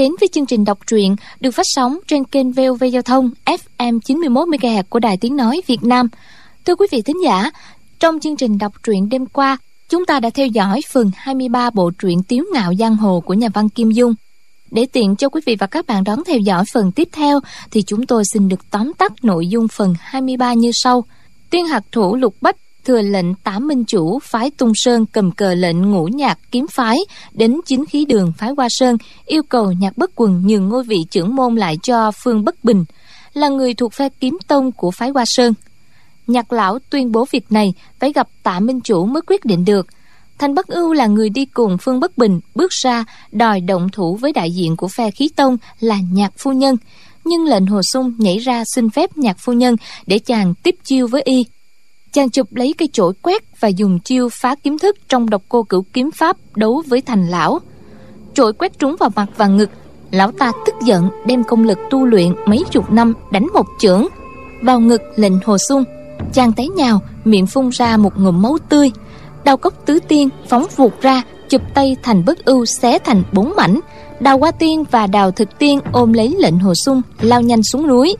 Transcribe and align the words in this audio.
đến 0.00 0.12
với 0.20 0.28
chương 0.28 0.46
trình 0.46 0.64
đọc 0.64 0.78
truyện 0.86 1.16
được 1.40 1.50
phát 1.50 1.66
sóng 1.66 1.98
trên 2.06 2.24
kênh 2.24 2.52
VOV 2.52 2.84
Giao 2.92 3.02
thông 3.02 3.30
FM 3.44 4.00
91 4.00 4.48
MHz 4.48 4.82
của 4.88 4.98
Đài 4.98 5.16
Tiếng 5.16 5.36
nói 5.36 5.60
Việt 5.66 5.84
Nam. 5.84 6.08
Thưa 6.64 6.74
quý 6.74 6.86
vị 6.90 7.02
thính 7.02 7.24
giả, 7.24 7.50
trong 7.98 8.20
chương 8.20 8.36
trình 8.36 8.58
đọc 8.58 8.72
truyện 8.82 9.08
đêm 9.08 9.26
qua, 9.26 9.58
chúng 9.88 10.06
ta 10.06 10.20
đã 10.20 10.30
theo 10.30 10.46
dõi 10.46 10.80
phần 10.92 11.10
23 11.16 11.70
bộ 11.70 11.90
truyện 11.98 12.22
Tiếu 12.22 12.44
ngạo 12.52 12.74
giang 12.78 12.96
hồ 12.96 13.20
của 13.20 13.34
nhà 13.34 13.48
văn 13.54 13.68
Kim 13.68 13.90
Dung. 13.90 14.14
Để 14.70 14.86
tiện 14.92 15.16
cho 15.16 15.28
quý 15.28 15.40
vị 15.46 15.56
và 15.58 15.66
các 15.66 15.86
bạn 15.86 16.04
đón 16.04 16.24
theo 16.26 16.38
dõi 16.38 16.64
phần 16.72 16.92
tiếp 16.92 17.08
theo 17.12 17.40
thì 17.70 17.82
chúng 17.82 18.06
tôi 18.06 18.22
xin 18.32 18.48
được 18.48 18.70
tóm 18.70 18.92
tắt 18.98 19.12
nội 19.22 19.48
dung 19.48 19.68
phần 19.68 19.94
23 20.00 20.52
như 20.52 20.70
sau. 20.74 21.04
Tiên 21.50 21.66
hạt 21.66 21.84
thủ 21.92 22.16
Lục 22.16 22.34
Bách 22.40 22.56
thừa 22.84 23.02
lệnh 23.02 23.34
tả 23.34 23.58
minh 23.58 23.84
chủ 23.84 24.18
phái 24.18 24.50
tung 24.50 24.72
sơn 24.74 25.06
cầm 25.06 25.32
cờ 25.32 25.54
lệnh 25.54 25.90
ngũ 25.90 26.04
nhạc 26.04 26.38
kiếm 26.50 26.66
phái, 26.66 26.98
đến 27.32 27.60
chính 27.66 27.86
khí 27.86 28.04
đường 28.04 28.32
phái 28.38 28.50
hoa 28.56 28.66
sơn, 28.70 28.96
yêu 29.26 29.42
cầu 29.42 29.72
nhạc 29.72 29.98
bất 29.98 30.10
quần 30.14 30.46
nhường 30.46 30.68
ngôi 30.68 30.84
vị 30.84 30.98
trưởng 31.10 31.36
môn 31.36 31.56
lại 31.56 31.76
cho 31.82 32.10
phương 32.22 32.44
bất 32.44 32.64
bình, 32.64 32.84
là 33.32 33.48
người 33.48 33.74
thuộc 33.74 33.92
phe 33.92 34.08
kiếm 34.20 34.38
tông 34.46 34.72
của 34.72 34.90
phái 34.90 35.10
hoa 35.10 35.24
sơn. 35.26 35.54
Nhạc 36.26 36.52
lão 36.52 36.78
tuyên 36.90 37.12
bố 37.12 37.26
việc 37.30 37.52
này 37.52 37.74
phải 37.98 38.12
gặp 38.12 38.28
tạ 38.42 38.60
minh 38.60 38.80
chủ 38.80 39.06
mới 39.06 39.22
quyết 39.26 39.44
định 39.44 39.64
được. 39.64 39.86
Thành 40.38 40.54
bất 40.54 40.66
ưu 40.66 40.92
là 40.92 41.06
người 41.06 41.30
đi 41.30 41.44
cùng 41.44 41.78
phương 41.78 42.00
bất 42.00 42.18
bình 42.18 42.40
bước 42.54 42.70
ra 42.70 43.04
đòi 43.32 43.60
động 43.60 43.88
thủ 43.92 44.16
với 44.16 44.32
đại 44.32 44.50
diện 44.50 44.76
của 44.76 44.88
phe 44.88 45.10
khí 45.10 45.28
tông 45.36 45.56
là 45.80 45.98
nhạc 46.12 46.32
phu 46.38 46.52
nhân. 46.52 46.76
Nhưng 47.24 47.44
lệnh 47.44 47.66
hồ 47.66 47.80
sung 47.92 48.14
nhảy 48.18 48.38
ra 48.38 48.62
xin 48.74 48.90
phép 48.90 49.16
nhạc 49.16 49.36
phu 49.38 49.52
nhân 49.52 49.76
để 50.06 50.18
chàng 50.18 50.54
tiếp 50.54 50.74
chiêu 50.84 51.06
với 51.06 51.22
y 51.22 51.44
chàng 52.12 52.30
chụp 52.30 52.54
lấy 52.54 52.74
cây 52.78 52.88
chổi 52.92 53.12
quét 53.22 53.60
và 53.60 53.68
dùng 53.68 53.98
chiêu 54.00 54.28
phá 54.32 54.54
kiếm 54.62 54.78
thức 54.78 54.96
trong 55.08 55.30
độc 55.30 55.42
cô 55.48 55.62
cửu 55.62 55.84
kiếm 55.92 56.10
pháp 56.10 56.36
đấu 56.56 56.82
với 56.86 57.00
thành 57.00 57.28
lão. 57.28 57.58
Chổi 58.34 58.52
quét 58.52 58.78
trúng 58.78 58.96
vào 58.98 59.10
mặt 59.16 59.26
và 59.36 59.46
ngực, 59.46 59.70
lão 60.10 60.32
ta 60.32 60.52
tức 60.66 60.74
giận 60.84 61.08
đem 61.26 61.44
công 61.44 61.64
lực 61.64 61.78
tu 61.90 62.04
luyện 62.04 62.34
mấy 62.46 62.64
chục 62.70 62.90
năm 62.90 63.14
đánh 63.32 63.46
một 63.54 63.66
chưởng. 63.78 64.06
Vào 64.62 64.80
ngực 64.80 65.02
lệnh 65.16 65.32
hồ 65.44 65.58
sung, 65.58 65.84
chàng 66.32 66.52
té 66.52 66.64
nhào, 66.76 67.00
miệng 67.24 67.46
phun 67.46 67.68
ra 67.72 67.96
một 67.96 68.18
ngụm 68.18 68.42
máu 68.42 68.58
tươi. 68.68 68.90
Đau 69.44 69.56
cốc 69.56 69.74
tứ 69.86 69.98
tiên 70.08 70.28
phóng 70.48 70.66
vụt 70.76 71.00
ra, 71.00 71.22
chụp 71.48 71.62
tay 71.74 71.96
thành 72.02 72.24
bất 72.24 72.44
ưu 72.44 72.64
xé 72.64 72.98
thành 72.98 73.22
bốn 73.32 73.52
mảnh. 73.56 73.80
Đào 74.20 74.38
hoa 74.38 74.50
tiên 74.50 74.84
và 74.90 75.06
đào 75.06 75.30
thực 75.30 75.58
tiên 75.58 75.80
ôm 75.92 76.12
lấy 76.12 76.36
lệnh 76.38 76.58
hồ 76.58 76.74
sung 76.74 77.02
lao 77.20 77.40
nhanh 77.40 77.62
xuống 77.62 77.86
núi. 77.86 78.16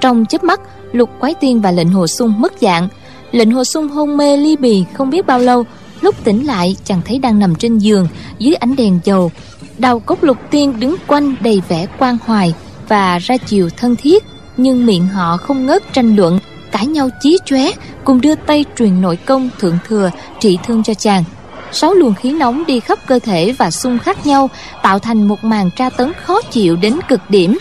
Trong 0.00 0.26
chớp 0.26 0.44
mắt, 0.44 0.60
lục 0.92 1.10
quái 1.20 1.34
tiên 1.34 1.60
và 1.60 1.70
lệnh 1.70 1.88
hồ 1.88 2.06
sung 2.06 2.40
mất 2.40 2.52
dạng 2.60 2.88
lệnh 3.34 3.50
hồ 3.50 3.64
sung 3.64 3.88
hôn 3.88 4.16
mê 4.16 4.36
ly 4.36 4.56
bì 4.56 4.84
không 4.94 5.10
biết 5.10 5.26
bao 5.26 5.38
lâu, 5.38 5.64
lúc 6.00 6.24
tỉnh 6.24 6.46
lại 6.46 6.76
chàng 6.84 7.00
thấy 7.04 7.18
đang 7.18 7.38
nằm 7.38 7.54
trên 7.54 7.78
giường 7.78 8.08
dưới 8.38 8.54
ánh 8.54 8.76
đèn 8.76 9.00
dầu. 9.04 9.30
Đầu 9.78 10.00
cốc 10.00 10.22
lục 10.22 10.36
tiên 10.50 10.80
đứng 10.80 10.96
quanh 11.06 11.34
đầy 11.40 11.62
vẻ 11.68 11.86
quan 11.98 12.18
hoài 12.26 12.54
và 12.88 13.18
ra 13.18 13.36
chiều 13.36 13.68
thân 13.76 13.96
thiết, 13.96 14.24
nhưng 14.56 14.86
miệng 14.86 15.08
họ 15.08 15.36
không 15.36 15.66
ngớt 15.66 15.92
tranh 15.92 16.16
luận, 16.16 16.38
cãi 16.72 16.86
nhau 16.86 17.08
chí 17.20 17.38
chóe, 17.44 17.70
cùng 18.04 18.20
đưa 18.20 18.34
tay 18.34 18.64
truyền 18.78 19.00
nội 19.00 19.16
công 19.16 19.50
thượng 19.58 19.78
thừa, 19.88 20.10
trị 20.40 20.58
thương 20.66 20.82
cho 20.82 20.94
chàng. 20.94 21.24
Sáu 21.72 21.94
luồng 21.94 22.14
khí 22.14 22.32
nóng 22.32 22.66
đi 22.66 22.80
khắp 22.80 22.98
cơ 23.06 23.18
thể 23.18 23.52
và 23.58 23.70
xung 23.70 23.98
khắc 23.98 24.26
nhau, 24.26 24.50
tạo 24.82 24.98
thành 24.98 25.28
một 25.28 25.44
màn 25.44 25.70
tra 25.76 25.90
tấn 25.90 26.12
khó 26.24 26.40
chịu 26.50 26.76
đến 26.76 26.98
cực 27.08 27.20
điểm. 27.28 27.58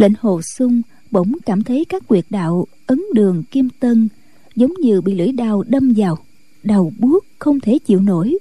Lệnh 0.00 0.12
hồ 0.20 0.42
sung 0.42 0.82
bỗng 1.10 1.32
cảm 1.46 1.62
thấy 1.62 1.84
các 1.88 2.08
quyệt 2.08 2.24
đạo 2.30 2.66
ấn 2.86 3.02
đường 3.14 3.42
kim 3.50 3.68
tân 3.80 4.08
giống 4.56 4.74
như 4.80 5.00
bị 5.00 5.14
lưỡi 5.14 5.32
đao 5.32 5.62
đâm 5.62 5.92
vào 5.96 6.18
đầu 6.62 6.92
buốt 6.98 7.24
không 7.38 7.60
thể 7.60 7.78
chịu 7.78 8.00
nổi. 8.00 8.38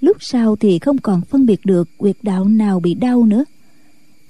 Lúc 0.00 0.16
sau 0.20 0.56
thì 0.56 0.78
không 0.78 0.98
còn 0.98 1.20
phân 1.20 1.46
biệt 1.46 1.60
được 1.64 1.88
quyệt 1.96 2.16
đạo 2.22 2.44
nào 2.44 2.80
bị 2.80 2.94
đau 2.94 3.24
nữa. 3.24 3.44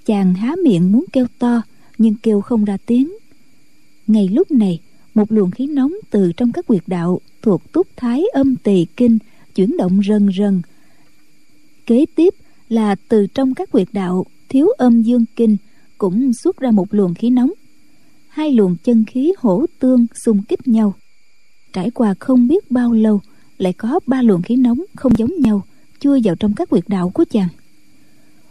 Chàng 0.07 0.35
há 0.35 0.55
miệng 0.65 0.93
muốn 0.93 1.05
kêu 1.13 1.27
to, 1.39 1.63
nhưng 1.99 2.15
kêu 2.23 2.41
không 2.41 2.65
ra 2.65 2.77
tiếng. 2.87 3.13
Ngay 4.07 4.29
lúc 4.29 4.51
này, 4.51 4.81
một 5.15 5.33
luồng 5.33 5.51
khí 5.51 5.67
nóng 5.67 5.93
từ 6.11 6.33
trong 6.33 6.53
các 6.53 6.67
quyệt 6.67 6.83
đạo 6.87 7.21
thuộc 7.43 7.73
túc 7.73 7.87
thái 7.97 8.25
âm 8.33 8.57
tỳ 8.57 8.87
kinh 8.97 9.19
chuyển 9.55 9.77
động 9.77 10.01
rần 10.09 10.29
rần. 10.39 10.63
Kế 11.87 12.07
tiếp 12.15 12.35
là 12.69 12.95
từ 13.09 13.27
trong 13.27 13.55
các 13.55 13.71
quyệt 13.71 13.89
đạo 13.93 14.27
thiếu 14.49 14.69
âm 14.79 15.03
dương 15.03 15.25
kinh 15.37 15.57
cũng 16.05 16.33
xuất 16.33 16.61
ra 16.61 16.71
một 16.71 16.95
luồng 16.95 17.15
khí 17.15 17.31
nóng. 17.31 17.51
Hai 18.29 18.53
luồng 18.53 18.77
chân 18.85 19.05
khí 19.05 19.33
hỗ 19.39 19.67
tương 19.79 20.07
xung 20.25 20.43
kích 20.43 20.69
nhau. 20.69 20.95
Trải 21.73 21.91
qua 21.91 22.15
không 22.21 22.49
biết 22.49 22.71
bao 22.71 22.93
lâu, 22.93 23.21
lại 23.59 23.73
có 23.73 24.01
ba 24.07 24.23
luồng 24.23 24.43
khí 24.43 24.57
nóng 24.57 24.81
không 24.97 25.13
giống 25.19 25.31
nhau 25.39 25.63
chui 26.01 26.21
vào 26.25 26.35
trong 26.35 26.55
các 26.55 26.71
quyệt 26.71 26.85
đạo 26.89 27.11
của 27.11 27.25
chàng. 27.31 27.49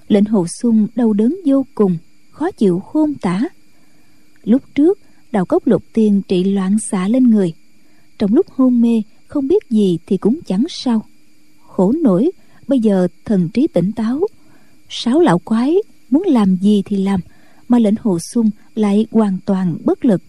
Lệnh 0.07 0.25
hồ 0.25 0.47
sung 0.47 0.87
đau 0.95 1.13
đớn 1.13 1.39
vô 1.45 1.65
cùng, 1.75 1.97
khó 2.31 2.51
chịu 2.51 2.79
khôn 2.79 3.13
tả. 3.13 3.49
Lúc 4.43 4.61
trước 4.75 4.99
đào 5.31 5.45
cốc 5.45 5.67
lục 5.67 5.83
tiên 5.93 6.21
trị 6.27 6.43
loạn 6.43 6.79
xạ 6.79 7.07
lên 7.07 7.29
người. 7.29 7.53
Trong 8.19 8.33
lúc 8.33 8.45
hôn 8.49 8.81
mê, 8.81 9.01
không 9.27 9.47
biết 9.47 9.69
gì 9.69 9.99
thì 10.05 10.17
cũng 10.17 10.39
chẳng 10.45 10.63
sao. 10.69 11.05
Khổ 11.67 11.91
nổi, 11.91 12.31
bây 12.67 12.79
giờ 12.79 13.07
thần 13.25 13.49
trí 13.53 13.67
tỉnh 13.67 13.91
táo. 13.91 14.21
Sáu 14.89 15.19
lão 15.19 15.39
quái, 15.39 15.75
muốn 16.09 16.23
làm 16.27 16.55
gì 16.55 16.81
thì 16.85 16.97
làm 16.97 17.19
mà 17.73 17.79
lệnh 17.79 17.95
hồ 18.00 18.19
sung 18.19 18.50
lại 18.75 19.07
hoàn 19.11 19.38
toàn 19.45 19.78
bất 19.85 20.06
lực. 20.06 20.22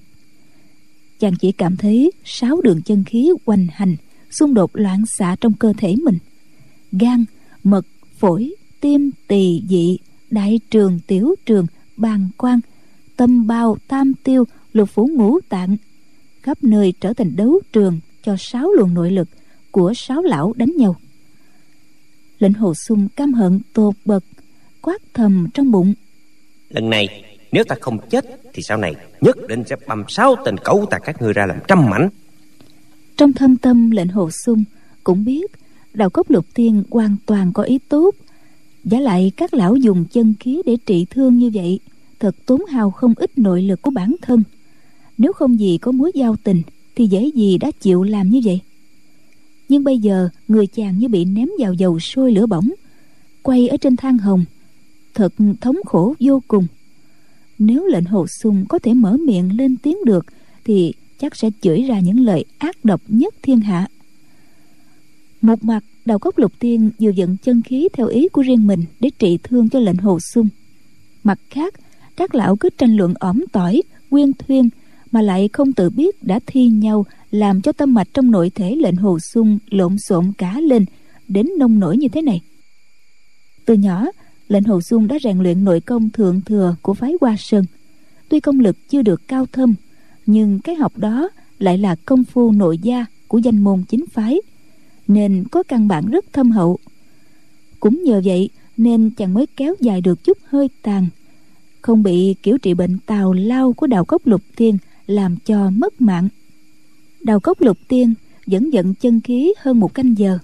Chàng 1.18 1.34
chỉ 1.40 1.52
cảm 1.52 1.76
thấy 1.76 2.10
sáu 2.24 2.60
đường 2.60 2.82
chân 2.82 3.04
khí 3.04 3.30
hoành 3.46 3.66
hành, 3.72 3.96
xung 4.30 4.54
đột 4.54 4.70
loạn 4.74 5.04
xạ 5.18 5.36
trong 5.40 5.52
cơ 5.52 5.72
thể 5.78 5.94
mình. 6.04 6.18
Gan, 6.92 7.24
mật, 7.64 7.86
phổi, 8.18 8.54
tim, 8.80 9.10
tỳ 9.28 9.62
dị, 9.68 9.98
đại 10.30 10.60
trường, 10.70 11.00
tiểu 11.06 11.34
trường, 11.46 11.66
bàng 11.96 12.28
quan 12.38 12.60
tâm 13.16 13.46
bao, 13.46 13.76
tam 13.88 14.12
tiêu, 14.24 14.44
lục 14.72 14.88
phủ 14.90 15.08
ngũ 15.12 15.40
tạng, 15.48 15.76
khắp 16.42 16.64
nơi 16.64 16.92
trở 17.00 17.12
thành 17.12 17.36
đấu 17.36 17.60
trường 17.72 18.00
cho 18.22 18.36
sáu 18.38 18.72
luồng 18.72 18.94
nội 18.94 19.10
lực 19.10 19.28
của 19.70 19.92
sáu 19.96 20.22
lão 20.22 20.52
đánh 20.56 20.72
nhau. 20.76 20.96
Lệnh 22.38 22.54
hồ 22.54 22.74
sung 22.74 23.08
căm 23.16 23.32
hận 23.32 23.60
tột 23.72 23.94
bật, 24.04 24.24
quát 24.82 25.02
thầm 25.14 25.46
trong 25.54 25.70
bụng. 25.70 25.94
Lần 26.70 26.90
này 26.90 27.33
nếu 27.54 27.64
ta 27.64 27.76
không 27.80 27.98
chết, 28.10 28.24
thì 28.52 28.62
sau 28.62 28.78
này 28.78 28.94
nhất 29.20 29.36
định 29.48 29.62
sẽ 29.66 29.76
băm 29.86 30.04
sáu 30.08 30.36
tên 30.44 30.56
cẩu 30.58 30.86
ta 30.90 30.98
các 30.98 31.22
ngươi 31.22 31.32
ra 31.32 31.46
làm 31.46 31.58
trăm 31.68 31.90
mảnh. 31.90 32.08
Trong 33.16 33.32
thâm 33.32 33.56
tâm 33.56 33.90
lệnh 33.90 34.08
hồ 34.08 34.30
sung, 34.30 34.64
cũng 35.04 35.24
biết 35.24 35.50
đạo 35.94 36.10
cốc 36.10 36.30
lục 36.30 36.46
tiên 36.54 36.82
hoàn 36.90 37.16
toàn 37.26 37.52
có 37.52 37.62
ý 37.62 37.78
tốt. 37.88 38.14
Giả 38.84 39.00
lại 39.00 39.32
các 39.36 39.54
lão 39.54 39.76
dùng 39.76 40.04
chân 40.04 40.34
khí 40.40 40.62
để 40.66 40.76
trị 40.86 41.06
thương 41.10 41.36
như 41.38 41.50
vậy, 41.54 41.80
thật 42.20 42.36
tốn 42.46 42.64
hào 42.64 42.90
không 42.90 43.14
ít 43.16 43.38
nội 43.38 43.62
lực 43.62 43.82
của 43.82 43.90
bản 43.90 44.14
thân. 44.22 44.42
Nếu 45.18 45.32
không 45.32 45.60
gì 45.60 45.78
có 45.78 45.92
mối 45.92 46.12
giao 46.14 46.36
tình, 46.44 46.62
thì 46.96 47.06
dễ 47.06 47.30
gì 47.34 47.58
đã 47.58 47.70
chịu 47.80 48.02
làm 48.02 48.30
như 48.30 48.40
vậy? 48.44 48.60
Nhưng 49.68 49.84
bây 49.84 49.98
giờ 49.98 50.28
người 50.48 50.66
chàng 50.66 50.98
như 50.98 51.08
bị 51.08 51.24
ném 51.24 51.48
vào 51.58 51.72
dầu 51.72 52.00
sôi 52.00 52.32
lửa 52.32 52.46
bỏng, 52.46 52.70
quay 53.42 53.68
ở 53.68 53.76
trên 53.76 53.96
thang 53.96 54.18
hồng, 54.18 54.44
thật 55.14 55.32
thống 55.60 55.76
khổ 55.86 56.14
vô 56.20 56.42
cùng 56.48 56.66
nếu 57.58 57.86
lệnh 57.86 58.04
hồ 58.04 58.26
sung 58.26 58.64
có 58.68 58.78
thể 58.78 58.94
mở 58.94 59.16
miệng 59.16 59.56
lên 59.56 59.76
tiếng 59.76 59.96
được, 60.04 60.26
thì 60.64 60.92
chắc 61.18 61.36
sẽ 61.36 61.50
chửi 61.60 61.82
ra 61.82 62.00
những 62.00 62.20
lời 62.20 62.44
ác 62.58 62.84
độc 62.84 63.00
nhất 63.08 63.34
thiên 63.42 63.60
hạ. 63.60 63.86
Một 65.40 65.64
mặt, 65.64 65.84
đầu 66.04 66.18
cốc 66.18 66.38
lục 66.38 66.52
tiên 66.58 66.90
vừa 67.00 67.10
dẫn 67.10 67.36
chân 67.42 67.62
khí 67.62 67.88
theo 67.92 68.06
ý 68.06 68.28
của 68.28 68.42
riêng 68.42 68.66
mình 68.66 68.84
để 69.00 69.10
trị 69.18 69.38
thương 69.42 69.68
cho 69.68 69.78
lệnh 69.78 69.96
hồ 69.96 70.18
sung. 70.20 70.48
Mặt 71.22 71.38
khác, 71.50 71.74
các 72.16 72.34
lão 72.34 72.56
cứ 72.56 72.68
tranh 72.78 72.96
luận 72.96 73.14
ỏm 73.14 73.44
tỏi, 73.52 73.82
quyên 74.10 74.32
thuyên, 74.32 74.68
mà 75.10 75.22
lại 75.22 75.48
không 75.52 75.72
tự 75.72 75.90
biết 75.90 76.22
đã 76.22 76.40
thi 76.46 76.66
nhau 76.66 77.06
làm 77.30 77.62
cho 77.62 77.72
tâm 77.72 77.94
mạch 77.94 78.08
trong 78.14 78.30
nội 78.30 78.50
thể 78.50 78.76
lệnh 78.76 78.96
hồ 78.96 79.18
sung 79.32 79.58
lộn 79.70 79.96
xộn 79.98 80.32
cả 80.38 80.60
lên, 80.60 80.84
đến 81.28 81.46
nông 81.58 81.78
nổi 81.78 81.96
như 81.96 82.08
thế 82.08 82.22
này. 82.22 82.40
Từ 83.64 83.74
nhỏ 83.74 84.06
lệnh 84.48 84.64
hồ 84.64 84.80
xuân 84.80 85.08
đã 85.08 85.16
rèn 85.22 85.38
luyện 85.38 85.64
nội 85.64 85.80
công 85.80 86.10
thượng 86.10 86.40
thừa 86.40 86.76
của 86.82 86.94
phái 86.94 87.12
hoa 87.20 87.36
sơn. 87.38 87.64
Tuy 88.28 88.40
công 88.40 88.60
lực 88.60 88.76
chưa 88.88 89.02
được 89.02 89.28
cao 89.28 89.46
thâm, 89.52 89.74
nhưng 90.26 90.60
cái 90.60 90.74
học 90.74 90.98
đó 90.98 91.28
lại 91.58 91.78
là 91.78 91.96
công 92.04 92.24
phu 92.24 92.52
nội 92.52 92.78
gia 92.78 93.06
của 93.28 93.38
danh 93.38 93.64
môn 93.64 93.82
chính 93.88 94.06
phái, 94.06 94.40
nên 95.08 95.44
có 95.50 95.62
căn 95.62 95.88
bản 95.88 96.10
rất 96.10 96.24
thâm 96.32 96.50
hậu. 96.50 96.78
Cũng 97.80 98.02
nhờ 98.04 98.20
vậy 98.24 98.50
nên 98.76 99.10
chàng 99.10 99.34
mới 99.34 99.46
kéo 99.56 99.74
dài 99.80 100.00
được 100.00 100.24
chút 100.24 100.38
hơi 100.44 100.68
tàn, 100.82 101.06
không 101.80 102.02
bị 102.02 102.34
kiểu 102.42 102.58
trị 102.58 102.74
bệnh 102.74 102.98
tào 103.06 103.32
lao 103.32 103.72
của 103.72 103.86
đào 103.86 104.04
cốc 104.04 104.26
lục 104.26 104.40
tiên 104.56 104.78
làm 105.06 105.36
cho 105.36 105.70
mất 105.70 106.00
mạng. 106.00 106.28
Đào 107.20 107.40
cốc 107.40 107.60
lục 107.60 107.78
tiên 107.88 108.14
vẫn 108.46 108.70
giận 108.70 108.94
chân 108.94 109.20
khí 109.20 109.54
hơn 109.58 109.80
một 109.80 109.94
canh 109.94 110.18
giờ. 110.18 110.38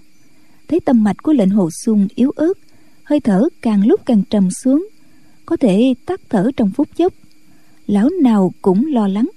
Thấy 0.69 0.81
tâm 0.81 1.05
mạch 1.05 1.23
của 1.23 1.33
lệnh 1.33 1.51
hồ 1.51 1.69
xuân 1.85 2.09
yếu 2.15 2.31
ớt 2.31 2.53
hơi 3.11 3.21
thở 3.21 3.49
càng 3.63 3.87
lúc 3.87 4.01
càng 4.07 4.23
trầm 4.31 4.51
xuống 4.51 4.89
có 5.47 5.57
thể 5.57 5.95
tắt 6.07 6.21
thở 6.29 6.51
trong 6.57 6.71
phút 6.77 6.89
chốc. 6.97 7.13
Lão 7.87 8.09
nào 8.23 8.53
cũng 8.63 8.87
lo 8.87 9.09
lắng. 9.09 9.29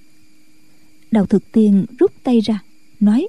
Đào 1.11 1.25
thực 1.25 1.51
tiên 1.51 1.85
rút 1.99 2.11
tay 2.23 2.39
ra 2.39 2.59
nói 2.99 3.27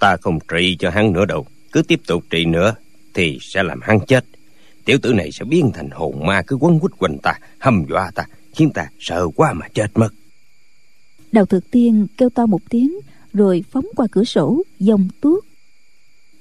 ta 0.00 0.16
không 0.16 0.38
trị 0.48 0.76
cho 0.78 0.90
hắn 0.90 1.12
nữa 1.12 1.24
đâu 1.24 1.46
cứ 1.72 1.82
tiếp 1.82 2.00
tục 2.06 2.24
trị 2.30 2.44
nữa 2.44 2.74
thì 3.14 3.38
sẽ 3.40 3.62
làm 3.62 3.80
hắn 3.82 4.00
chết. 4.06 4.24
Tiểu 4.84 4.98
tử 5.02 5.12
này 5.12 5.32
sẽ 5.32 5.44
biến 5.44 5.70
thành 5.74 5.90
hồn 5.90 6.26
ma 6.26 6.42
cứ 6.46 6.56
quấn 6.56 6.80
quýt 6.80 6.92
quanh 6.98 7.18
ta 7.22 7.38
hăm 7.58 7.84
dọa 7.88 8.10
ta 8.14 8.26
khiến 8.54 8.70
ta 8.74 8.86
sợ 8.98 9.28
quá 9.36 9.52
mà 9.52 9.68
chết 9.74 9.86
mất. 9.94 10.08
Đào 11.32 11.46
thực 11.46 11.70
tiên 11.70 12.06
kêu 12.16 12.30
to 12.30 12.46
một 12.46 12.60
tiếng 12.70 12.92
rồi 13.32 13.64
phóng 13.70 13.86
qua 13.96 14.06
cửa 14.12 14.24
sổ 14.24 14.62
dòng 14.78 15.08
tuốt. 15.20 15.44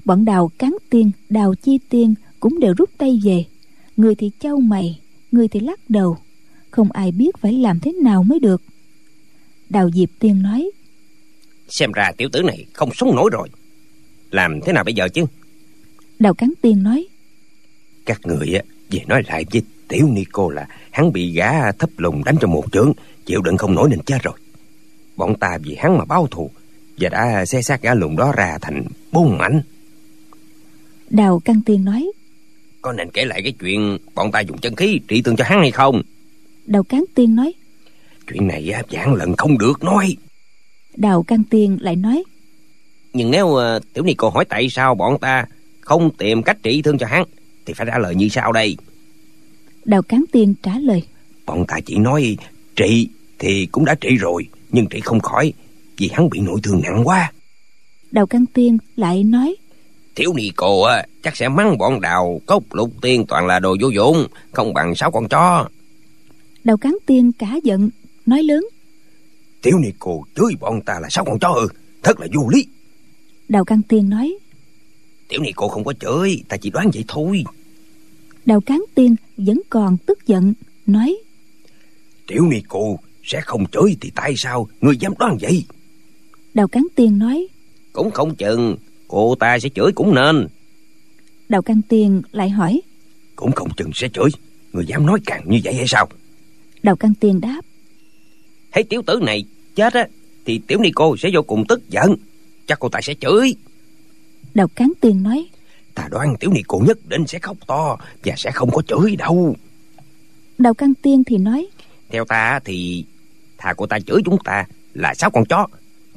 Bọn 0.05 0.25
đào 0.25 0.51
cán 0.57 0.77
tiên 0.89 1.11
đào 1.29 1.55
chi 1.55 1.79
tiên 1.89 2.13
cũng 2.39 2.59
đều 2.59 2.73
rút 2.77 2.89
tay 2.97 3.19
về. 3.23 3.45
Người 3.97 4.15
thì 4.15 4.31
châu 4.39 4.59
mày 4.59 4.99
người 5.31 5.47
thì 5.47 5.59
lắc 5.59 5.79
đầu. 5.89 6.17
Không 6.71 6.91
ai 6.91 7.11
biết 7.11 7.37
phải 7.41 7.53
làm 7.53 7.79
thế 7.79 7.91
nào 7.91 8.23
mới 8.23 8.39
được. 8.39 8.61
Đào 9.69 9.89
diệp 9.91 10.09
tiên 10.19 10.41
nói 10.41 10.71
xem 11.69 11.91
ra 11.91 12.11
tiểu 12.17 12.29
tử 12.31 12.41
này 12.41 12.65
không 12.73 12.89
sống 12.93 13.15
nổi 13.15 13.29
rồi. 13.33 13.49
Làm 14.31 14.59
thế 14.65 14.73
nào 14.73 14.83
bây 14.83 14.93
giờ 14.93 15.07
chứ? 15.13 15.25
Đào 16.19 16.33
cán 16.33 16.53
tiên 16.61 16.83
nói 16.83 17.07
các 18.09 18.19
người 18.23 18.53
á 18.53 18.61
về 18.91 18.99
nói 19.07 19.23
lại 19.27 19.45
với 19.51 19.61
tiểu 19.87 20.07
nico 20.11 20.49
là 20.51 20.67
hắn 20.91 21.13
bị 21.13 21.31
gã 21.31 21.71
thấp 21.71 21.89
lùng 21.97 22.23
đánh 22.23 22.35
cho 22.41 22.47
một 22.47 22.65
chưởng 22.71 22.93
chịu 23.25 23.41
đựng 23.41 23.57
không 23.57 23.75
nổi 23.75 23.89
nên 23.89 23.99
chết 24.05 24.17
rồi. 24.23 24.33
Bọn 25.15 25.35
ta 25.39 25.57
vì 25.63 25.75
hắn 25.75 25.97
mà 25.97 26.05
báo 26.05 26.27
thù 26.31 26.49
và 26.99 27.09
đã 27.09 27.45
xe 27.45 27.61
xác 27.61 27.81
gã 27.81 27.93
lùn 27.93 28.15
đó 28.15 28.31
ra 28.37 28.57
thành 28.61 28.83
bốn 29.11 29.37
mảnh. 29.37 29.61
Đào 31.09 31.39
căng 31.39 31.61
tiên 31.61 31.85
nói 31.85 32.11
có 32.81 32.93
nên 32.93 33.11
kể 33.11 33.25
lại 33.25 33.41
cái 33.41 33.51
chuyện 33.51 33.97
bọn 34.15 34.31
ta 34.31 34.39
dùng 34.39 34.57
chân 34.57 34.75
khí 34.75 34.99
trị 35.07 35.21
thương 35.21 35.35
cho 35.35 35.45
hắn 35.47 35.59
hay 35.59 35.71
không? 35.71 36.01
Đào 36.65 36.83
cán 36.83 37.03
tiên 37.15 37.35
nói. 37.35 37.53
Chuyện 38.27 38.47
này 38.47 38.71
á 38.71 38.83
giảng 38.91 39.13
lần 39.13 39.35
không 39.37 39.57
được 39.57 39.83
nói. 39.83 40.15
Đào 40.95 41.23
căng 41.23 41.43
tiên 41.43 41.77
lại 41.81 41.95
nói. 41.95 42.23
Nhưng 43.13 43.31
nếu 43.31 43.47
uh, 43.47 43.93
tiểu 43.93 44.03
ni 44.03 44.13
cô 44.13 44.29
hỏi 44.29 44.45
tại 44.45 44.69
sao 44.69 44.95
bọn 44.95 45.19
ta 45.19 45.45
không 45.81 46.09
tìm 46.17 46.43
cách 46.43 46.57
trị 46.63 46.81
thương 46.81 46.97
cho 46.97 47.07
hắn 47.07 47.23
thì 47.65 47.73
phải 47.73 47.87
trả 47.89 47.97
lời 47.97 48.15
như 48.15 48.29
sau 48.29 48.51
đây. 48.51 48.77
Đào 49.85 50.01
cán 50.01 50.23
tiên 50.31 50.53
trả 50.63 50.79
lời. 50.79 51.03
Bọn 51.45 51.65
ta 51.67 51.79
chỉ 51.85 51.97
nói 51.97 52.37
trị 52.75 53.09
thì 53.39 53.65
cũng 53.71 53.85
đã 53.85 53.95
trị 53.95 54.15
rồi 54.15 54.47
nhưng 54.71 54.87
trị 54.89 54.99
không 54.99 55.19
khỏi 55.19 55.53
vì 55.97 56.09
hắn 56.13 56.29
bị 56.29 56.39
nội 56.39 56.59
thương 56.63 56.81
nặng 56.83 57.07
quá. 57.07 57.31
Đào 58.11 58.27
cán 58.27 58.45
tiên 58.53 58.77
lại 58.95 59.23
nói 59.23 59.55
thiếu 60.19 60.33
ni 60.33 60.51
cô 60.55 60.81
á 60.81 61.05
chắc 61.23 61.37
sẽ 61.37 61.49
mắng 61.49 61.77
bọn 61.77 62.01
đào 62.01 62.41
cốc 62.45 62.63
lục 62.71 62.91
tiên 63.01 63.25
toàn 63.27 63.47
là 63.47 63.59
đồ 63.59 63.75
vô 63.81 63.87
dụng 63.89 64.27
không 64.51 64.73
bằng 64.73 64.95
sáu 64.95 65.11
con 65.11 65.27
chó. 65.27 65.67
Đào 66.63 66.77
cán 66.77 66.97
tiên 67.05 67.31
cả 67.31 67.55
giận 67.63 67.89
nói 68.25 68.43
lớn. 68.43 68.65
Thiếu 69.61 69.77
ni 69.79 69.89
cô 69.99 70.25
chửi 70.35 70.53
bọn 70.59 70.81
ta 70.81 70.99
là 71.01 71.07
sáu 71.11 71.25
con 71.25 71.39
chó 71.39 71.49
ư 71.49 71.67
thật 72.03 72.19
là 72.19 72.27
vô 72.33 72.49
lý. 72.49 72.67
Đào 73.49 73.65
cán 73.65 73.81
tiên 73.81 74.09
nói. 74.09 74.37
Tiểu 75.27 75.41
ni 75.41 75.51
cô 75.55 75.67
không 75.67 75.83
có 75.83 75.93
chửi 75.99 76.43
ta 76.49 76.57
chỉ 76.57 76.69
đoán 76.69 76.89
vậy 76.93 77.05
thôi. 77.07 77.43
Đào 78.45 78.61
cán 78.61 78.83
tiên 78.95 79.15
vẫn 79.37 79.61
còn 79.69 79.97
tức 79.97 80.27
giận 80.27 80.53
nói. 80.85 81.17
Tiểu 82.27 82.45
ni 82.51 82.61
cô 82.67 82.99
sẽ 83.23 83.41
không 83.41 83.65
chửi 83.71 83.97
thì 84.01 84.11
tại 84.15 84.33
sao 84.37 84.67
người 84.81 84.97
dám 84.97 85.13
đoán 85.19 85.37
vậy? 85.41 85.63
Đào 86.53 86.67
cán 86.67 86.87
tiên 86.95 87.19
nói. 87.19 87.47
Cũng 87.93 88.11
không 88.11 88.35
chừng 88.35 88.75
cô 89.09 89.35
ta 89.35 89.59
sẽ 89.59 89.69
chửi 89.69 89.91
cũng 89.95 90.15
nên. 90.15 90.47
Đào 91.49 91.61
cán 91.61 91.81
tiên 91.89 92.21
lại 92.31 92.49
hỏi. 92.49 92.81
Cũng 93.35 93.51
không 93.51 93.69
chừng 93.77 93.91
sẽ 93.93 94.09
chửi. 94.09 94.29
Người 94.73 94.85
dám 94.85 95.05
nói 95.05 95.19
càng 95.25 95.43
như 95.47 95.59
vậy 95.63 95.73
hay 95.73 95.85
sao? 95.87 96.07
Đào 96.83 96.95
cán 96.95 97.13
tiên 97.19 97.41
đáp. 97.41 97.61
Thấy 98.71 98.83
tiểu 98.83 99.01
tử 99.07 99.19
này 99.21 99.45
chết 99.75 99.93
á 99.93 100.07
thì 100.45 100.61
tiểu 100.67 100.79
ni 100.79 100.91
cô 100.95 101.17
sẽ 101.17 101.29
vô 101.33 101.41
cùng 101.41 101.63
tức 101.67 101.89
giận. 101.89 102.15
Chắc 102.67 102.79
cô 102.79 102.89
ta 102.89 102.99
sẽ 103.01 103.13
chửi. 103.13 103.55
Đào 104.53 104.67
cán 104.67 104.91
tiên 105.01 105.23
nói. 105.23 105.47
Ta 105.95 106.07
đoán 106.11 106.35
tiểu 106.39 106.51
ni 106.53 106.61
cô 106.67 106.81
nhất 106.87 106.97
định 107.07 107.27
sẽ 107.27 107.39
khóc 107.39 107.57
to 107.67 107.97
và 108.23 108.33
sẽ 108.37 108.51
không 108.51 108.71
có 108.71 108.81
chửi 108.81 109.15
đâu. 109.15 109.55
Đào 110.57 110.73
cán 110.73 110.93
tiên 111.01 111.23
thì 111.23 111.37
nói. 111.37 111.67
Theo 112.09 112.25
ta 112.25 112.59
thì 112.65 113.05
thà 113.57 113.73
cô 113.73 113.85
ta 113.85 113.99
chửi 113.99 114.21
chúng 114.25 114.37
ta 114.43 114.65
là 114.93 115.13
sáu 115.13 115.31
con 115.31 115.45
chó 115.45 115.67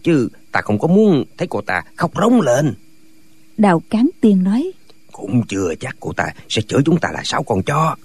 chứ 0.02 0.28
ta 0.52 0.60
không 0.60 0.78
có 0.78 0.88
muốn 0.88 1.24
thấy 1.38 1.48
cô 1.50 1.60
ta 1.60 1.82
khóc 1.96 2.10
rống 2.14 2.40
lên 2.40 2.74
đào 3.56 3.82
cán 3.90 4.08
tiên 4.20 4.42
nói. 4.42 4.72
Cũng 5.12 5.42
chưa 5.48 5.74
chắc 5.80 5.96
cô 6.00 6.12
ta 6.12 6.24
sẽ 6.48 6.62
chửi 6.62 6.82
chúng 6.84 7.00
ta 7.00 7.10
là 7.12 7.22
sáu 7.24 7.42
con 7.42 7.62
chó. 7.62 7.96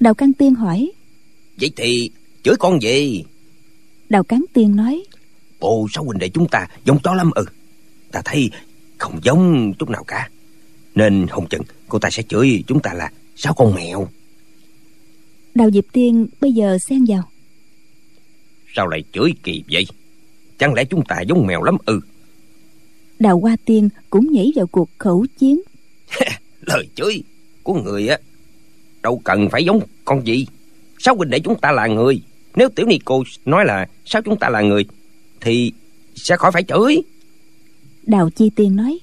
Đào 0.00 0.14
cán 0.14 0.32
tiên 0.32 0.54
hỏi. 0.54 0.90
Vậy 1.60 1.70
thì 1.76 2.10
chửi 2.42 2.54
con 2.58 2.82
gì? 2.82 3.24
Đào 4.08 4.24
cán 4.24 4.44
tiên 4.52 4.76
nói. 4.76 5.04
Bộ 5.60 5.86
sáu 5.92 6.04
huynh 6.04 6.18
đệ 6.18 6.28
chúng 6.28 6.48
ta 6.48 6.66
giống 6.84 6.98
chó 7.02 7.14
lắm 7.14 7.30
ừ 7.34 7.44
ta 8.12 8.22
thấy 8.24 8.50
không 8.98 9.18
giống 9.22 9.72
chút 9.78 9.90
nào 9.90 10.04
cả. 10.04 10.28
Nên 10.94 11.26
không 11.26 11.48
chừng 11.48 11.62
cô 11.88 11.98
ta 11.98 12.10
sẽ 12.10 12.22
chửi 12.22 12.64
chúng 12.66 12.80
ta 12.80 12.92
là 12.94 13.12
sáu 13.36 13.54
con 13.54 13.74
mèo. 13.74 14.08
Đào 15.54 15.70
diệp 15.70 15.84
tiên 15.92 16.26
bây 16.40 16.52
giờ 16.52 16.78
xen 16.78 17.04
vào. 17.08 17.30
Sao 18.76 18.88
lại 18.88 19.04
chửi 19.12 19.34
kỳ 19.42 19.64
vậy? 19.70 19.86
Chẳng 20.58 20.74
lẽ 20.74 20.84
chúng 20.84 21.04
ta 21.04 21.20
giống 21.20 21.46
mèo 21.46 21.62
lắm 21.62 21.76
ừ 21.86 22.00
đào 23.18 23.40
hoa 23.40 23.56
tiên 23.64 23.88
cũng 24.10 24.32
nhảy 24.32 24.52
vào 24.56 24.66
cuộc 24.66 24.90
khẩu 24.98 25.26
chiến. 25.38 25.60
Lời 26.60 26.88
chửi 26.94 27.22
của 27.62 27.74
người 27.74 28.08
á 28.08 28.18
đâu 29.02 29.20
cần 29.24 29.48
phải 29.50 29.64
giống 29.64 29.80
con 30.04 30.26
gì. 30.26 30.46
Sáu 30.98 31.16
huynh 31.16 31.30
đệ 31.30 31.38
chúng 31.40 31.60
ta 31.60 31.72
là 31.72 31.86
người. 31.86 32.20
Nếu 32.56 32.68
tiểu 32.68 32.86
ni 32.86 32.98
cô 33.04 33.22
nói 33.44 33.64
là 33.64 33.86
sao 34.04 34.22
chúng 34.22 34.38
ta 34.38 34.48
là 34.48 34.60
người 34.60 34.84
thì 35.40 35.72
sẽ 36.14 36.36
khỏi 36.36 36.52
phải 36.52 36.62
chửi. 36.62 37.02
Đào 38.02 38.30
chi 38.30 38.50
tiên 38.56 38.76
nói 38.76 38.98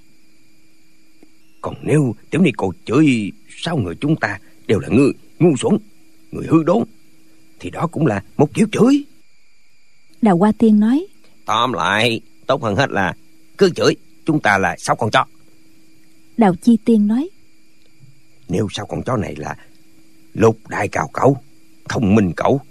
còn 1.65 1.75
nếu 1.81 2.15
tiểu 2.29 2.41
ni 2.41 2.51
cô 2.57 2.73
chửi 2.85 3.31
sao 3.49 3.77
người 3.77 3.95
chúng 3.95 4.15
ta 4.15 4.39
đều 4.67 4.79
là 4.79 4.87
người 4.87 5.11
ngu 5.39 5.57
xuẩn 5.57 5.77
người 6.31 6.45
hư 6.47 6.63
đốn 6.63 6.83
thì 7.59 7.69
đó 7.69 7.87
cũng 7.87 8.05
là 8.05 8.23
một 8.37 8.53
kiểu 8.53 8.67
chửi. 8.71 9.03
Đào 10.21 10.37
hoa 10.37 10.51
tiên 10.57 10.79
nói 10.79 11.07
tóm 11.45 11.73
lại 11.73 12.21
tốt 12.47 12.63
hơn 12.63 12.75
hết 12.75 12.91
là 12.91 13.13
cứ 13.57 13.69
chửi 13.69 13.95
chúng 14.25 14.39
ta 14.39 14.57
là 14.57 14.75
sáu 14.77 14.95
con 14.95 15.11
chó. 15.11 15.25
Đào 16.37 16.55
chi 16.61 16.77
tiên 16.85 17.07
nói 17.07 17.29
nếu 18.49 18.67
sáu 18.71 18.85
con 18.85 19.03
chó 19.03 19.17
này 19.17 19.35
là 19.35 19.55
lục 20.33 20.59
đại 20.69 20.87
cào 20.87 21.09
cẩu 21.13 21.37
thông 21.89 22.15
minh 22.15 22.33
cẩu 22.35 22.61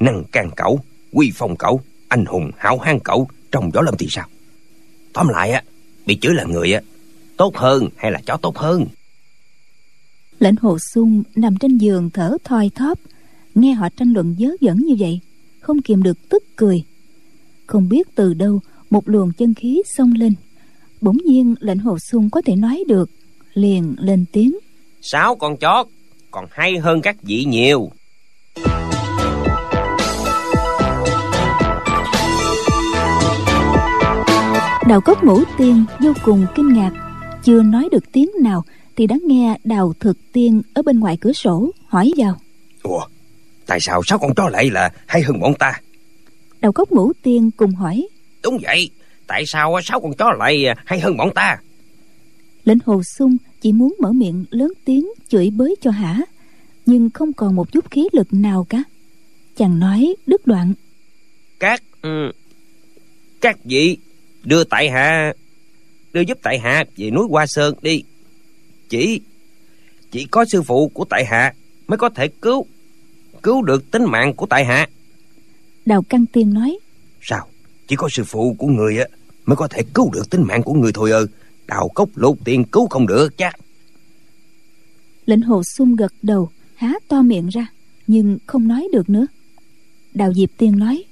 năng 0.00 0.24
can 0.24 0.50
cẩu 0.56 0.80
quy 1.12 1.32
phong 1.34 1.56
cẩu 1.56 1.80
anh 2.08 2.24
hùng 2.24 2.50
hảo 2.56 2.78
hán 2.78 2.98
cẩu 3.04 3.28
trong 3.52 3.70
gió 3.74 3.80
lâm 3.80 3.94
thì 3.98 4.06
sao? 4.10 4.28
Tóm 5.12 5.28
lại 5.28 5.50
á 5.50 5.62
bị 6.06 6.18
chửi 6.20 6.34
là 6.34 6.44
người 6.44 6.72
á 6.72 6.80
tốt 7.36 7.56
hơn 7.56 7.88
hay 7.96 8.10
là 8.10 8.20
chó 8.26 8.36
tốt 8.36 8.58
hơn? 8.58 8.86
Lệnh 10.38 10.56
hồ 10.56 10.78
sung 10.78 11.22
nằm 11.34 11.56
trên 11.56 11.78
giường 11.78 12.10
thở 12.10 12.36
thoi 12.44 12.70
thóp 12.74 12.98
nghe 13.54 13.72
họ 13.72 13.88
tranh 13.96 14.12
luận 14.12 14.36
dớ 14.38 14.48
dẫn 14.60 14.78
như 14.78 14.94
vậy 14.98 15.20
không 15.60 15.82
kìm 15.82 16.02
được 16.02 16.28
tức 16.28 16.44
cười. 16.56 16.84
Không 17.66 17.88
biết 17.88 18.14
từ 18.14 18.34
đâu 18.34 18.60
một 18.90 19.08
luồng 19.08 19.32
chân 19.32 19.54
khí 19.54 19.82
xông 19.96 20.12
lên 20.12 20.34
bỗng 21.00 21.16
nhiên 21.24 21.54
lệnh 21.60 21.78
hồ 21.78 21.98
sung 21.98 22.30
có 22.30 22.42
thể 22.46 22.56
nói 22.56 22.84
được 22.88 23.10
liền 23.54 23.94
lên 23.98 24.24
tiếng. 24.32 24.58
Sáu 25.02 25.36
con 25.36 25.56
chó 25.56 25.84
còn 26.30 26.46
hay 26.50 26.78
hơn 26.78 27.02
các 27.02 27.16
vị 27.22 27.44
nhiều. 27.44 27.90
Đào 34.88 35.00
cốc 35.00 35.24
ngũ 35.24 35.42
tiên 35.58 35.84
vô 36.00 36.12
cùng 36.24 36.46
kinh 36.54 36.72
ngạc 36.72 36.90
chưa 37.44 37.62
nói 37.62 37.88
được 37.92 38.12
tiếng 38.12 38.30
nào 38.42 38.64
thì 38.96 39.06
đã 39.06 39.16
nghe 39.26 39.56
đào 39.64 39.92
thực 40.00 40.16
tiên 40.32 40.62
ở 40.74 40.82
bên 40.82 41.00
ngoài 41.00 41.16
cửa 41.20 41.32
sổ 41.32 41.70
hỏi 41.86 42.12
vào. 42.16 42.36
Ủa 42.82 43.06
tại 43.66 43.78
sao 43.80 44.02
sáu 44.06 44.18
con 44.18 44.34
chó 44.34 44.48
lại 44.48 44.70
là 44.70 44.90
hay 45.06 45.22
hơn 45.22 45.40
bọn 45.40 45.54
ta? 45.54 45.80
Đào 46.60 46.72
cốc 46.72 46.90
ngũ 46.90 47.12
tiên 47.22 47.50
cùng 47.56 47.72
hỏi. 47.72 48.08
Đúng 48.42 48.58
vậy 48.62 48.90
tại 49.30 49.46
sao 49.46 49.80
sáu 49.82 50.00
con 50.00 50.12
chó 50.14 50.32
lại 50.38 50.64
hay 50.84 51.00
hơn 51.00 51.16
bọn 51.16 51.30
ta? 51.34 51.58
Lệnh 52.64 52.78
hồ 52.86 53.02
sung 53.02 53.36
chỉ 53.60 53.72
muốn 53.72 53.96
mở 54.00 54.12
miệng 54.12 54.44
lớn 54.50 54.72
tiếng 54.84 55.08
chửi 55.28 55.50
bới 55.50 55.76
cho 55.80 55.90
hả 55.90 56.20
nhưng 56.86 57.10
không 57.10 57.32
còn 57.32 57.56
một 57.56 57.72
chút 57.72 57.90
khí 57.90 58.08
lực 58.12 58.26
nào 58.32 58.66
cả. 58.68 58.82
Chàng 59.56 59.78
nói 59.78 60.14
đứt 60.26 60.46
đoạn. 60.46 60.74
Các 61.60 61.82
ừ, 62.02 62.32
các 63.40 63.64
vị 63.64 63.98
đưa 64.42 64.64
tại 64.64 64.90
hạ 64.90 65.32
đưa 66.12 66.20
giúp 66.20 66.38
tại 66.42 66.58
hạ 66.58 66.84
về 66.96 67.10
núi 67.10 67.26
hoa 67.30 67.46
sơn 67.46 67.74
đi. 67.82 68.02
Chỉ 68.88 69.20
chỉ 70.10 70.26
có 70.30 70.44
sư 70.44 70.62
phụ 70.62 70.88
của 70.88 71.04
tại 71.04 71.24
hạ 71.24 71.54
mới 71.88 71.98
có 71.98 72.08
thể 72.08 72.28
cứu 72.28 72.66
cứu 73.42 73.62
được 73.62 73.90
tính 73.90 74.04
mạng 74.04 74.34
của 74.34 74.46
tại 74.46 74.64
hạ. 74.64 74.88
Đào 75.86 76.02
căng 76.02 76.26
tiên 76.26 76.54
nói. 76.54 76.78
Sao? 77.20 77.46
Chỉ 77.86 77.96
có 77.96 78.08
sư 78.08 78.24
phụ 78.24 78.54
của 78.58 78.66
người 78.66 78.98
á 78.98 79.06
mới 79.50 79.56
có 79.56 79.68
thể 79.68 79.82
cứu 79.94 80.10
được 80.12 80.30
tính 80.30 80.42
mạng 80.42 80.62
của 80.62 80.72
người 80.72 80.92
thôi 80.94 81.10
ơ 81.10 81.26
đào 81.66 81.88
cốc 81.94 82.08
lục 82.14 82.38
tiên 82.44 82.64
cứu 82.64 82.86
không 82.90 83.06
được 83.06 83.38
chắc 83.38 83.56
lệnh 85.26 85.40
hồ 85.40 85.62
sung 85.62 85.96
gật 85.96 86.12
đầu 86.22 86.50
há 86.74 86.92
to 87.08 87.22
miệng 87.22 87.48
ra 87.48 87.66
nhưng 88.06 88.38
không 88.46 88.68
nói 88.68 88.88
được 88.92 89.10
nữa. 89.10 89.26
Đào 90.14 90.32
diệp 90.34 90.48
tiên 90.56 90.78
nói 90.78 91.04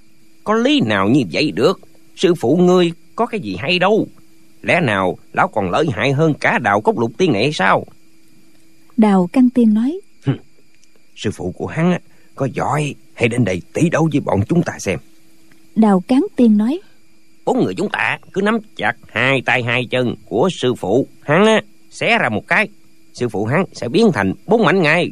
có 0.45 0.55
lý 0.55 0.81
nào 0.81 1.09
như 1.09 1.21
vậy 1.33 1.51
được? 1.51 1.81
Sư 2.17 2.35
phụ 2.35 2.57
ngươi 2.57 2.93
có 3.17 3.27
cái 3.27 3.41
gì 3.41 3.57
hay 3.59 3.79
đâu? 3.79 4.07
Lẽ 4.63 4.81
nào 4.81 5.19
lão 5.33 5.49
còn 5.49 5.71
lợi 5.71 5.87
hại 5.93 6.13
hơn 6.13 6.35
cả 6.41 6.59
đào 6.59 6.81
cốc 6.81 6.99
lục 6.99 7.13
tiên 7.19 7.33
này 7.33 7.51
sao? 7.53 7.85
Đào 8.97 9.29
căn 9.33 9.51
tiên 9.51 9.75
nói 9.75 10.01
sư 11.17 11.31
phụ 11.31 11.53
của 11.57 11.67
hắn 11.67 11.99
có 12.35 12.49
giỏi 12.55 12.95
hãy 13.15 13.29
đến 13.29 13.45
đây 13.45 13.63
tỷ 13.73 13.89
đấu 13.89 14.09
với 14.13 14.21
bọn 14.21 14.41
chúng 14.49 14.63
ta 14.63 14.79
xem. 14.79 14.99
Đào 15.77 16.01
cán 16.09 16.27
tiên 16.37 16.57
nói 16.57 16.81
bốn 17.49 17.65
người 17.65 17.75
chúng 17.75 17.89
ta 17.93 18.19
cứ 18.33 18.43
nắm 18.43 18.59
chặt 18.77 18.93
hai 19.09 19.43
tay 19.47 19.63
hai 19.63 19.87
chân 19.91 20.15
của 20.25 20.49
sư 20.53 20.75
phụ 20.75 21.07
hắn 21.21 21.47
á 21.47 21.61
xé 21.91 22.19
ra 22.19 22.29
một 22.29 22.49
cái. 22.49 22.69
Sư 23.13 23.29
phụ 23.29 23.45
hắn 23.45 23.65
sẽ 23.73 23.89
biến 23.89 24.11
thành 24.15 24.33
bốn 24.47 24.65
mảnh 24.65 24.83
ngay 24.83 25.11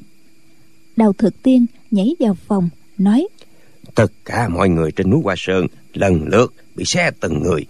đào 0.97 1.12
thực 1.19 1.43
tiên 1.43 1.66
nhảy 1.90 2.14
vào 2.21 2.37
phòng 2.47 2.69
nói 2.99 3.28
tất 3.95 4.12
cả 4.25 4.49
mọi 4.49 4.69
người 4.69 4.93
trên 4.93 5.11
núi 5.11 5.21
hoa 5.25 5.35
sơn 5.38 5.66
lần 5.93 6.25
lượt 6.26 6.55
bị 6.75 6.85
xé 6.87 7.11
từng 7.21 7.43
người 7.43 7.66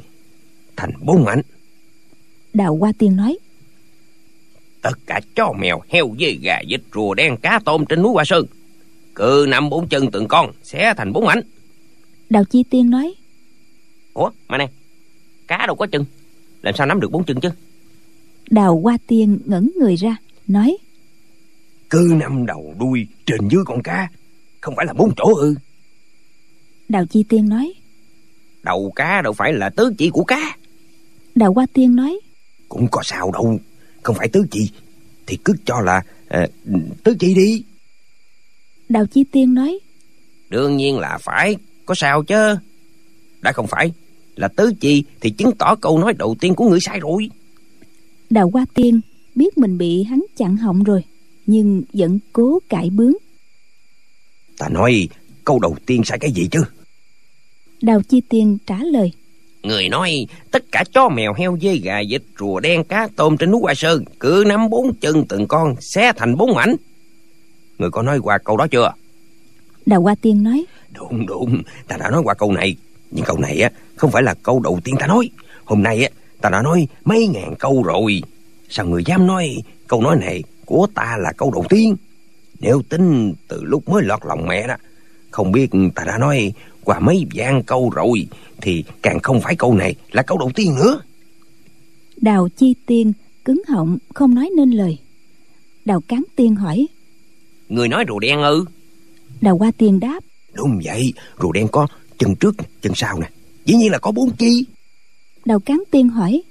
thành 0.76 0.90
bốn 1.00 1.24
mảnh. 1.24 1.42
Đào 2.52 2.76
hoa 2.76 2.92
tiên 2.98 3.16
nói 3.16 3.38
tất 4.82 4.98
cả 5.06 5.20
chó 5.34 5.52
mèo 5.58 5.80
heo 5.88 6.14
dê 6.20 6.32
gà 6.42 6.58
vịt 6.68 6.80
rùa 6.94 7.14
đen 7.14 7.36
cá 7.36 7.60
tôm 7.64 7.84
trên 7.86 8.02
núi 8.02 8.12
hoa 8.12 8.24
sơn 8.24 8.46
cứ 9.14 9.46
nằm 9.48 9.70
bốn 9.70 9.88
chân 9.88 10.10
từng 10.10 10.28
con 10.28 10.50
xé 10.62 10.94
thành 10.96 11.12
bốn 11.12 11.24
mảnh. 11.24 11.40
Đào 12.30 12.44
chi 12.44 12.64
tiên 12.70 12.90
nói 12.90 13.14
ủa 14.16 14.30
mà 14.48 14.58
nè 14.58 14.68
cá 15.48 15.66
đâu 15.66 15.76
có 15.76 15.86
chân? 15.92 16.04
Làm 16.62 16.74
sao 16.76 16.86
nắm 16.86 17.00
được 17.00 17.12
bốn 17.12 17.24
chân 17.24 17.40
chứ? 17.40 17.50
Đào 18.50 18.80
hoa 18.80 18.98
tiên 19.06 19.38
ngẩng 19.44 19.70
người 19.80 19.96
ra 19.96 20.16
nói 20.46 20.76
cứ 21.90 22.14
năm 22.20 22.46
đầu 22.46 22.74
đuôi 22.78 23.06
trên 23.26 23.48
dưới 23.48 23.62
con 23.66 23.82
cá 23.82 24.08
không 24.60 24.74
phải 24.76 24.86
là 24.86 24.92
bốn 24.92 25.12
chỗ 25.16 25.34
ư? 25.34 25.54
Đào 26.88 27.06
chi 27.06 27.24
tiên 27.28 27.48
nói 27.48 27.74
đầu 28.62 28.92
cá 28.96 29.22
đâu 29.22 29.32
phải 29.32 29.52
là 29.52 29.70
tứ 29.70 29.94
chỉ 29.98 30.10
của 30.10 30.24
cá. 30.24 30.56
Đào 31.34 31.52
hoa 31.52 31.66
tiên 31.72 31.96
nói 31.96 32.20
cũng 32.68 32.88
có 32.90 33.02
sao 33.04 33.30
đâu 33.32 33.58
không 34.02 34.16
phải 34.16 34.28
tứ 34.28 34.46
chi 34.50 34.70
thì 35.26 35.38
cứ 35.44 35.52
cho 35.64 35.80
là 35.80 36.02
à, 36.28 36.46
tứ 37.04 37.16
chi 37.18 37.34
đi. 37.34 37.64
Đào 38.88 39.06
chi 39.06 39.24
tiên 39.32 39.54
nói 39.54 39.78
đương 40.48 40.76
nhiên 40.76 40.98
là 40.98 41.18
phải 41.18 41.56
có 41.86 41.94
sao 41.94 42.22
chứ? 42.22 42.56
Đã 43.40 43.52
không 43.52 43.66
phải 43.66 43.92
là 44.36 44.48
tứ 44.48 44.72
chi 44.80 45.04
thì 45.20 45.30
chứng 45.30 45.52
tỏ 45.58 45.74
câu 45.74 45.98
nói 45.98 46.12
đầu 46.18 46.36
tiên 46.40 46.54
của 46.54 46.68
người 46.68 46.80
sai 46.80 47.00
rồi. 47.00 47.30
Đào 48.30 48.50
hoa 48.52 48.66
tiên 48.74 49.00
biết 49.34 49.58
mình 49.58 49.78
bị 49.78 50.02
hắn 50.02 50.24
chặn 50.36 50.56
họng 50.56 50.82
rồi 50.82 51.04
nhưng 51.46 51.82
vẫn 51.92 52.18
cố 52.32 52.58
cãi 52.68 52.90
bướng. 52.90 53.12
Ta 54.58 54.68
nói 54.68 55.08
câu 55.44 55.58
đầu 55.58 55.76
tiên 55.86 56.04
sai 56.04 56.18
cái 56.18 56.30
gì 56.32 56.48
chứ? 56.50 56.60
Đào 57.82 58.02
chi 58.02 58.20
tiên 58.28 58.58
trả 58.66 58.78
lời. 58.78 59.12
Người 59.62 59.88
nói 59.88 60.26
tất 60.50 60.64
cả 60.72 60.84
chó 60.94 61.08
mèo 61.08 61.34
heo 61.34 61.58
dê 61.62 61.76
gà 61.76 62.00
vịt 62.08 62.22
rùa 62.38 62.60
đen 62.60 62.84
cá 62.84 63.08
tôm 63.16 63.36
trên 63.36 63.50
núi 63.50 63.60
hoa 63.60 63.74
sơn 63.74 64.04
cứ 64.20 64.44
nắm 64.46 64.70
bốn 64.70 64.94
chân 64.94 65.24
từng 65.28 65.46
con 65.46 65.74
xé 65.80 66.12
thành 66.16 66.36
bốn 66.36 66.54
mảnh. 66.54 66.76
Người 67.78 67.90
có 67.90 68.02
nói 68.02 68.18
qua 68.18 68.38
câu 68.38 68.56
đó 68.56 68.66
chưa? 68.66 68.92
Đào 69.86 70.02
hoa 70.02 70.14
tiên 70.14 70.42
nói. 70.42 70.64
Đúng 70.92 71.26
đúng 71.26 71.62
ta 71.88 71.96
đã 71.96 72.10
nói 72.10 72.22
qua 72.24 72.34
câu 72.34 72.52
này 72.52 72.76
nhưng 73.10 73.24
câu 73.24 73.38
này 73.38 73.60
á 73.60 73.70
không 73.96 74.10
phải 74.10 74.22
là 74.22 74.34
câu 74.42 74.60
đầu 74.60 74.80
tiên 74.84 74.94
ta 74.98 75.06
nói. 75.06 75.30
Hôm 75.64 75.82
nay 75.82 76.04
á 76.04 76.10
ta 76.40 76.50
đã 76.50 76.62
nói 76.62 76.88
mấy 77.04 77.26
ngàn 77.26 77.54
câu 77.58 77.82
rồi. 77.82 78.22
Sao 78.68 78.86
người 78.86 79.04
dám 79.06 79.26
nói 79.26 79.56
câu 79.86 80.02
nói 80.02 80.16
này 80.16 80.42
của 80.64 80.86
ta 80.94 81.16
là 81.18 81.32
câu 81.32 81.50
đầu 81.50 81.64
tiên? 81.68 81.96
Nếu 82.60 82.82
tính 82.88 83.34
từ 83.48 83.64
lúc 83.64 83.88
mới 83.88 84.02
lọt 84.02 84.20
lòng 84.24 84.46
mẹ 84.46 84.66
đó 84.66 84.74
không 85.30 85.52
biết 85.52 85.70
ta 85.94 86.04
đã 86.04 86.18
nói 86.18 86.52
qua 86.84 87.00
mấy 87.00 87.26
vạn 87.34 87.62
câu 87.62 87.90
rồi 87.90 88.28
thì 88.60 88.84
càng 89.02 89.18
không 89.22 89.40
phải 89.40 89.56
câu 89.56 89.74
này 89.74 89.94
là 90.12 90.22
câu 90.22 90.38
đầu 90.38 90.50
tiên 90.54 90.74
nữa. 90.76 91.00
Đào 92.16 92.48
chi 92.56 92.74
tiên 92.86 93.12
cứng 93.44 93.62
họng 93.68 93.98
không 94.14 94.34
nói 94.34 94.50
nên 94.56 94.70
lời. 94.70 94.98
Đào 95.84 96.00
cán 96.08 96.22
tiên 96.36 96.56
hỏi 96.56 96.86
người 97.68 97.88
nói 97.88 98.04
rùa 98.08 98.18
đen 98.18 98.42
ư? 98.42 98.64
Đào 99.40 99.58
hoa 99.58 99.70
tiên 99.78 100.00
đáp 100.00 100.20
đúng 100.54 100.80
vậy 100.84 101.12
rùa 101.40 101.52
đen 101.52 101.68
có 101.72 101.86
chân 102.18 102.36
trước 102.36 102.54
chân 102.82 102.92
sau 102.94 103.20
nè 103.20 103.30
dĩ 103.66 103.74
nhiên 103.74 103.92
là 103.92 103.98
có 103.98 104.10
bốn 104.10 104.30
chi 104.30 104.66
đào 105.44 105.60
cán 105.60 105.82
tiên 105.90 106.08
hỏi. 106.08 106.42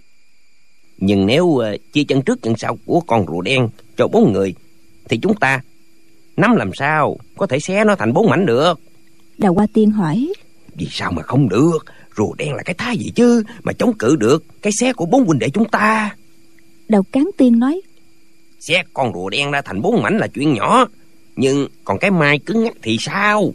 Nhưng 0.98 1.26
nếu 1.26 1.46
uh, 1.46 1.64
chia 1.94 2.04
chân 2.04 2.22
trước 2.22 2.42
chân 2.42 2.54
sau 2.58 2.78
của 2.86 3.00
con 3.00 3.26
rùa 3.28 3.42
đen 3.42 3.70
cho 3.98 4.08
bốn 4.08 4.34
người 4.34 4.56
thì 5.10 5.18
chúng 5.18 5.36
ta 5.36 5.62
nắm 6.38 6.56
làm 6.56 6.72
sao 6.74 7.18
có 7.38 7.48
thể 7.48 7.60
xé 7.60 7.84
nó 7.84 7.96
thành 7.96 8.14
bốn 8.14 8.30
mảnh 8.30 8.46
được? 8.46 8.80
Đào 9.38 9.54
hoa 9.54 9.68
tiên 9.74 9.92
hỏi. 9.92 10.34
Vì 10.76 10.88
sao 10.92 11.12
mà 11.12 11.22
không 11.22 11.50
được? 11.50 11.78
Rùa 12.18 12.34
đen 12.34 12.54
là 12.54 12.64
cái 12.64 12.74
thai 12.74 12.98
gì 12.98 13.12
chứ 13.16 13.44
mà 13.64 13.74
chống 13.74 13.94
cự 13.98 14.16
được 14.16 14.44
cái 14.62 14.74
xé 14.80 14.94
của 14.94 15.06
bốn 15.06 15.26
huynh 15.26 15.40
đệ 15.40 15.50
chúng 15.50 15.70
ta? 15.70 16.16
Đào 16.88 17.04
cán 17.04 17.30
tiên 17.38 17.60
nói. 17.60 17.82
Xé 18.60 18.84
con 18.94 19.14
rùa 19.14 19.30
đen 19.30 19.52
ra 19.52 19.62
thành 19.62 19.82
bốn 19.82 20.02
mảnh 20.02 20.18
là 20.18 20.28
chuyện 20.28 20.54
nhỏ 20.54 20.88
nhưng 21.36 21.68
còn 21.84 22.00
cái 22.00 22.12
mai 22.12 22.40
cứng 22.40 22.64
ngắc 22.64 22.74
thì 22.82 22.98
sao 23.00 23.54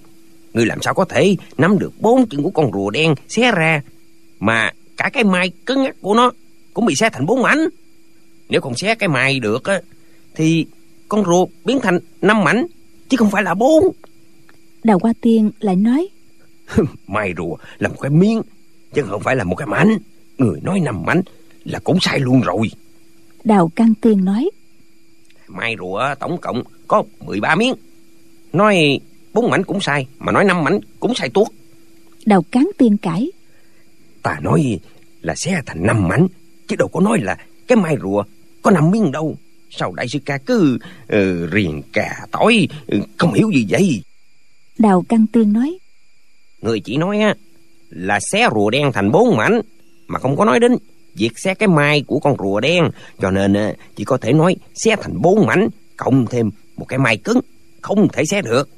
người 0.55 0.67
làm 0.67 0.83
sao 0.83 0.95
có 0.95 1.05
thể 1.05 1.37
nắm 1.59 1.79
được 1.79 1.93
bốn 2.01 2.27
chân 2.29 2.43
của 2.43 2.51
con 2.51 2.73
rùa 2.73 2.91
đen 2.91 3.15
xé 3.29 3.53
ra 3.53 3.83
mà 4.41 4.73
cả 4.97 5.11
cái 5.13 5.25
mai 5.25 5.53
cứng 5.67 5.83
ngắc 5.83 5.97
của 6.01 6.15
nó 6.15 6.33
cũng 6.75 6.87
bị 6.87 6.95
xé 6.95 7.11
thành 7.11 7.27
bốn 7.27 7.43
mảnh? 7.43 7.69
Nếu 8.49 8.61
không 8.61 8.77
xé 8.77 8.95
cái 8.95 9.09
mai 9.09 9.41
được 9.41 9.65
á 9.65 9.81
thì 10.35 10.67
con 11.09 11.25
rùa 11.25 11.47
biến 11.65 11.81
thành 11.83 11.99
năm 12.23 12.45
mảnh 12.45 12.67
chứ 13.09 13.17
không 13.17 13.31
phải 13.31 13.43
là 13.43 13.55
bốn. 13.55 13.85
Đào 14.85 14.99
hoa 15.03 15.13
tiên 15.21 15.51
lại 15.61 15.77
nói 15.77 16.09
mai 17.07 17.35
rùa 17.37 17.57
là 17.79 17.89
một 17.89 18.01
cái 18.01 18.11
miếng 18.11 18.43
chứ 18.95 19.03
không 19.03 19.23
phải 19.23 19.37
là 19.37 19.45
một 19.45 19.57
cái 19.57 19.67
mảnh. 19.67 19.99
Người 20.39 20.61
nói 20.63 20.81
năm 20.81 21.03
mảnh 21.07 21.23
là 21.65 21.79
cũng 21.85 21.99
sai 22.01 22.19
luôn 22.19 22.41
rồi. 22.41 22.71
Đào 23.45 23.71
căn 23.77 23.95
tiên 23.95 24.25
nói 24.25 24.51
mai 25.49 25.77
rùa 25.79 26.15
tổng 26.21 26.39
cộng 26.41 26.63
có 26.89 27.03
13 27.21 27.55
miếng. 27.55 27.75
Nói 28.53 29.01
bốn 29.33 29.51
mảnh 29.51 29.65
cũng 29.65 29.81
sai 29.81 30.07
mà 30.19 30.33
nói 30.33 30.45
năm 30.45 30.65
mảnh 30.65 30.81
cũng 31.01 31.15
sai 31.15 31.29
tuốt. 31.29 31.49
Đào 32.27 32.43
cán 32.43 32.71
tiên 32.79 32.97
cãi. 32.97 33.31
Ta 34.23 34.39
nói 34.43 34.79
là 35.23 35.35
xé 35.35 35.63
thành 35.67 35.87
năm 35.87 36.09
mảnh 36.09 36.27
chứ 36.69 36.77
đâu 36.77 36.89
có 36.89 37.01
nói 37.01 37.19
là 37.21 37.37
cái 37.69 37.77
mai 37.77 37.97
rùa 38.03 38.25
có 38.63 38.71
năm 38.71 38.91
miếng 38.91 39.13
đâu. 39.13 39.37
Sao 39.71 39.93
đại 39.93 40.09
sư 40.09 40.19
ca 40.25 40.39
cứ 40.39 40.79
uh, 41.03 41.53
riền 41.53 41.83
cà 41.93 42.27
tỏi 42.31 42.69
uh, 42.97 43.05
không 43.19 43.33
hiểu 43.33 43.51
gì 43.51 43.67
vậy? 43.69 44.03
Đào 44.79 45.05
căn 45.09 45.27
tiên 45.33 45.53
nói. 45.53 45.79
Người 46.63 46.81
chỉ 46.81 46.97
nói 46.97 47.21
á 47.21 47.35
là 47.91 48.19
xé 48.33 48.49
rùa 48.55 48.71
đen 48.71 48.93
thành 48.93 49.11
bốn 49.11 49.37
mảnh 49.37 49.61
mà 50.07 50.19
không 50.19 50.37
có 50.37 50.45
nói 50.45 50.61
đến 50.61 50.77
việc 51.15 51.39
xé 51.39 51.55
cái 51.55 51.69
mai 51.69 52.03
của 52.07 52.19
con 52.19 52.37
rùa 52.39 52.61
đen. 52.61 52.91
Cho 53.21 53.31
nên 53.31 53.53
uh, 53.53 53.77
chỉ 53.97 54.05
có 54.05 54.17
thể 54.17 54.33
nói 54.33 54.57
xé 54.75 54.97
thành 55.03 55.23
bốn 55.23 55.47
mảnh 55.47 55.69
cộng 55.97 56.27
thêm 56.27 56.51
một 56.77 56.85
cái 56.89 56.99
mai 56.99 57.17
cứng 57.17 57.41
không 57.81 58.09
thể 58.13 58.25
xé 58.25 58.43
được 58.43 58.69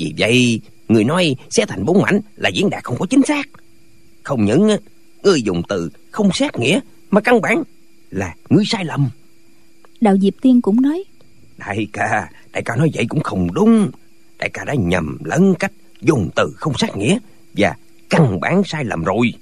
vì 0.00 0.14
vậy? 0.18 0.60
Người 0.88 1.04
nói 1.04 1.36
xé 1.50 1.64
thành 1.68 1.84
bốn 1.84 2.02
mảnh 2.02 2.20
là 2.36 2.48
diễn 2.48 2.70
đạt 2.70 2.84
không 2.84 2.98
có 2.98 3.06
chính 3.10 3.22
xác. 3.22 3.48
Không 4.22 4.44
những 4.44 4.76
người 5.22 5.42
dùng 5.42 5.62
từ 5.68 5.90
không 6.10 6.30
xét 6.32 6.58
nghĩa 6.58 6.80
mà 7.10 7.20
căn 7.20 7.40
bản 7.40 7.62
là 8.10 8.34
ngươi 8.50 8.64
sai 8.66 8.84
lầm. 8.84 9.10
Đạo 10.00 10.16
diệp 10.18 10.34
tiên 10.42 10.60
cũng 10.60 10.82
nói. 10.82 11.04
Đại 11.58 11.86
ca 11.92 12.30
đại 12.52 12.62
ca 12.62 12.76
nói 12.76 12.90
vậy 12.94 13.06
cũng 13.08 13.20
không 13.20 13.54
đúng. 13.54 13.90
Đại 14.38 14.50
ca 14.50 14.64
đã 14.64 14.74
nhầm 14.74 15.18
lẫn 15.24 15.54
cách 15.54 15.72
dùng 16.00 16.30
từ 16.36 16.52
không 16.56 16.72
sát 16.78 16.96
nghĩa 16.96 17.18
và 17.54 17.76
căn 18.10 18.40
bản 18.40 18.62
sai 18.64 18.84
lầm 18.84 19.04
rồi. 19.04 19.32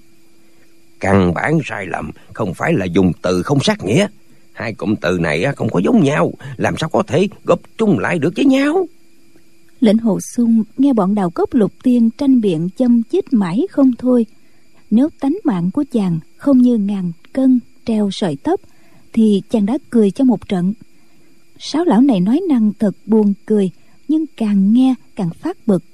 Căn 1.00 1.34
bản 1.34 1.58
sai 1.64 1.86
lầm 1.86 2.10
không 2.32 2.54
phải 2.54 2.72
là 2.72 2.84
dùng 2.84 3.12
từ 3.22 3.42
không 3.42 3.60
sát 3.60 3.84
nghĩa. 3.84 4.06
Hai 4.52 4.74
cụm 4.74 4.94
từ 4.94 5.18
này 5.18 5.44
không 5.56 5.68
có 5.68 5.80
giống 5.84 6.04
nhau. 6.04 6.32
Làm 6.56 6.76
sao 6.76 6.88
có 6.88 7.02
thể 7.02 7.28
góp 7.44 7.60
chung 7.78 7.98
lại 7.98 8.18
được 8.18 8.32
với 8.36 8.44
nhau 8.44 8.86
lệnh 9.80 9.98
hồ 9.98 10.18
sung 10.20 10.62
nghe 10.78 10.92
bọn 10.92 11.14
đào 11.14 11.30
cốc 11.30 11.54
lục 11.54 11.72
tiên 11.82 12.10
tranh 12.18 12.40
biện 12.40 12.68
châm 12.76 13.02
chích 13.02 13.32
mãi 13.32 13.66
không 13.70 13.92
thôi. 13.98 14.26
Nếu 14.90 15.08
tánh 15.20 15.36
mạng 15.44 15.70
của 15.70 15.84
chàng 15.92 16.18
không 16.36 16.58
như 16.58 16.76
ngàn 16.76 17.12
cân 17.32 17.60
treo 17.86 18.08
sợi 18.12 18.36
tóc 18.36 18.60
thì 19.12 19.42
chàng 19.50 19.66
đã 19.66 19.78
cười 19.90 20.10
cho 20.10 20.24
một 20.24 20.48
trận. 20.48 20.74
Sáu 21.58 21.84
lão 21.84 22.00
này 22.00 22.20
nói 22.20 22.40
năng 22.48 22.72
thật 22.78 22.96
buồn 23.06 23.34
cười, 23.46 23.70
nhưng 24.08 24.24
càng 24.36 24.72
nghe 24.72 24.94
càng 25.16 25.30
phát 25.30 25.66
bực. 25.66 25.84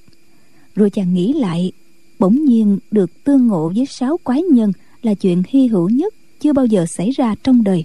Rồi 0.74 0.90
chàng 0.90 1.14
nghĩ 1.14 1.32
lại, 1.32 1.72
bỗng 2.18 2.44
nhiên 2.44 2.78
được 2.90 3.24
tương 3.24 3.46
ngộ 3.46 3.72
với 3.76 3.86
sáu 3.86 4.16
quái 4.24 4.42
nhân 4.42 4.72
là 5.02 5.14
chuyện 5.14 5.42
hy 5.48 5.66
hữu 5.66 5.88
nhất 5.88 6.14
chưa 6.40 6.52
bao 6.52 6.66
giờ 6.66 6.86
xảy 6.86 7.10
ra 7.10 7.34
trong 7.42 7.64
đời. 7.64 7.84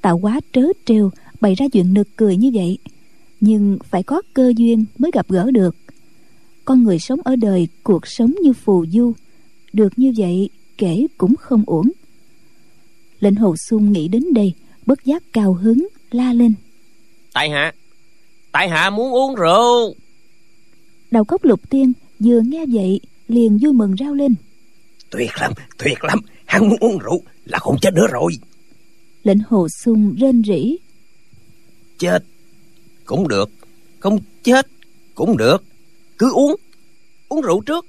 Tạo 0.00 0.18
quá 0.18 0.40
trớ 0.52 0.62
trêu, 0.84 1.10
bày 1.40 1.54
ra 1.54 1.66
chuyện 1.72 1.94
nực 1.94 2.08
cười 2.16 2.36
như 2.36 2.50
vậy 2.54 2.78
nhưng 3.42 3.78
phải 3.90 4.02
có 4.02 4.22
cơ 4.34 4.52
duyên 4.56 4.84
mới 4.98 5.10
gặp 5.14 5.28
gỡ 5.28 5.50
được. 5.50 5.76
Con 6.64 6.82
người 6.82 6.98
sống 6.98 7.20
ở 7.24 7.36
đời 7.36 7.68
cuộc 7.82 8.06
sống 8.06 8.34
như 8.42 8.52
phù 8.52 8.86
du. 8.86 9.12
Được 9.72 9.98
như 9.98 10.12
vậy 10.16 10.50
kể 10.78 11.06
cũng 11.18 11.36
không 11.36 11.62
uổng. 11.66 11.90
Lệnh 13.20 13.34
hồ 13.34 13.56
sung 13.56 13.92
nghĩ 13.92 14.08
đến 14.08 14.24
đây 14.34 14.52
bất 14.86 15.04
giác 15.04 15.22
cao 15.32 15.52
hứng 15.52 15.88
la 16.10 16.32
lên. 16.32 16.54
Tại 17.32 17.50
hạ 17.50 17.72
tại 18.52 18.68
hạ 18.68 18.90
muốn 18.90 19.12
uống 19.12 19.34
rượu. 19.34 19.94
Đầu 21.10 21.24
cốc 21.24 21.44
lục 21.44 21.70
tiên 21.70 21.92
vừa 22.18 22.40
nghe 22.40 22.66
vậy 22.72 23.00
liền 23.28 23.58
vui 23.62 23.72
mừng 23.72 23.96
rao 23.98 24.14
lên. 24.14 24.34
Tuyệt 25.10 25.30
lắm 25.40 25.52
tuyệt 25.78 26.04
lắm 26.04 26.18
hắn 26.44 26.68
muốn 26.68 26.78
uống 26.80 26.98
rượu 26.98 27.22
là 27.44 27.58
không 27.58 27.76
chết 27.80 27.94
nữa 27.94 28.06
rồi. 28.12 28.32
Lệnh 29.22 29.38
hồ 29.48 29.68
sung 29.68 30.14
rên 30.14 30.42
rỉ. 30.44 30.76
Chết 31.98 32.24
cũng 33.06 33.28
được. 33.28 33.50
Không 34.00 34.18
chết 34.42 34.66
cũng 35.14 35.36
được. 35.36 35.64
Cứ 36.18 36.32
uống. 36.32 36.56
Uống 37.28 37.40
rượu 37.40 37.60
trước. 37.60 37.86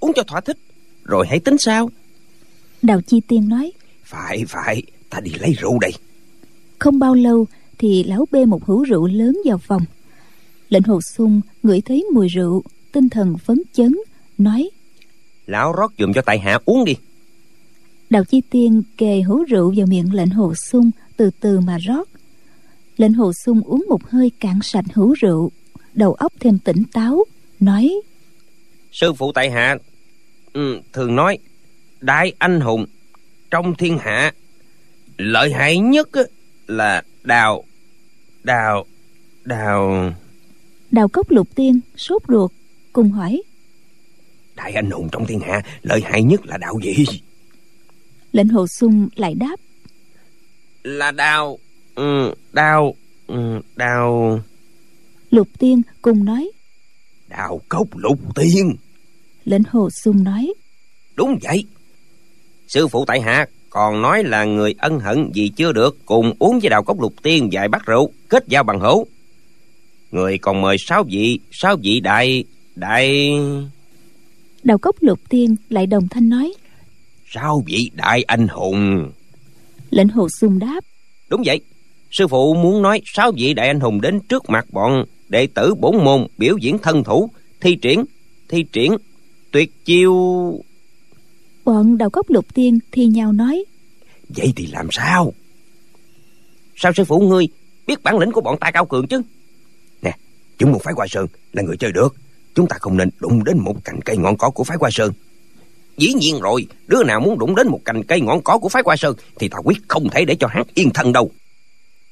Uống 0.00 0.12
cho 0.16 0.22
thỏa 0.22 0.40
thích. 0.40 0.58
Rồi 1.04 1.26
hãy 1.28 1.40
tính 1.40 1.58
sao? 1.58 1.90
Đào 2.82 3.00
chi 3.00 3.20
tiên 3.28 3.48
nói. 3.48 3.72
Phải 4.04 4.44
phải. 4.48 4.82
Ta 5.10 5.20
đi 5.20 5.30
lấy 5.40 5.52
rượu 5.52 5.78
đây. 5.78 5.92
Không 6.78 6.98
bao 6.98 7.14
lâu 7.14 7.46
thì 7.78 8.04
lão 8.04 8.26
bê 8.30 8.44
một 8.44 8.64
hũ 8.64 8.82
rượu 8.82 9.06
lớn 9.06 9.36
vào 9.44 9.58
phòng. 9.58 9.82
Lệnh 10.68 10.82
hồ 10.82 11.00
sung 11.00 11.40
ngửi 11.62 11.80
thấy 11.80 12.06
mùi 12.14 12.28
rượu 12.28 12.62
tinh 12.92 13.08
thần 13.08 13.38
phấn 13.38 13.62
chấn 13.72 13.94
nói. 14.38 14.70
Lão 15.46 15.72
rót 15.72 15.92
giùm 15.98 16.12
cho 16.12 16.22
tại 16.22 16.38
hạ 16.38 16.58
uống 16.64 16.84
đi. 16.84 16.94
Đào 18.10 18.24
chi 18.24 18.42
tiên 18.50 18.82
kề 18.96 19.22
hũ 19.22 19.44
rượu 19.44 19.74
vào 19.76 19.86
miệng 19.86 20.14
lệnh 20.14 20.30
hồ 20.30 20.54
sung 20.54 20.90
từ 21.16 21.30
từ 21.40 21.60
mà 21.60 21.78
rót 21.78 22.08
lệnh 22.96 23.12
hồ 23.12 23.32
sung 23.32 23.62
uống 23.62 23.84
một 23.88 24.10
hơi 24.10 24.30
cạn 24.40 24.58
sạch 24.62 24.84
hũ 24.94 25.12
rượu 25.12 25.50
đầu 25.94 26.14
óc 26.14 26.32
thêm 26.40 26.58
tỉnh 26.58 26.82
táo 26.92 27.24
nói 27.60 27.94
sư 28.92 29.12
phụ 29.12 29.32
tại 29.32 29.50
hạ 29.50 29.76
ừ, 30.52 30.80
thường 30.92 31.16
nói 31.16 31.38
đại 32.00 32.32
anh 32.38 32.60
hùng 32.60 32.86
trong 33.50 33.74
thiên 33.74 33.98
hạ 33.98 34.32
lợi 35.18 35.52
hại 35.52 35.78
nhất 35.78 36.08
là 36.66 37.02
đào 37.22 37.64
đào 38.44 38.84
đào. 39.44 40.12
Đào 40.90 41.08
cốc 41.08 41.30
lục 41.30 41.48
tiên 41.54 41.80
sốt 41.96 42.22
ruột 42.28 42.50
cùng 42.92 43.10
hỏi 43.10 43.42
đại 44.56 44.72
anh 44.72 44.90
hùng 44.90 45.08
trong 45.12 45.26
thiên 45.26 45.40
hạ 45.40 45.62
lợi 45.82 46.00
hại 46.04 46.22
nhất 46.22 46.46
là 46.46 46.56
đạo 46.56 46.78
gì? 46.82 47.04
Lệnh 48.32 48.48
hồ 48.48 48.66
sung 48.66 49.08
lại 49.16 49.34
đáp 49.34 49.56
là 50.82 51.10
đào 51.10 51.58
ừ, 51.94 52.34
đào 52.52 52.94
ừ, 53.26 53.60
đào 53.76 54.40
lục 55.30 55.48
tiên 55.58 55.82
cùng 56.02 56.24
nói. 56.24 56.50
Đào 57.28 57.60
cốc 57.68 57.88
lục 57.96 58.18
tiên. 58.34 58.76
Lệnh 59.44 59.62
hồ 59.70 59.90
sung 59.90 60.24
nói. 60.24 60.54
Đúng 61.14 61.38
vậy. 61.42 61.64
Sư 62.68 62.88
phụ 62.88 63.04
tại 63.04 63.20
hạ 63.20 63.46
còn 63.70 64.02
nói 64.02 64.24
là 64.24 64.44
người 64.44 64.74
ân 64.78 65.00
hận 65.00 65.30
vì 65.34 65.48
chưa 65.48 65.72
được 65.72 65.98
cùng 66.06 66.32
uống 66.38 66.60
với 66.60 66.70
đào 66.70 66.82
cốc 66.82 67.00
lục 67.00 67.14
tiên 67.22 67.48
vài 67.52 67.68
bát 67.68 67.86
rượu 67.86 68.10
kết 68.28 68.44
giao 68.48 68.62
bằng 68.64 68.80
hữu. 68.80 69.06
Người 70.10 70.38
còn 70.38 70.60
mời 70.60 70.76
sáu 70.78 71.04
vị 71.08 71.38
sáu 71.50 71.76
vị 71.82 72.00
đại 72.00 72.44
đại 72.74 73.32
đào 74.62 74.78
cốc 74.78 74.96
lục 75.00 75.20
tiên 75.28 75.56
lại 75.68 75.86
đồng 75.86 76.08
thanh 76.08 76.28
nói. 76.28 76.54
Sáu 77.26 77.62
vị 77.66 77.90
đại 77.94 78.22
anh 78.22 78.48
hùng. 78.48 79.10
Lệnh 79.90 80.08
hồ 80.08 80.28
sung 80.28 80.58
đáp. 80.58 80.84
Đúng 81.28 81.42
vậy 81.46 81.60
sư 82.14 82.28
phụ 82.28 82.54
muốn 82.54 82.82
nói 82.82 83.00
sáu 83.04 83.32
vị 83.36 83.54
đại 83.54 83.66
anh 83.66 83.80
hùng 83.80 84.00
đến 84.00 84.20
trước 84.20 84.50
mặt 84.50 84.66
bọn 84.72 85.04
đệ 85.28 85.46
tử 85.46 85.74
bổn 85.74 85.96
môn 86.04 86.26
biểu 86.38 86.56
diễn 86.56 86.78
thân 86.78 87.04
thủ 87.04 87.30
thi 87.60 87.76
triển 87.76 88.04
thi 88.48 88.64
triển 88.72 88.96
tuyệt 89.50 89.84
chiêu. 89.84 90.14
Bọn 91.64 91.98
đào 91.98 92.10
cốc 92.10 92.30
lục 92.30 92.46
tiên 92.54 92.78
thi 92.92 93.06
nhau 93.06 93.32
nói. 93.32 93.64
Vậy 94.28 94.52
thì 94.56 94.66
làm 94.66 94.88
sao? 94.90 95.32
Sao 96.76 96.92
sư 96.92 97.04
phụ 97.04 97.20
ngươi 97.20 97.48
biết 97.86 98.02
bản 98.02 98.18
lĩnh 98.18 98.32
của 98.32 98.40
bọn 98.40 98.58
ta 98.60 98.70
cao 98.70 98.86
cường 98.86 99.06
chứ? 99.06 99.22
Nè 100.02 100.16
chúng 100.58 100.72
một 100.72 100.80
phái 100.82 100.94
hoa 100.96 101.06
sơn 101.10 101.26
là 101.52 101.62
người 101.62 101.76
chơi 101.76 101.92
được. 101.92 102.14
Chúng 102.54 102.66
ta 102.66 102.76
không 102.80 102.96
nên 102.96 103.08
đụng 103.20 103.44
đến 103.44 103.58
một 103.58 103.84
cành 103.84 104.00
cây 104.04 104.16
ngọn 104.16 104.36
cỏ 104.36 104.50
của 104.50 104.64
phái 104.64 104.76
hoa 104.80 104.90
sơn. 104.92 105.12
Dĩ 105.96 106.12
nhiên 106.14 106.40
rồi 106.40 106.66
đứa 106.86 107.02
nào 107.04 107.20
muốn 107.20 107.38
đụng 107.38 107.54
đến 107.54 107.68
một 107.68 107.80
cành 107.84 108.02
cây 108.04 108.20
ngọn 108.20 108.40
cỏ 108.42 108.58
của 108.58 108.68
phái 108.68 108.82
hoa 108.86 108.96
sơn 108.96 109.16
thì 109.38 109.48
ta 109.48 109.58
quyết 109.64 109.78
không 109.88 110.08
thể 110.10 110.24
để 110.24 110.34
cho 110.34 110.46
hắn 110.46 110.62
yên 110.74 110.90
thân 110.90 111.12
đâu 111.12 111.30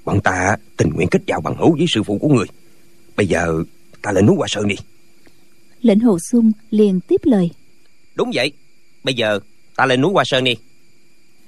bọn 0.05 0.21
ta 0.21 0.57
tình 0.77 0.91
nguyện 0.95 1.09
kết 1.11 1.23
giao 1.27 1.41
bằng 1.41 1.57
hữu 1.59 1.77
với 1.77 1.87
sư 1.89 2.03
phụ 2.03 2.19
của 2.19 2.29
người. 2.29 2.47
Bây 3.17 3.27
giờ 3.27 3.65
ta 4.03 4.13
lên 4.13 4.27
núi 4.27 4.37
hoa 4.37 4.47
sơn 4.51 4.69
đi. 4.69 4.77
Lệnh 5.83 6.01
hồ 6.01 6.19
sung 6.19 6.53
liền 6.71 7.01
tiếp 7.01 7.21
lời. 7.23 7.51
Đúng 8.15 8.31
vậy. 8.35 8.53
Bây 9.05 9.15
giờ 9.15 9.41
ta 9.77 9.87
lên 9.87 10.01
núi 10.01 10.13
hoa 10.13 10.25
sơn 10.27 10.45
đi. 10.45 10.55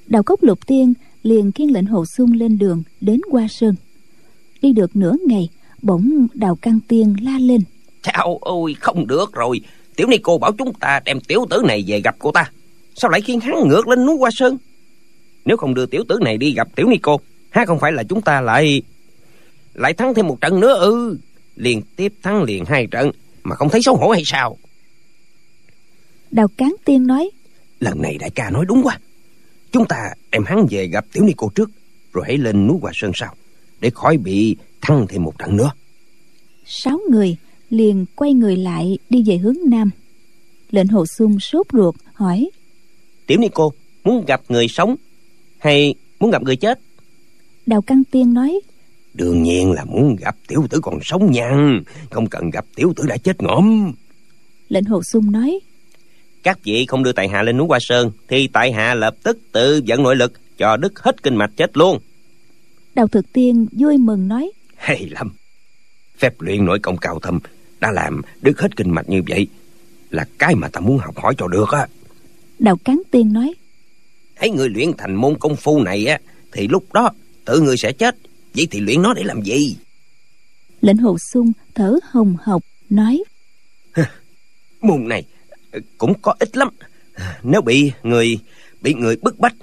Đào 0.07 0.23
cốc 0.23 0.43
lục 0.43 0.67
tiên 0.67 0.95
liền 1.23 1.53
khiêng 1.53 1.73
lệnh 1.73 1.87
hồ 1.87 2.05
sung 2.07 2.33
lên 2.33 2.59
đường 2.59 2.83
đến 3.01 3.21
hoa 3.31 3.49
sơn. 3.49 3.75
Đi 4.63 4.73
được 4.73 4.97
nửa 4.97 5.17
ngày 5.27 5.49
bỗng 5.83 6.27
đào 6.35 6.57
căn 6.63 6.79
tiên 6.89 7.17
la 7.23 7.39
lên. 7.39 7.61
Chao 8.03 8.39
ôi 8.41 8.75
không 8.81 9.07
được 9.07 9.33
rồi. 9.33 9.61
Tiểu 9.97 10.07
ni 10.07 10.19
cô 10.23 10.39
bảo 10.39 10.53
chúng 10.59 10.75
ta 10.75 11.01
đem 11.05 11.21
tiểu 11.21 11.47
tử 11.51 11.63
này 11.67 11.85
về 11.87 12.01
gặp 12.01 12.17
cô 12.19 12.33
ta. 12.33 12.51
Sao 12.95 13.11
lại 13.11 13.21
khiến 13.21 13.41
hắn 13.41 13.69
ngược 13.69 13.89
lên 13.89 14.07
núi 14.07 14.17
hoa 14.19 14.31
sơn? 14.33 14.59
Nếu 15.45 15.57
không 15.57 15.75
đưa 15.75 15.87
tiểu 15.87 16.05
tử 16.09 16.19
này 16.21 16.39
đi 16.39 16.55
gặp 16.55 16.69
tiểu 16.77 16.89
ni 16.89 16.99
cô 17.03 17.21
ha 17.55 17.65
không 17.65 17.79
phải 17.79 17.93
là 17.93 18.03
chúng 18.03 18.23
ta 18.23 18.41
lại 18.41 18.83
lại 19.75 19.95
thắng 19.95 20.15
thêm 20.15 20.27
một 20.27 20.41
trận 20.41 20.61
nữa 20.61 20.75
ư? 20.75 21.11
Ừ. 21.11 21.19
liên 21.57 21.83
tiếp 21.97 22.13
thắng 22.23 22.43
liền 22.43 22.65
hai 22.65 22.87
trận 22.87 23.11
mà 23.43 23.57
không 23.57 23.69
thấy 23.69 23.83
xấu 23.83 23.97
hổ 23.97 24.11
hay 24.11 24.23
sao? 24.25 24.59
Đào 26.31 26.49
cán 26.49 26.75
tiên 26.85 27.07
nói 27.07 27.31
lần 27.81 28.03
này 28.03 28.19
đại 28.19 28.31
ca 28.31 28.51
nói 28.51 28.65
đúng 28.69 28.83
quá. 28.83 28.99
Chúng 29.73 29.87
ta 29.89 29.97
đem 30.31 30.45
hắn 30.45 30.67
về 30.71 30.87
gặp 30.87 31.05
tiểu 31.13 31.25
ni 31.25 31.33
cô 31.37 31.51
trước 31.55 31.71
rồi 32.13 32.25
hãy 32.27 32.39
lên 32.39 32.67
núi 32.67 32.79
hoa 32.83 32.93
sơn 32.95 33.13
sau 33.15 33.35
để 33.81 33.91
khỏi 33.91 34.17
bị 34.17 34.57
thắng 34.81 35.07
thêm 35.09 35.23
một 35.23 35.39
trận 35.39 35.57
nữa. 35.57 35.73
Sáu 36.67 36.99
người 37.11 37.37
liền 37.71 38.07
quay 38.17 38.33
người 38.33 38.57
lại 38.57 38.99
đi 39.11 39.23
về 39.27 39.37
hướng 39.37 39.57
nam. 39.67 39.91
Lệnh 40.71 40.89
hồ 40.89 41.07
sung 41.07 41.41
sốt 41.41 41.67
ruột 41.73 41.95
hỏi 42.15 42.51
tiểu 43.27 43.39
ni 43.39 43.49
cô 43.55 43.73
muốn 44.05 44.25
gặp 44.25 44.43
người 44.49 44.69
sống 44.69 44.97
hay 45.59 45.95
muốn 46.21 46.31
gặp 46.31 46.43
người 46.43 46.57
chết 46.57 46.81
đào 47.67 47.83
căn 47.83 48.03
tiên 48.11 48.35
nói 48.35 48.61
đương 49.15 49.43
nhiên 49.43 49.73
là 49.73 49.85
muốn 49.85 50.17
gặp 50.17 50.37
tiểu 50.49 50.67
tử 50.71 50.81
còn 50.83 50.99
sống 51.03 51.31
nha 51.31 51.51
không 52.11 52.27
cần 52.27 52.51
gặp 52.51 52.65
tiểu 52.77 52.93
tử 52.97 53.05
đã 53.07 53.17
chết 53.17 53.43
ngõm 53.43 53.93
lệnh 54.69 54.85
hồ 54.85 55.03
sung 55.03 55.33
nói 55.33 55.61
các 56.45 56.59
vị 56.65 56.87
không 56.87 57.03
đưa 57.03 57.13
tại 57.13 57.29
hạ 57.29 57.43
lên 57.43 57.57
núi 57.57 57.67
hoa 57.69 57.79
sơn 57.81 58.11
thì 58.29 58.49
tại 58.49 58.73
hạ 58.73 58.95
lập 58.95 59.17
tức 59.23 59.39
tự 59.53 59.81
dẫn 59.85 60.03
nội 60.03 60.17
lực 60.17 60.33
cho 60.59 60.77
đứt 60.77 60.99
hết 61.01 61.23
kinh 61.23 61.37
mạch 61.37 61.51
chết 61.57 61.77
luôn. 61.77 61.99
Đào 62.95 63.09
thực 63.09 63.33
tiên 63.33 63.67
vui 63.73 63.99
mừng 63.99 64.29
nói 64.29 64.53
hay 64.77 65.09
lắm. 65.11 65.33
Phép 66.19 66.41
luyện 66.41 66.65
nội 66.65 66.79
công 66.79 66.97
cao 66.97 67.19
thâm 67.23 67.39
đã 67.81 67.93
làm 67.93 68.23
đứt 68.43 68.61
hết 68.61 68.77
kinh 68.77 68.91
mạch 68.91 69.09
như 69.09 69.23
vậy 69.29 69.47
là 70.11 70.25
cái 70.39 70.55
mà 70.55 70.69
ta 70.69 70.81
muốn 70.81 70.99
học 70.99 71.19
hỏi 71.19 71.35
cho 71.39 71.49
được 71.49 71.69
á. 71.71 71.87
Đào 72.59 72.77
cán 72.77 73.03
tiên 73.11 73.33
nói 73.33 73.55
thấy 74.37 74.51
người 74.51 74.69
luyện 74.69 74.91
thành 74.99 75.15
môn 75.15 75.39
công 75.39 75.57
phu 75.57 75.83
này 75.83 76.07
á 76.07 76.19
thì 76.53 76.69
lúc 76.69 76.93
đó 76.93 77.11
tự 77.45 77.61
người 77.61 77.77
sẽ 77.77 77.93
chết. 77.93 78.17
Vậy 78.55 78.69
thì 78.71 78.81
luyện 78.81 79.03
nó 79.03 79.15
để 79.15 79.23
làm 79.25 79.43
gì? 79.43 79.77
Lệnh 80.81 80.97
hồ 80.97 81.19
sung 81.19 81.53
thở 81.75 81.99
hồng 82.11 82.37
hộc 82.43 82.63
nói 82.91 83.23
môn 84.81 85.09
này 85.09 85.25
cũng 85.99 86.15
có 86.23 86.35
ích 86.39 86.57
lắm. 86.57 86.69
Nếu 87.43 87.61
bị 87.61 87.93
người 88.03 88.39
bị 88.81 88.95
người 88.95 89.17
bức 89.23 89.39
bách 89.39 89.55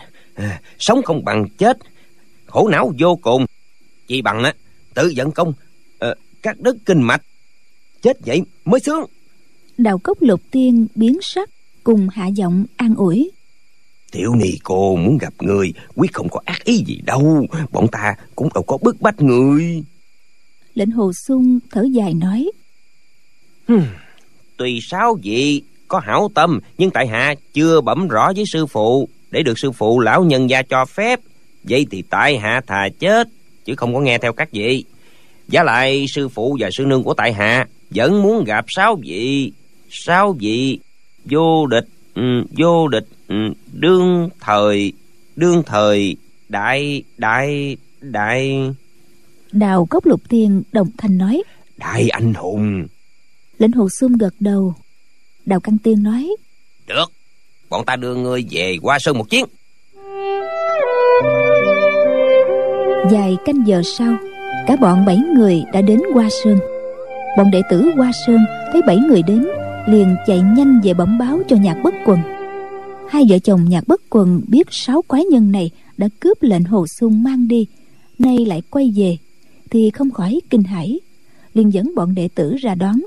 sống 0.79 1.03
không 1.03 1.25
bằng 1.25 1.49
chết 1.57 1.77
khổ 2.45 2.67
não 2.67 2.93
vô 2.99 3.15
cùng. 3.15 3.45
Chỉ 4.07 4.21
bằng 4.21 4.43
á 4.43 4.53
tự 4.93 5.07
dẫn 5.07 5.31
công 5.31 5.49
uh, 5.49 6.17
cắt 6.41 6.59
đứt 6.59 6.77
kinh 6.85 7.01
mạch 7.01 7.21
chết 8.01 8.17
vậy 8.25 8.41
mới 8.65 8.79
sướng. 8.79 9.05
Đào 9.77 9.97
cốc 9.97 10.21
lục 10.21 10.41
tiên 10.51 10.87
biến 10.95 11.17
sắc 11.21 11.49
cùng 11.83 12.09
hạ 12.09 12.27
giọng 12.27 12.65
an 12.75 12.95
ủi 12.95 13.31
tiểu 14.11 14.35
ni 14.35 14.51
cô 14.63 14.95
muốn 14.95 15.17
gặp 15.17 15.33
người 15.39 15.73
quyết 15.95 16.13
không 16.13 16.29
có 16.29 16.39
ác 16.45 16.63
ý 16.63 16.83
gì 16.87 16.99
đâu. 17.05 17.45
Bọn 17.71 17.87
ta 17.87 18.15
cũng 18.35 18.49
đâu 18.53 18.63
có 18.63 18.77
bức 18.77 19.01
bách 19.01 19.21
người. 19.21 19.83
Lệnh 20.73 20.91
hồ 20.91 21.13
sung 21.13 21.59
thở 21.71 21.85
dài 21.91 22.13
nói. 22.13 22.51
Hmm, 23.67 23.85
tùy 24.57 24.79
sao 24.81 25.17
vậy? 25.23 25.61
Có 25.87 25.99
hảo 25.99 26.31
tâm 26.35 26.59
nhưng 26.77 26.91
tại 26.91 27.07
hạ 27.07 27.35
chưa 27.53 27.81
bẩm 27.81 28.07
rõ 28.07 28.31
với 28.35 28.45
sư 28.47 28.65
phụ. 28.65 29.09
Để 29.31 29.43
được 29.43 29.59
sư 29.59 29.71
phụ 29.71 29.99
lão 29.99 30.23
nhân 30.23 30.49
gia 30.49 30.61
cho 30.61 30.85
phép 30.85 31.19
vậy 31.63 31.85
thì 31.91 32.01
tại 32.09 32.37
hạ 32.37 32.61
thà 32.67 32.89
chết 32.99 33.27
chứ 33.65 33.75
không 33.75 33.93
có 33.93 33.99
nghe 33.99 34.17
theo 34.17 34.33
các 34.33 34.51
vị 34.51 34.83
giá 35.47 35.63
lại 35.63 36.05
sư 36.07 36.29
phụ 36.29 36.57
và 36.59 36.69
sư 36.71 36.85
nương 36.85 37.03
của 37.03 37.13
tại 37.13 37.33
hạ 37.33 37.67
vẫn 37.89 38.21
muốn 38.21 38.43
gặp 38.43 38.65
sáu 38.67 38.95
vị 38.95 39.51
sáu 39.89 40.35
vị 40.39 40.79
vô 41.25 41.65
địch 41.65 41.87
um, 42.15 42.45
vô 42.57 42.87
địch 42.87 43.05
đương 43.73 44.29
thời 44.39 44.93
đương 45.35 45.63
thời 45.65 46.15
đại 46.49 47.03
đại 47.17 47.77
đại. 48.01 48.69
Đào 49.51 49.85
cốc 49.85 50.05
lục 50.05 50.21
tiên 50.29 50.63
đồng 50.71 50.87
thanh 50.97 51.17
nói 51.17 51.43
đại 51.77 52.09
anh 52.09 52.33
hùng. 52.33 52.87
Lệnh 53.57 53.71
hồ 53.71 53.87
xuân 53.99 54.13
gật 54.13 54.33
đầu. 54.39 54.73
Đào 55.45 55.59
căn 55.59 55.77
tiên 55.77 56.03
nói 56.03 56.29
được 56.87 57.11
bọn 57.69 57.85
ta 57.85 57.95
đưa 57.95 58.15
ngươi 58.15 58.45
về 58.51 58.77
qua 58.81 58.99
sơn 58.99 59.17
một 59.17 59.29
chuyến. 59.29 59.45
Vài 63.11 63.37
canh 63.45 63.67
giờ 63.67 63.81
sau 63.97 64.17
cả 64.67 64.75
bọn 64.81 65.05
bảy 65.05 65.17
người 65.35 65.63
đã 65.73 65.81
đến 65.81 65.99
hoa 66.13 66.29
sơn. 66.43 66.59
Bọn 67.37 67.51
đệ 67.51 67.61
tử 67.69 67.91
hoa 67.95 68.11
sơn 68.27 68.37
thấy 68.73 68.81
bảy 68.87 68.97
người 68.97 69.21
đến 69.21 69.47
liền 69.87 70.15
chạy 70.27 70.41
nhanh 70.41 70.79
về 70.83 70.93
bẩm 70.93 71.17
báo 71.17 71.39
cho 71.47 71.55
nhạc 71.55 71.77
bất 71.83 71.93
quần 72.05 72.19
hai 73.11 73.25
vợ 73.29 73.39
chồng 73.39 73.69
nhạc 73.69 73.87
bất 73.87 74.01
quần 74.09 74.41
biết 74.47 74.67
sáu 74.71 75.01
quái 75.01 75.25
nhân 75.25 75.51
này 75.51 75.71
đã 75.97 76.09
cướp 76.19 76.43
lệnh 76.43 76.63
hồ 76.63 76.85
sung 76.99 77.23
mang 77.23 77.47
đi, 77.47 77.65
nay 78.19 78.45
lại 78.45 78.61
quay 78.69 78.93
về, 78.95 79.17
thì 79.69 79.89
không 79.89 80.11
khỏi 80.11 80.39
kinh 80.49 80.63
hãi. 80.63 80.99
Liền 81.53 81.73
dẫn 81.73 81.91
bọn 81.95 82.15
đệ 82.15 82.27
tử 82.35 82.55
ra 82.55 82.75
đón. 82.75 83.01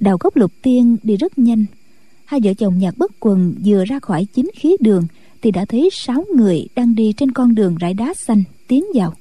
Đào 0.00 0.16
gốc 0.20 0.36
lục 0.36 0.52
tiên 0.62 0.96
đi 1.02 1.16
rất 1.16 1.38
nhanh. 1.38 1.64
Hai 2.24 2.40
vợ 2.44 2.54
chồng 2.54 2.78
nhạc 2.78 2.98
bất 2.98 3.12
quần 3.20 3.54
vừa 3.64 3.84
ra 3.84 3.98
khỏi 3.98 4.26
chính 4.34 4.50
khí 4.54 4.76
đường 4.80 5.06
thì 5.42 5.50
đã 5.50 5.64
thấy 5.64 5.88
sáu 5.92 6.24
người 6.36 6.66
đang 6.74 6.94
đi 6.94 7.12
trên 7.16 7.32
con 7.32 7.54
đường 7.54 7.76
rải 7.76 7.94
đá 7.94 8.14
xanh 8.14 8.42
tiến 8.66 8.84
vào. 8.94 9.14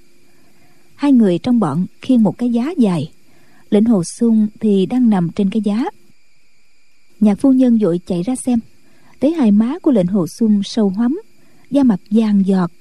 Hai 0.95 1.11
người 1.11 1.37
trong 1.37 1.59
bọn 1.59 1.85
khiêng 2.01 2.23
một 2.23 2.37
cái 2.37 2.49
giá 2.49 2.73
dài. 2.77 3.11
Lệnh 3.69 3.85
hồ 3.85 4.03
sung 4.03 4.47
thì 4.59 4.85
đang 4.85 5.09
nằm 5.09 5.29
trên 5.35 5.49
cái 5.49 5.61
giá. 5.61 5.85
Nhạc 7.19 7.39
phu 7.39 7.51
nhân 7.51 7.77
vội 7.81 7.99
chạy 8.05 8.23
ra 8.23 8.35
xem 8.35 8.59
thấy 9.21 9.31
hai 9.31 9.51
má 9.51 9.79
của 9.81 9.91
lệnh 9.91 10.07
hồ 10.07 10.27
sung 10.27 10.61
sâu 10.63 10.89
hoắm 10.89 11.21
da 11.71 11.83
mặt 11.83 11.99
vàng 12.11 12.45
giọt. 12.45 12.71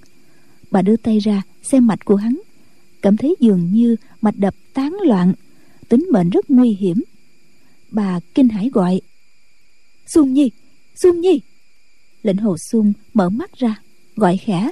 Bà 0.70 0.83
đưa 0.83 0.96
tay 0.96 1.18
ra 1.18 1.42
xem 1.62 1.87
mạch 1.87 2.05
của 2.05 2.16
hắn 2.16 2.40
cảm 3.03 3.16
thấy 3.16 3.37
dường 3.40 3.72
như 3.72 3.96
mạch 4.20 4.37
đập 4.37 4.55
tán 4.74 4.96
loạn 5.05 5.33
tính 5.88 6.07
mệnh 6.12 6.31
rất 6.31 6.50
nguy 6.50 6.76
hiểm. 6.81 7.03
Bà 7.90 8.20
kinh 8.35 8.48
hãi 8.48 8.70
gọi 8.72 9.00
xuân 10.07 10.33
nhi 10.35 10.50
xuân 11.03 11.20
nhi! 11.20 11.40
Lệnh 12.22 12.37
hồ 12.37 12.57
sung 12.70 12.92
mở 13.14 13.29
mắt 13.29 13.53
ra 13.53 13.81
gọi 14.16 14.37
khẽ 14.37 14.70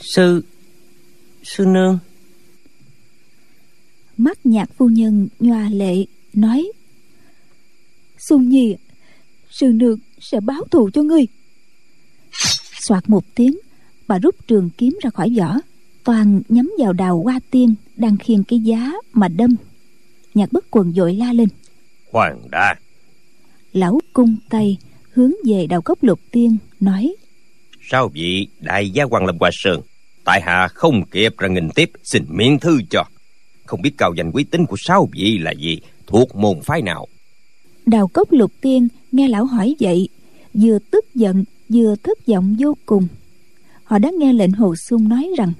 sư 0.00 0.42
sư 1.42 1.64
nương. 1.66 1.98
Mắt 4.16 4.46
nhạc 4.46 4.70
phu 4.76 4.88
nhân 4.88 5.28
nhòa 5.40 5.68
lệ 5.70 6.04
nói 6.32 6.72
xuân 8.18 8.48
nhi 8.48 8.76
sư 9.50 9.66
nương 9.66 9.98
sẽ 10.20 10.40
báo 10.40 10.64
thù 10.70 10.90
cho 10.90 11.02
ngươi. 11.02 11.26
Soạt 12.80 13.10
một 13.10 13.24
tiếng 13.34 13.58
bà 14.08 14.18
rút 14.18 14.34
trường 14.46 14.70
kiếm 14.78 14.98
ra 15.02 15.10
khỏi 15.10 15.34
vỏ 15.38 15.56
toàn 16.04 16.42
nhắm 16.48 16.72
vào 16.78 16.92
đào 16.92 17.22
hoa 17.22 17.40
tiên 17.50 17.74
đang 17.96 18.16
khiêng 18.16 18.44
cái 18.44 18.58
giá 18.58 18.92
mà 19.12 19.28
đâm. 19.28 19.56
Nhạc 20.34 20.52
bất 20.52 20.64
quần 20.70 20.92
dội 20.92 21.14
la 21.14 21.32
lên. 21.32 21.48
Hoàng 22.12 22.40
đa. 22.50 22.74
Lão 23.72 24.00
cung 24.12 24.36
tay 24.48 24.76
hướng 25.12 25.32
về 25.46 25.66
đào 25.66 25.82
cốc 25.82 26.02
lục 26.02 26.20
tiên 26.30 26.56
nói 26.80 27.14
sao 27.90 28.08
vị 28.08 28.48
đại 28.60 28.90
gia 28.90 29.04
quan 29.04 29.26
lâm 29.26 29.38
hoa 29.40 29.50
sơn 29.52 29.80
tại 30.24 30.40
hạ 30.40 30.68
không 30.68 31.06
kịp 31.06 31.38
ra 31.38 31.48
nghìn 31.48 31.70
tiếp 31.70 31.90
xin 32.02 32.24
miễn 32.28 32.58
thư 32.58 32.80
cho. 32.90 33.04
Không 33.66 33.82
biết 33.82 33.90
cao 33.98 34.12
danh 34.16 34.30
quý 34.32 34.44
tính 34.44 34.66
của 34.66 34.76
sáu 34.78 35.08
vị 35.12 35.38
là 35.38 35.50
gì 35.50 35.80
thuộc 36.06 36.36
môn 36.36 36.60
phái 36.62 36.82
nào 36.82 37.06
đào 37.90 38.08
cốc 38.08 38.32
lục 38.32 38.52
tiên 38.60 38.88
nghe 39.12 39.28
lão 39.28 39.44
hỏi 39.44 39.76
vậy, 39.80 40.08
vừa 40.54 40.78
tức 40.90 41.14
giận, 41.14 41.44
vừa 41.68 41.94
thất 42.02 42.26
vọng 42.26 42.56
vô 42.58 42.76
cùng. 42.86 43.08
Họ 43.84 43.98
đã 43.98 44.10
nghe 44.18 44.32
lệnh 44.32 44.52
hồ 44.52 44.74
xuân 44.76 45.08
nói 45.08 45.30
rằng, 45.36 45.52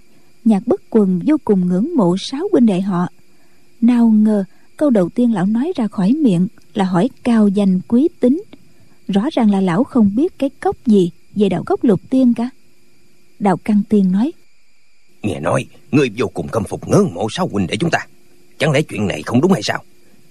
nhạc 0.44 0.66
bất 0.66 0.82
quần 0.90 1.20
vô 1.26 1.36
cùng 1.44 1.66
ngưỡng 1.66 1.96
mộ 1.96 2.16
sáu 2.18 2.48
huynh 2.52 2.66
đệ 2.66 2.80
họ. 2.80 3.06
Nào 3.80 4.08
ngờ, 4.08 4.44
câu 4.76 4.90
đầu 4.90 5.08
tiên 5.08 5.34
lão 5.34 5.46
nói 5.46 5.72
ra 5.76 5.88
khỏi 5.88 6.12
miệng 6.12 6.48
là 6.74 6.84
hỏi 6.84 7.10
cao 7.22 7.48
danh 7.48 7.80
quý 7.88 8.08
tính. 8.20 8.42
Rõ 9.08 9.22
ràng 9.32 9.50
là 9.50 9.60
lão 9.60 9.84
không 9.84 10.10
biết 10.16 10.38
cái 10.38 10.50
cốc 10.50 10.76
gì 10.86 11.10
về 11.34 11.48
đạo 11.48 11.62
cốc 11.66 11.84
lục 11.84 12.00
tiên 12.10 12.34
cả. 12.34 12.50
Đào 13.38 13.56
căn 13.56 13.82
tiên 13.88 14.12
nói, 14.12 14.32
nghe 15.22 15.40
nói, 15.40 15.66
ngươi 15.90 16.10
vô 16.18 16.26
cùng 16.34 16.48
khâm 16.48 16.64
phục 16.64 16.88
ngưỡng 16.88 17.14
mộ 17.14 17.26
sáu 17.30 17.48
huynh 17.52 17.66
đệ 17.66 17.76
chúng 17.76 17.90
ta. 17.90 18.06
Chẳng 18.58 18.70
lẽ 18.70 18.82
chuyện 18.82 19.06
này 19.06 19.22
không 19.22 19.40
đúng 19.40 19.52
hay 19.52 19.62
sao? 19.62 19.82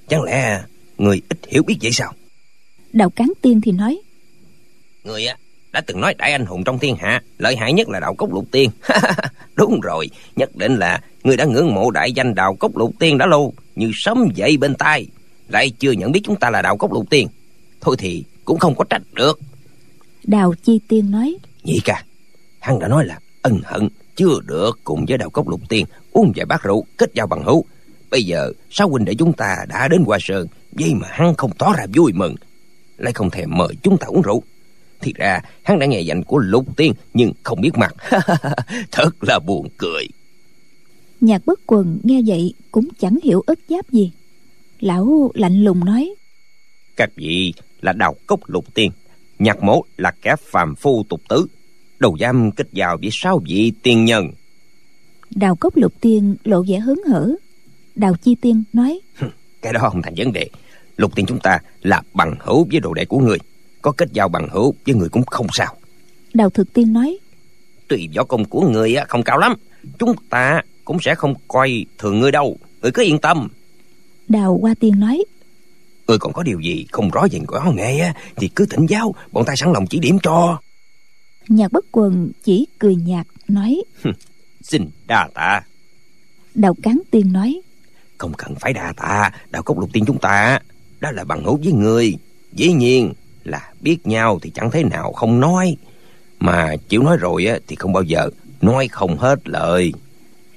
Chẳng 0.07 0.23
lẽ 0.23 0.63
người 0.99 1.21
ít 1.29 1.37
hiểu 1.47 1.63
biết 1.63 1.77
vậy 1.81 1.91
sao? 1.91 2.13
Đạo 2.93 3.09
cán 3.09 3.31
tiên 3.41 3.61
thì 3.61 3.71
nói. 3.71 3.99
Người 5.03 5.25
á 5.25 5.37
đã 5.71 5.81
từng 5.81 6.01
nói 6.01 6.13
đại 6.17 6.31
anh 6.31 6.45
hùng 6.45 6.63
trong 6.63 6.79
thiên 6.79 6.95
hạ 6.95 7.21
lợi 7.37 7.55
hại 7.55 7.73
nhất 7.73 7.89
là 7.89 7.99
đạo 7.99 8.13
cốc 8.13 8.33
lục 8.33 8.45
tiên. 8.51 8.69
Đúng 9.55 9.79
rồi 9.79 10.09
nhất 10.35 10.55
định 10.55 10.75
là 10.75 11.01
người 11.23 11.37
đã 11.37 11.45
ngưỡng 11.45 11.73
mộ 11.73 11.91
đại 11.91 12.11
danh 12.11 12.35
đạo 12.35 12.55
cốc 12.55 12.77
lục 12.77 12.93
tiên 12.99 13.17
đã 13.17 13.25
lâu 13.25 13.53
như 13.75 13.91
sấm 13.93 14.29
dậy 14.35 14.57
bên 14.57 14.75
tai. 14.75 15.07
Lại 15.47 15.69
chưa 15.79 15.91
nhận 15.91 16.11
biết 16.11 16.21
chúng 16.23 16.35
ta 16.35 16.49
là 16.49 16.61
đạo 16.61 16.77
cốc 16.77 16.93
lục 16.93 17.09
tiên. 17.09 17.27
Thôi 17.81 17.95
thì 17.99 18.23
cũng 18.45 18.59
không 18.59 18.75
có 18.75 18.83
trách 18.89 19.01
được. 19.13 19.39
Đào 20.23 20.53
chi 20.63 20.79
tiên 20.87 21.11
nói. 21.11 21.37
Nhị 21.63 21.79
ca 21.85 22.03
hắn 22.59 22.79
đã 22.79 22.87
nói 22.87 23.05
là 23.05 23.19
ân 23.41 23.59
hận 23.63 23.89
chưa 24.15 24.39
được 24.45 24.79
cùng 24.83 25.05
với 25.07 25.17
đạo 25.17 25.29
cốc 25.29 25.49
lục 25.49 25.61
tiên 25.69 25.85
uống 26.11 26.31
vài 26.35 26.45
bát 26.45 26.63
rượu 26.63 26.85
kết 26.97 27.11
giao 27.13 27.27
bằng 27.27 27.43
hữu 27.43 27.65
bây 28.11 28.23
giờ 28.23 28.51
sáu 28.69 28.89
huynh 28.89 29.05
đệ 29.05 29.15
chúng 29.15 29.33
ta 29.33 29.55
đã 29.69 29.87
đến 29.87 30.03
hoa 30.05 30.17
sơn 30.21 30.47
vậy 30.71 30.93
mà 30.95 31.07
hắn 31.11 31.35
không 31.35 31.51
tỏ 31.57 31.73
ra 31.77 31.85
vui 31.95 32.13
mừng. 32.13 32.35
Lại 32.97 33.13
không 33.13 33.29
thèm 33.29 33.49
mời 33.57 33.75
chúng 33.83 33.97
ta 33.97 34.07
uống 34.07 34.21
rượu. 34.21 34.43
Thì 35.01 35.13
ra 35.15 35.41
hắn 35.63 35.79
đã 35.79 35.85
nghe 35.85 36.01
danh 36.01 36.23
của 36.23 36.37
lục 36.37 36.65
tiên 36.77 36.93
nhưng 37.13 37.31
không 37.43 37.61
biết 37.61 37.77
mặt. 37.77 37.95
Thật 38.91 39.23
là 39.23 39.39
buồn 39.39 39.67
cười. 39.77 40.07
Nhạc 41.21 41.45
bất 41.45 41.59
quần 41.65 41.99
nghe 42.03 42.21
vậy 42.27 42.53
cũng 42.71 42.87
chẳng 42.99 43.17
hiểu 43.23 43.43
ức 43.45 43.59
giáp 43.69 43.89
gì. 43.89 44.11
Lão 44.79 45.31
lạnh 45.33 45.63
lùng 45.63 45.85
nói. 45.85 46.15
Các 46.95 47.09
vị 47.15 47.53
là 47.81 47.93
đào 47.93 48.15
cốc 48.27 48.39
lục 48.47 48.65
tiên 48.73 48.91
nhạc 49.39 49.63
mổ 49.63 49.83
là 49.97 50.11
kẻ 50.21 50.35
phàm 50.51 50.75
phu 50.75 51.03
tục 51.09 51.21
tứ 51.29 51.47
đầu 51.99 52.15
dám 52.19 52.51
kết 52.51 52.67
giao 52.71 52.97
với 53.01 53.09
sáu 53.11 53.41
vị 53.47 53.71
tiên 53.83 54.05
nhân. 54.05 54.31
Đào 55.35 55.55
cốc 55.55 55.77
lục 55.77 55.93
tiên 56.01 56.35
lộ 56.43 56.63
vẻ 56.67 56.79
hớn 56.79 56.99
hở 57.07 57.35
đào 57.99 58.15
chi 58.21 58.35
tiên 58.41 58.63
nói. 58.73 58.99
Cái 59.61 59.73
đó 59.73 59.79
không 59.89 60.01
thành 60.01 60.13
vấn 60.17 60.33
đề. 60.33 60.49
Lục 60.97 61.15
tiên 61.15 61.25
chúng 61.25 61.39
ta 61.39 61.59
là 61.81 62.01
bằng 62.13 62.35
hữu 62.39 62.67
với 62.71 62.79
đồ 62.79 62.93
đệ 62.93 63.05
của 63.05 63.19
người. 63.19 63.37
Có 63.81 63.91
kết 63.91 64.09
giao 64.13 64.29
bằng 64.29 64.49
hữu 64.51 64.73
với 64.85 64.95
người 64.95 65.09
cũng 65.09 65.25
không 65.25 65.47
sao. 65.51 65.75
Đào 66.33 66.49
thực 66.49 66.73
tiên 66.73 66.93
nói. 66.93 67.17
Tùy 67.87 68.09
võ 68.15 68.23
công 68.23 68.45
của 68.45 68.69
người 68.69 68.95
không 69.07 69.23
cao 69.23 69.37
lắm. 69.37 69.53
Chúng 69.99 70.15
ta 70.29 70.61
cũng 70.85 70.97
sẽ 71.01 71.15
không 71.15 71.33
coi 71.47 71.85
thường 71.97 72.19
người 72.19 72.31
đâu. 72.31 72.57
Người 72.81 72.91
cứ 72.91 73.03
yên 73.03 73.19
tâm. 73.19 73.47
Đào 74.27 74.59
hoa 74.61 74.73
tiên 74.79 74.99
nói. 74.99 75.23
Người 76.07 76.17
còn 76.19 76.33
có 76.33 76.43
điều 76.43 76.59
gì 76.59 76.85
không 76.91 77.09
rõ 77.09 77.27
về 77.31 77.39
võ 77.47 77.71
nghệ 77.71 78.11
thì 78.35 78.47
cứ 78.47 78.65
thỉnh 78.65 78.85
giáo. 78.89 79.15
Bọn 79.31 79.45
ta 79.45 79.53
sẵn 79.55 79.73
lòng 79.73 79.87
chỉ 79.87 79.99
điểm 79.99 80.17
cho. 80.23 80.59
Nhạc 81.47 81.71
bất 81.71 81.85
quần 81.91 82.31
chỉ 82.43 82.67
cười 82.79 82.95
nhạt 82.95 83.27
nói. 83.47 83.81
Xin 84.61 84.89
đa 85.07 85.29
tạ. 85.33 85.61
Đào 86.55 86.75
cán 86.83 86.99
tiên 87.11 87.33
nói 87.33 87.61
không 88.19 88.33
cần 88.33 88.55
phải 88.55 88.73
đa 88.73 88.93
tạ 88.97 89.31
đào 89.51 89.63
cốc 89.63 89.79
lục 89.79 89.89
tiên 89.93 90.03
chúng 90.07 90.17
ta. 90.17 90.59
Đó 90.99 91.11
là 91.11 91.23
bằng 91.23 91.43
hữu 91.43 91.59
với 91.63 91.73
người. 91.73 92.17
Dĩ 92.53 92.73
nhiên 92.73 93.13
là 93.43 93.69
biết 93.81 94.07
nhau 94.07 94.39
thì 94.41 94.49
chẳng 94.49 94.71
thế 94.71 94.83
nào 94.83 95.11
không 95.11 95.39
nói. 95.39 95.77
Mà 96.39 96.75
chịu 96.89 97.03
nói 97.03 97.17
rồi 97.17 97.47
thì 97.67 97.75
không 97.75 97.93
bao 97.93 98.03
giờ 98.03 98.29
nói 98.61 98.87
không 98.87 99.17
hết 99.17 99.39
lời. 99.49 99.93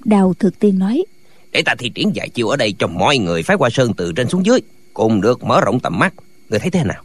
Đào 0.04 0.34
thực 0.38 0.58
tiên 0.58 0.78
nói 0.78 1.04
để 1.52 1.62
ta 1.62 1.74
thi 1.78 1.88
triển 1.94 2.12
vài 2.14 2.28
chiêu 2.28 2.48
ở 2.48 2.56
đây 2.56 2.74
cho 2.78 2.86
mọi 2.86 3.18
người 3.18 3.42
phái 3.42 3.56
qua 3.56 3.70
sơn 3.70 3.92
từ 3.96 4.12
trên 4.12 4.28
xuống 4.28 4.46
dưới 4.46 4.60
cùng 4.94 5.20
được 5.20 5.44
mở 5.44 5.60
rộng 5.60 5.80
tầm 5.80 5.98
mắt. 5.98 6.14
Người 6.48 6.58
thấy 6.58 6.70
thế 6.70 6.84
nào? 6.84 7.02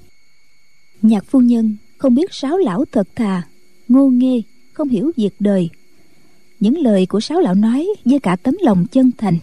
Nhạc 1.02 1.26
phu 1.26 1.40
nhân 1.40 1.78
không 1.98 2.16
biết 2.16 2.34
sáu 2.34 2.58
lão 2.58 2.86
thật 2.92 3.08
thà 3.16 3.42
ngô 3.88 4.08
nghê 4.08 4.42
không 4.74 4.90
hiểu 4.90 5.12
việc 5.18 5.34
đời. 5.40 5.70
Những 6.60 6.78
lời 6.78 7.06
của 7.06 7.20
sáu 7.20 7.40
lão 7.40 7.54
nói 7.54 7.88
với 8.06 8.20
cả 8.20 8.36
tấm 8.44 8.56
lòng 8.62 8.86
chân 8.92 9.12
thành 9.18 9.40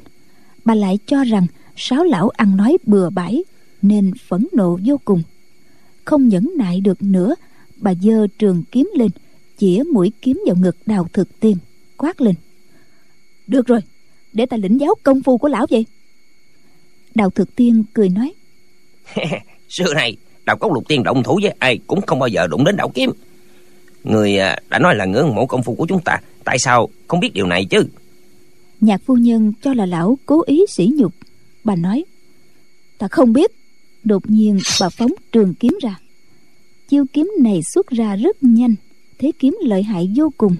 bà 0.64 0.74
lại 0.74 0.98
cho 1.07 1.24
rằng 1.24 1.46
sáu 1.77 2.05
lão 2.05 2.29
ăn 2.29 2.57
nói 2.57 2.79
bừa 2.87 3.11
bãi, 3.11 3.44
nên 3.83 4.12
phẫn 4.29 4.46
nộ 4.53 4.79
vô 4.85 5.00
cùng. 5.05 5.22
Không 6.05 6.29
nhẫn 6.29 6.50
nại 6.59 6.81
được 6.81 7.03
nữa, 7.03 7.35
bà 7.77 7.94
giơ 7.94 8.27
trường 8.38 8.62
kiếm 8.70 8.90
lên, 8.96 9.11
chĩa 9.59 9.83
mũi 9.92 10.12
kiếm 10.22 10.42
vào 10.46 10.57
ngực 10.57 10.77
đào 10.87 11.09
thực 11.12 11.40
tiên, 11.40 11.57
quát 11.96 12.20
lên. 12.20 12.35
Được 13.46 13.66
rồi, 13.66 13.81
để 14.33 14.46
ta 14.46 14.57
lĩnh 14.57 14.81
giáo 14.81 14.94
công 15.03 15.22
phu 15.22 15.38
của 15.38 15.48
lão 15.48 15.66
vậy. 15.70 15.87
Đào 17.14 17.31
thực 17.31 17.57
tiên 17.57 17.85
cười 17.94 18.09
nói. 18.09 18.33
Xưa 19.68 19.94
này, 19.94 20.16
đào 20.44 20.57
cốc 20.57 20.72
lục 20.72 20.88
tiên 20.88 21.03
động 21.03 21.22
thủ 21.22 21.38
với 21.42 21.55
ai 21.59 21.79
cũng 21.87 22.00
không 22.00 22.18
bao 22.18 22.29
giờ 22.29 22.46
đụng 22.46 22.64
đến 22.64 22.77
đạo 22.77 22.88
kiếm. 22.94 23.11
Người 24.05 24.38
à, 24.38 24.59
đã 24.68 24.79
nói 24.79 24.94
là 24.94 25.05
ngưỡng 25.05 25.35
mộ 25.35 25.46
công 25.46 25.62
phu 25.62 25.74
của 25.74 25.87
chúng 25.87 26.00
ta, 26.05 26.18
tại 26.44 26.59
sao 26.59 26.88
không 27.09 27.20
biết 27.20 27.35
điều 27.35 27.46
này 27.46 27.64
chứ? 27.64 27.87
Nhạc 28.85 29.03
phu 29.05 29.16
nhân 29.16 29.53
cho 29.62 29.75
là 29.75 29.87
lão 29.87 30.18
cố 30.27 30.42
ý 30.47 30.64
sỉ 30.68 30.90
nhục. 30.97 31.14
Bà 31.64 31.77
nói, 31.77 32.05
ta 32.99 33.09
không 33.09 33.33
biết. 33.33 33.51
Đột 34.05 34.31
nhiên 34.31 34.59
bà 34.81 34.88
phóng 34.88 35.11
trường 35.33 35.55
kiếm 35.55 35.79
ra. 35.83 36.01
Chiêu 36.88 37.05
kiếm 37.12 37.31
này 37.40 37.61
xuất 37.75 37.88
ra 37.88 38.16
rất 38.16 38.37
nhanh, 38.42 38.75
thế 39.18 39.33
kiếm 39.38 39.59
lợi 39.62 39.83
hại 39.83 40.12
vô 40.16 40.33
cùng. 40.37 40.57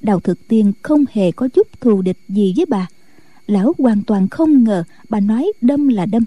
Đào 0.00 0.20
thực 0.20 0.48
tiên 0.48 0.72
không 0.82 1.04
hề 1.12 1.32
có 1.32 1.48
chút 1.48 1.80
thù 1.80 2.02
địch 2.02 2.18
gì 2.28 2.52
với 2.56 2.66
bà. 2.66 2.88
Lão 3.46 3.74
hoàn 3.78 4.02
toàn 4.02 4.28
không 4.28 4.64
ngờ 4.64 4.84
bà 5.08 5.20
nói 5.20 5.52
đâm 5.60 5.88
là 5.88 6.06
đâm. 6.06 6.24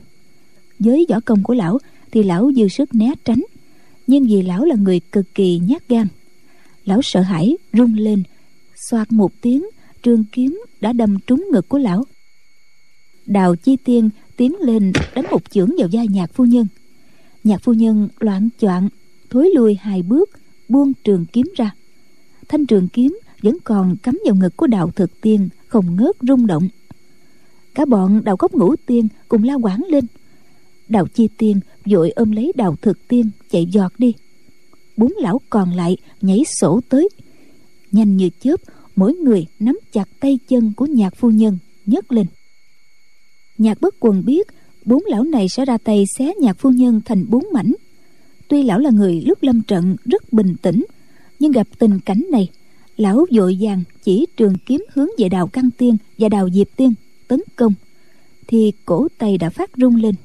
Với 0.80 1.06
võ 1.10 1.20
công 1.26 1.44
của 1.44 1.54
lão 1.54 1.78
thì 2.12 2.24
lão 2.24 2.52
dư 2.56 2.68
sức 2.68 2.96
né 2.96 3.12
tránh, 3.26 3.44
nhưng 4.08 4.28
vì 4.28 4.42
lão 4.42 4.66
là 4.66 4.76
người 4.76 5.00
cực 5.00 5.36
kỳ 5.36 5.60
nhát 5.68 5.88
gan, 5.88 6.08
lão 6.86 7.02
sợ 7.02 7.22
hãi 7.22 7.58
run 7.74 7.94
lên, 7.94 8.24
xoạt 8.90 9.12
một 9.12 9.32
tiếng 9.42 9.64
trương 10.04 10.24
kiếm 10.32 10.62
đã 10.82 10.94
đâm 10.94 11.20
trúng 11.20 11.46
ngực 11.52 11.70
của 11.70 11.78
lão. 11.78 12.06
Đào 13.26 13.56
chi 13.56 13.76
tiên 13.76 14.10
tiến 14.38 14.56
lên 14.60 14.92
đánh 15.16 15.26
một 15.32 15.42
chưởng 15.52 15.70
vào 15.78 15.88
vai 15.92 16.08
nhạc 16.08 16.34
phu 16.34 16.46
nhân. 16.46 16.68
Nhạc 17.44 17.64
phu 17.64 17.74
nhân 17.74 18.10
loạn 18.20 18.50
choạng, 18.60 18.90
thối 19.30 19.50
lui 19.56 19.76
hai 19.76 20.04
bước, 20.04 20.30
buông 20.70 20.94
trường 21.04 21.26
kiếm 21.26 21.52
ra. 21.56 21.72
Thanh 22.48 22.66
trường 22.66 22.88
kiếm 22.88 23.20
vẫn 23.42 23.58
còn 23.64 23.96
cắm 24.04 24.20
vào 24.26 24.36
ngực 24.36 24.58
của 24.58 24.68
đạo 24.68 24.92
thực 24.96 25.22
tiên, 25.22 25.50
không 25.68 25.96
ngớt 25.96 26.16
rung 26.22 26.48
động. 26.48 26.70
Cả 27.76 27.86
bọn 27.86 28.24
đào 28.24 28.38
cốc 28.38 28.54
ngũ 28.54 28.76
tiên 28.76 29.08
cùng 29.28 29.44
la 29.44 29.54
quảng 29.54 29.82
lên. 29.90 30.06
Đào 30.90 31.08
chi 31.08 31.30
tiên 31.38 31.60
vội 31.86 32.12
ôm 32.12 32.32
lấy 32.32 32.52
đào 32.56 32.76
thực 32.82 33.08
tiên 33.08 33.30
chạy 33.52 33.66
giọt 33.66 33.94
đi. 33.98 34.14
Bốn 34.98 35.14
lão 35.18 35.42
còn 35.50 35.72
lại 35.72 35.98
nhảy 36.22 36.44
sổ 36.46 36.82
tới. 36.90 37.10
Nhanh 37.92 38.18
như 38.18 38.30
chớp 38.40 38.60
mỗi 38.96 39.14
người 39.14 39.46
nắm 39.60 39.80
chặt 39.92 40.10
tay 40.20 40.40
chân 40.48 40.74
của 40.76 40.86
nhạc 40.86 41.16
phu 41.16 41.30
nhân, 41.30 41.58
nhấc 41.86 42.12
lên. 42.12 42.26
Nhạc 43.58 43.82
bất 43.82 43.96
quần 44.00 44.26
biết 44.26 44.48
bốn 44.86 45.04
lão 45.06 45.24
này 45.24 45.50
sẽ 45.50 45.66
ra 45.66 45.78
tay 45.78 46.06
xé 46.18 46.34
nhạc 46.40 46.58
phu 46.60 46.70
nhân 46.70 47.02
thành 47.06 47.26
bốn 47.30 47.44
mảnh. 47.54 47.74
Tuy 48.48 48.64
lão 48.64 48.80
là 48.80 48.90
người 48.90 49.22
lúc 49.26 49.44
lâm 49.44 49.62
trận 49.62 49.96
rất 50.06 50.34
bình 50.34 50.56
tĩnh, 50.62 50.86
nhưng 51.40 51.52
gặp 51.52 51.68
tình 51.80 52.00
cảnh 52.00 52.26
này, 52.32 52.50
lão 52.98 53.26
vội 53.32 53.58
vàng 53.62 53.84
chỉ 54.04 54.26
trường 54.38 54.56
kiếm 54.66 54.86
hướng 54.94 55.10
về 55.18 55.30
đào 55.30 55.48
căn 55.48 55.70
tiên 55.78 55.98
và 56.18 56.30
đào 56.30 56.50
diệp 56.50 56.68
tiên 56.76 56.94
tấn 57.28 57.40
công, 57.56 57.74
thì 58.48 58.72
cổ 58.86 59.08
tay 59.18 59.38
đã 59.38 59.50
phát 59.50 59.70
rung 59.78 59.96
lên. 59.96 60.16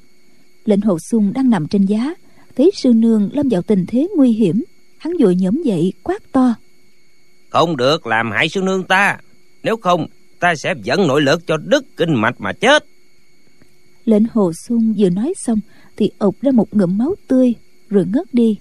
Lệnh 0.65 0.81
hồ 0.81 0.99
sung 1.11 1.33
đang 1.35 1.51
nằm 1.51 1.67
trên 1.67 1.87
giá, 1.87 2.15
thấy 2.57 2.71
sư 2.75 2.93
nương 2.93 3.31
lâm 3.33 3.49
vào 3.49 3.63
tình 3.63 3.85
thế 3.89 4.09
nguy 4.17 4.33
hiểm, 4.33 4.65
hắn 4.99 5.13
vội 5.21 5.37
nhổm 5.37 5.63
dậy 5.65 5.93
quát 6.03 6.33
to 6.33 6.55
không 7.51 7.77
được 7.77 8.07
làm 8.07 8.31
hại 8.31 8.49
sư 8.49 8.61
nương 8.61 8.83
ta. 8.83 9.19
Nếu 9.63 9.77
không 9.77 10.07
ta 10.41 10.55
sẽ 10.55 10.75
dẫn 10.83 11.07
nội 11.07 11.23
lực 11.23 11.47
cho 11.47 11.57
đứt 11.57 11.85
kinh 11.97 12.15
mạch 12.15 12.41
mà 12.41 12.53
chết. 12.53 12.85
Lệnh 14.05 14.25
hồ 14.33 14.53
sung 14.53 14.95
vừa 14.99 15.11
nói 15.11 15.35
xong 15.37 15.59
thì 15.97 16.11
ộc 16.19 16.35
ra 16.43 16.51
một 16.51 16.75
ngụm 16.75 16.99
máu 16.99 17.15
tươi 17.29 17.55
rồi 17.89 18.05
ngất 18.13 18.35
đi. 18.35 18.59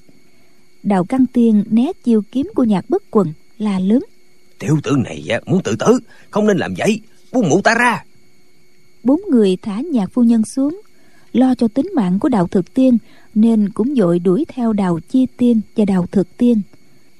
Đào 0.84 1.04
căn 1.04 1.26
tiên 1.26 1.63
né 1.69 1.91
chiêu 2.04 2.21
kiếm 2.32 2.52
của 2.56 2.63
nhạc 2.63 2.89
bất 2.89 3.04
quần 3.12 3.34
là 3.58 3.80
lớn. 3.80 4.04
Tiểu 4.60 4.80
tử 4.84 4.95
này 5.06 5.26
muốn 5.45 5.63
tự 5.63 5.76
tử 5.80 6.00
không 6.30 6.47
nên 6.47 6.58
làm 6.58 6.73
vậy. 6.78 7.02
Buông 7.32 7.50
mụ 7.50 7.62
ta 7.62 7.76
ra. 7.76 8.04
Bốn 9.04 9.21
người 9.32 9.58
thả 9.62 9.82
nhạc 9.82 10.12
phu 10.13 10.23
nhân 10.23 10.45
xuống 10.45 10.82
lo 11.34 11.56
cho 11.56 11.67
tính 11.67 11.91
mạng 11.95 12.19
của 12.19 12.30
đào 12.30 12.47
thực 12.47 12.73
tiên 12.73 12.97
nên 13.36 13.69
cũng 13.69 13.93
vội 13.97 14.19
đuổi 14.19 14.45
theo 14.47 14.73
đào 14.73 15.00
chi 15.10 15.28
tiên 15.38 15.62
và 15.76 15.86
đào 15.86 16.06
thực 16.12 16.38
tiên. 16.38 16.62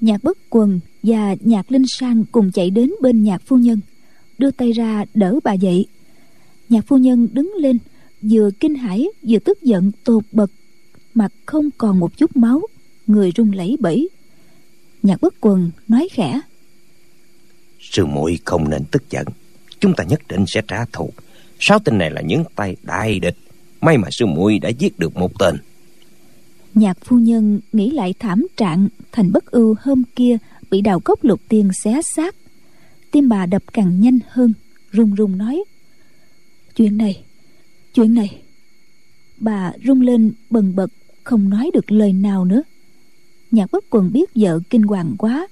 Nhạc 0.02 0.24
bất 0.24 0.38
quần 0.50 0.80
và 1.08 1.36
nhạc 1.40 1.72
linh 1.72 1.88
sang 1.88 2.24
cùng 2.32 2.52
chạy 2.52 2.70
đến 2.70 2.92
bên 3.02 3.24
nhạc 3.24 3.42
phu 3.46 3.58
nhân 3.58 3.80
đưa 4.38 4.52
tay 4.52 4.72
ra 4.72 5.06
đỡ 5.14 5.40
bà 5.44 5.54
dậy. 5.54 5.86
Nhạc 6.70 6.88
phu 6.88 6.98
nhân 6.98 7.28
đứng 7.34 7.54
lên 7.60 7.78
vừa 8.22 8.50
kinh 8.60 8.76
hãi 8.76 9.08
vừa 9.28 9.40
tức 9.40 9.62
giận 9.62 9.92
tột 10.04 10.24
bật 10.32 10.52
mặt 11.14 11.32
không 11.46 11.70
còn 11.78 12.00
một 12.00 12.18
chút 12.18 12.38
máu 12.38 12.62
người 13.08 13.32
run 13.32 13.52
lẩy 13.52 13.78
bẩy 13.80 14.10
nhạc 15.04 15.22
bất 15.22 15.34
quần 15.42 15.72
nói 15.88 16.08
khẽ 16.12 16.42
sư 17.80 18.06
muội 18.06 18.40
không 18.46 18.70
nên 18.70 18.84
tức 18.92 19.10
giận 19.10 19.26
chúng 19.80 19.94
ta 19.94 20.04
nhất 20.04 20.22
định 20.30 20.46
sẽ 20.48 20.62
trả 20.68 20.86
thù. 20.86 21.10
Sáu 21.60 21.80
tên 21.80 21.98
này 21.98 22.12
là 22.12 22.22
những 22.22 22.44
tay 22.56 22.76
đại 22.84 23.20
địch 23.20 23.36
may 23.82 23.98
mà 23.98 24.08
sư 24.12 24.26
muội 24.26 24.60
đã 24.60 24.70
giết 24.70 25.00
được 25.00 25.16
một 25.16 25.40
tên. 25.40 25.56
Nhạc 26.76 26.98
phu 27.06 27.18
nhân 27.18 27.60
nghĩ 27.74 27.92
lại 27.92 28.14
thảm 28.20 28.48
trạng 28.58 28.88
thành 29.12 29.32
bất 29.32 29.46
ưu 29.52 29.76
hôm 29.82 30.04
kia 30.16 30.38
bị 30.72 30.82
đào 30.82 31.00
cốc 31.00 31.24
lục 31.24 31.42
tiên 31.50 31.70
xé 31.84 32.02
xác. 32.16 32.36
Tim 33.12 33.30
bà 33.30 33.46
đập 33.46 33.64
càng 33.74 34.02
nhanh 34.02 34.20
hơn 34.30 34.54
run 34.92 35.14
run 35.16 35.38
nói 35.38 35.64
chuyện 36.76 36.98
này 36.98 37.24
chuyện 37.94 38.14
này. 38.14 38.42
Bà 39.38 39.72
rung 39.86 40.02
lên 40.02 40.34
bần 40.50 40.76
bật 40.76 40.92
không 41.24 41.50
nói 41.50 41.72
được 41.74 41.92
lời 41.92 42.14
nào 42.14 42.46
nữa. 42.46 42.62
Nhạc 43.52 43.72
bất 43.72 43.86
quần 43.90 44.12
biết 44.12 44.30
vợ 44.36 44.60
kinh 44.70 44.82
hoàng 44.82 45.16
quá 45.18 45.48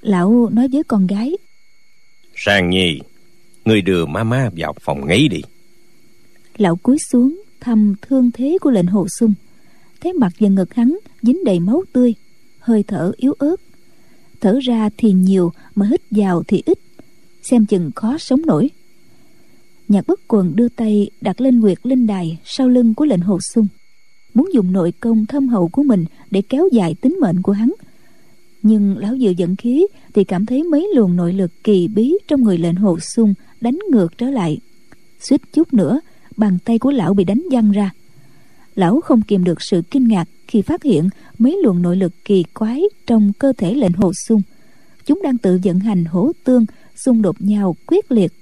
lão 0.00 0.48
nói 0.52 0.68
với 0.72 0.82
con 0.82 1.06
gái 1.06 1.36
sang 2.36 2.70
nhi 2.70 3.00
người 3.64 3.82
đưa 3.82 4.06
mama 4.06 4.50
vào 4.56 4.74
phòng 4.80 5.08
nghỉ 5.08 5.28
đi. 5.28 5.40
Lão 6.56 6.76
cúi 6.76 6.96
xuống 7.12 7.42
thăm 7.60 7.94
thương 8.02 8.30
thế 8.30 8.58
của 8.60 8.70
lệnh 8.70 8.86
hồ 8.86 9.06
sung. 9.18 9.34
Thấy 10.00 10.12
mặt 10.12 10.32
và 10.38 10.48
ngực 10.48 10.74
hắn 10.74 10.98
dính 11.22 11.44
đầy 11.44 11.60
máu 11.60 11.82
tươi 11.92 12.14
hơi 12.58 12.82
thở 12.82 13.12
yếu 13.16 13.32
ớt 13.38 13.56
thở 14.40 14.58
ra 14.62 14.88
thì 14.96 15.12
nhiều 15.12 15.52
mà 15.74 15.86
hít 15.86 16.00
vào 16.10 16.42
thì 16.48 16.62
ít. 16.66 16.78
Xem 17.42 17.66
chừng 17.66 17.90
khó 17.94 18.18
sống 18.18 18.42
nổi. 18.46 18.70
Nhạc 19.88 20.06
bất 20.06 20.20
quần 20.28 20.56
đưa 20.56 20.68
tay 20.68 21.10
đặt 21.20 21.40
lên 21.40 21.60
nguyệt 21.60 21.78
linh 21.82 22.06
đài 22.06 22.38
sau 22.44 22.68
lưng 22.68 22.94
của 22.94 23.04
lệnh 23.04 23.20
hồ 23.20 23.38
sung. 23.54 23.66
Muốn 24.34 24.50
dùng 24.54 24.72
nội 24.72 24.92
công 25.00 25.26
thâm 25.26 25.48
hậu 25.48 25.68
của 25.68 25.82
mình 25.82 26.04
để 26.30 26.42
kéo 26.48 26.68
dài 26.72 26.94
tính 26.94 27.16
mệnh 27.20 27.42
của 27.42 27.52
hắn. 27.52 27.72
Nhưng 28.62 28.98
lão 28.98 29.14
vừa 29.20 29.30
dẫn 29.30 29.56
khí 29.56 29.86
thì 30.14 30.24
cảm 30.24 30.46
thấy 30.46 30.62
mấy 30.62 30.88
luồng 30.94 31.16
nội 31.16 31.32
lực 31.32 31.50
kỳ 31.64 31.88
bí 31.88 32.14
trong 32.28 32.42
người 32.42 32.58
lệnh 32.58 32.74
hồ 32.74 32.98
sung 33.00 33.34
đánh 33.60 33.78
ngược 33.90 34.18
trở 34.18 34.30
lại. 34.30 34.58
Suýt 35.20 35.40
chút 35.52 35.74
nữa, 35.74 36.00
bàn 36.36 36.58
tay 36.64 36.78
của 36.78 36.90
lão 36.90 37.14
bị 37.14 37.24
đánh 37.24 37.42
văng 37.50 37.70
ra. 37.70 37.90
Lão 38.74 39.00
không 39.00 39.22
kìm 39.22 39.44
được 39.44 39.62
sự 39.62 39.82
kinh 39.90 40.08
ngạc 40.08 40.28
khi 40.48 40.62
phát 40.62 40.82
hiện 40.82 41.08
mấy 41.38 41.58
luồng 41.62 41.82
nội 41.82 41.96
lực 41.96 42.12
kỳ 42.24 42.44
quái 42.54 42.82
trong 43.06 43.32
cơ 43.38 43.52
thể 43.58 43.74
lệnh 43.74 43.92
hồ 43.92 44.12
sung 44.26 44.42
chúng 45.06 45.22
đang 45.22 45.38
tự 45.38 45.60
vận 45.64 45.80
hành 45.80 46.04
hỗ 46.04 46.32
tương 46.44 46.66
xung 46.96 47.22
đột 47.22 47.36
nhau 47.38 47.76
quyết 47.86 48.12
liệt. 48.12 48.32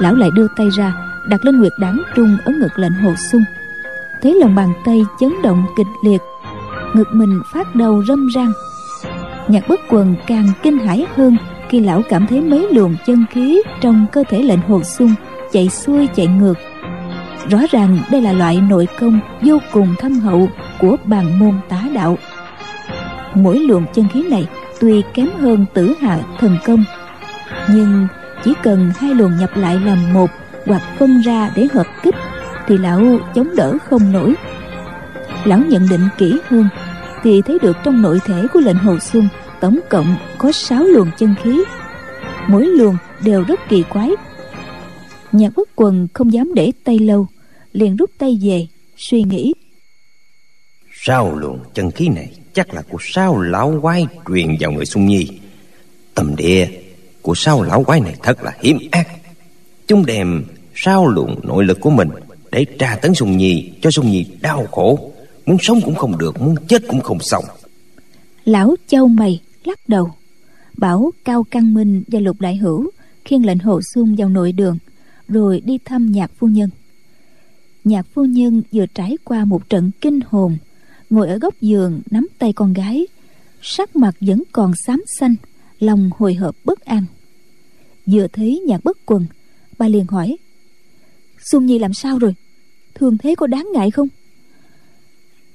Lão 0.00 0.14
lại 0.14 0.30
đưa 0.34 0.46
tay 0.56 0.68
ra, 0.70 0.94
đặt 1.28 1.44
lên 1.44 1.58
nguyệt 1.58 1.72
đáng 1.80 2.02
trung 2.16 2.36
ở 2.44 2.52
ngực 2.52 2.78
lệnh 2.78 2.92
hồ 2.92 3.14
sung 3.32 3.42
thấy 4.22 4.34
lòng 4.40 4.54
bàn 4.54 4.72
tay 4.84 5.02
chấn 5.20 5.32
động 5.42 5.64
kịch 5.76 5.86
liệt, 6.04 6.20
ngực 6.94 7.08
mình 7.12 7.40
phát 7.52 7.74
đầu 7.74 8.04
râm 8.08 8.28
ran 8.34 8.52
nhạc 9.48 9.68
bất 9.68 9.80
quần 9.90 10.14
càng 10.26 10.52
kinh 10.62 10.78
hãi 10.78 11.06
hơn 11.14 11.36
khi 11.68 11.80
lão 11.80 12.02
cảm 12.08 12.26
thấy 12.26 12.40
mấy 12.40 12.68
luồng 12.72 12.96
chân 13.06 13.24
khí 13.30 13.62
trong 13.80 14.06
cơ 14.12 14.24
thể 14.28 14.42
lệnh 14.42 14.60
hồ 14.60 14.82
sung 14.82 15.14
chạy 15.52 15.68
xuôi 15.68 16.06
chạy 16.06 16.26
ngược. 16.26 16.58
Rõ 17.50 17.58
ràng 17.70 17.98
đây 18.10 18.20
là 18.20 18.32
loại 18.32 18.60
nội 18.60 18.88
công 19.00 19.20
vô 19.42 19.58
cùng 19.72 19.94
thâm 19.98 20.12
hậu 20.20 20.48
của 20.80 20.96
bàn 21.04 21.38
môn 21.38 21.54
tá 21.68 21.82
đạo. 21.94 22.18
Mỗi 23.34 23.58
luồng 23.58 23.84
chân 23.94 24.08
khí 24.12 24.22
này 24.30 24.46
tuy 24.80 25.02
kém 25.14 25.28
hơn 25.40 25.66
tử 25.74 25.94
hạ 26.00 26.18
thần 26.38 26.56
công, 26.66 26.84
nhưng 27.70 28.06
chỉ 28.44 28.52
cần 28.62 28.92
hai 28.98 29.14
luồng 29.14 29.36
nhập 29.40 29.50
lại 29.54 29.80
làm 29.84 30.12
một 30.12 30.30
hoặc 30.66 30.82
phân 30.98 31.20
ra 31.20 31.50
để 31.56 31.66
hợp 31.74 31.86
kích 32.02 32.14
thì 32.66 32.78
lão 32.78 33.02
chống 33.34 33.48
đỡ 33.56 33.78
không 33.84 34.12
nổi. 34.12 34.34
Lão 35.44 35.58
nhận 35.58 35.88
định 35.90 36.08
kỹ 36.18 36.40
hơn 36.48 36.68
thì 37.22 37.42
thấy 37.42 37.58
được 37.62 37.76
trong 37.84 38.02
nội 38.02 38.20
thể 38.24 38.46
của 38.52 38.60
lệnh 38.60 38.76
hồ 38.76 38.98
xuân 38.98 39.28
tổng 39.60 39.80
cộng 39.90 40.16
có 40.38 40.52
sáu 40.52 40.84
luồng 40.84 41.10
chân 41.18 41.34
khí. 41.42 41.64
Mỗi 42.48 42.66
luồng 42.66 42.96
đều 43.24 43.44
rất 43.44 43.60
kỳ 43.68 43.82
quái. 43.82 44.10
Nhạc 45.32 45.52
bất 45.56 45.68
quần 45.76 46.08
không 46.14 46.32
dám 46.32 46.54
để 46.54 46.72
tay 46.84 46.98
lâu, 46.98 47.26
liền 47.72 47.96
rút 47.96 48.10
tay 48.18 48.38
về, 48.42 48.66
suy 48.96 49.22
nghĩ. 49.22 49.54
Sao 50.92 51.36
luồng 51.38 51.58
chân 51.74 51.90
khí 51.90 52.08
này 52.08 52.30
chắc 52.52 52.74
là 52.74 52.82
của 52.82 52.98
sao 53.00 53.40
lão 53.40 53.78
quái 53.82 54.06
truyền 54.28 54.56
vào 54.60 54.72
người 54.72 54.86
sung 54.86 55.06
nhi. 55.06 55.28
Tầm 56.14 56.36
địa 56.36 56.68
của 57.22 57.34
sao 57.34 57.62
lão 57.62 57.84
quái 57.84 58.00
này 58.00 58.14
thật 58.22 58.42
là 58.42 58.52
hiểm 58.60 58.78
ác. 58.90 59.08
Chúng 59.86 60.06
đem 60.06 60.44
sao 60.74 61.06
luồng 61.06 61.40
nội 61.42 61.64
lực 61.64 61.80
của 61.80 61.90
mình 61.90 62.08
để 62.50 62.64
tra 62.78 62.98
tấn 63.02 63.14
sung 63.14 63.36
nhi, 63.36 63.72
cho 63.82 63.90
sung 63.90 64.10
nhi 64.10 64.26
đau 64.40 64.66
khổ. 64.72 65.12
Muốn 65.46 65.56
sống 65.60 65.80
cũng 65.80 65.94
không 65.94 66.18
được, 66.18 66.40
muốn 66.40 66.54
chết 66.68 66.82
cũng 66.88 67.00
không 67.00 67.18
xong 67.20 67.44
lão 68.44 68.74
châu 68.86 69.08
mày 69.08 69.40
lắc 69.64 69.88
đầu. 69.88 70.10
Bảo 70.76 71.10
cao 71.24 71.44
căn 71.44 71.74
minh 71.74 72.02
và 72.06 72.20
lục 72.20 72.40
đại 72.40 72.56
hữu 72.56 72.90
khiêng 73.24 73.46
lệnh 73.46 73.58
hồ 73.58 73.80
xuân 73.94 74.14
vào 74.18 74.28
nội 74.28 74.52
đường, 74.52 74.78
rồi 75.28 75.60
đi 75.64 75.78
thăm 75.84 76.12
nhạc 76.12 76.30
phu 76.38 76.46
nhân. 76.46 76.70
Nhạc 77.84 78.06
phu 78.14 78.24
nhân 78.24 78.62
vừa 78.72 78.86
trải 78.86 79.16
qua 79.24 79.44
một 79.44 79.68
trận 79.68 79.90
kinh 80.00 80.20
hồn, 80.26 80.56
ngồi 81.10 81.28
ở 81.28 81.38
góc 81.38 81.54
giường 81.60 82.00
nắm 82.10 82.28
tay 82.38 82.52
con 82.52 82.72
gái, 82.72 83.06
sắc 83.62 83.96
mặt 83.96 84.14
vẫn 84.20 84.42
còn 84.52 84.72
xám 84.86 85.02
xanh, 85.18 85.34
lòng 85.78 86.10
hồi 86.18 86.34
hộp 86.34 86.56
bất 86.64 86.80
an. 86.80 87.04
Vừa 88.06 88.26
thấy 88.32 88.62
nhạc 88.66 88.84
bất 88.84 88.98
quần, 89.06 89.26
bà 89.78 89.88
liền 89.88 90.06
hỏi, 90.06 90.36
xuân 91.50 91.66
nhi 91.66 91.78
làm 91.78 91.94
sao 91.94 92.18
rồi? 92.18 92.34
Thường 92.94 93.18
thế 93.18 93.34
có 93.34 93.46
đáng 93.46 93.68
ngại 93.74 93.90
không? 93.90 94.08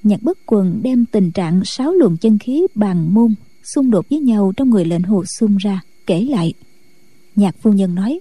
Nhạc 0.03 0.23
bất 0.23 0.37
quần 0.45 0.79
đem 0.83 1.05
tình 1.05 1.31
trạng 1.31 1.61
sáu 1.65 1.93
luồng 1.93 2.17
chân 2.17 2.39
khí 2.39 2.67
bàn 2.75 3.13
môn 3.13 3.35
xung 3.63 3.91
đột 3.91 4.05
với 4.09 4.19
nhau 4.19 4.53
trong 4.57 4.69
người 4.69 4.85
lệnh 4.85 5.03
hồ 5.03 5.23
xung 5.25 5.57
ra, 5.57 5.81
kể 6.05 6.21
lại. 6.29 6.53
Nhạc 7.35 7.55
phu 7.61 7.73
nhân 7.73 7.95
nói, 7.95 8.19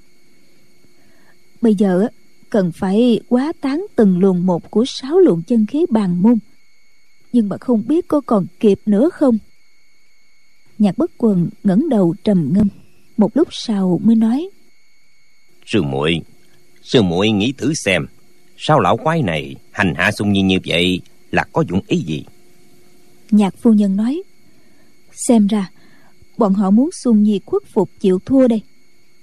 bây 1.61 1.75
giờ 1.75 2.09
cần 2.51 2.73
phải 2.73 3.21
quá 3.29 3.53
tán 3.61 3.87
từng 3.97 4.19
luồng 4.19 4.47
một 4.47 4.71
của 4.71 4.85
sáu 4.87 5.19
luồng 5.19 5.43
chân 5.43 5.67
khí 5.67 5.87
bàn 5.91 6.23
môn, 6.23 6.39
nhưng 7.33 7.49
mà 7.49 7.57
không 7.61 7.83
biết 7.87 8.09
có 8.09 8.21
còn 8.21 8.47
kịp 8.61 8.79
nữa 8.87 9.11
không? 9.13 9.39
Nhạc 10.79 10.99
bất 10.99 11.11
quần 11.19 11.49
ngẩng 11.65 11.89
đầu 11.89 12.15
trầm 12.25 12.51
ngâm, 12.53 12.69
một 13.17 13.37
lúc 13.37 13.49
sau 13.51 14.01
mới 14.05 14.17
nói, 14.17 14.49
sư 15.67 15.83
muội 15.83 16.21
sư 16.83 17.03
muội 17.03 17.31
nghĩ 17.31 17.53
thử 17.59 17.73
xem, 17.75 18.07
sao 18.57 18.81
lão 18.81 18.97
quái 18.97 19.23
này 19.23 19.55
hành 19.71 19.95
hạ 19.97 20.11
sung 20.13 20.33
nhiên 20.33 20.47
như 20.47 20.59
vậy 20.67 21.01
là 21.31 21.45
có 21.53 21.65
dụng 21.69 21.81
ý 21.87 21.99
gì? 21.99 22.25
Nhạc 23.31 23.55
phu 23.59 23.73
nhân 23.73 23.97
nói 23.97 24.23
xem 25.29 25.47
ra 25.47 25.71
bọn 26.37 26.55
họ 26.55 26.71
muốn 26.71 26.91
xuân 27.03 27.23
nhi 27.23 27.41
khuất 27.47 27.63
phục 27.73 27.91
chịu 28.01 28.19
thua 28.25 28.49
đây 28.49 28.63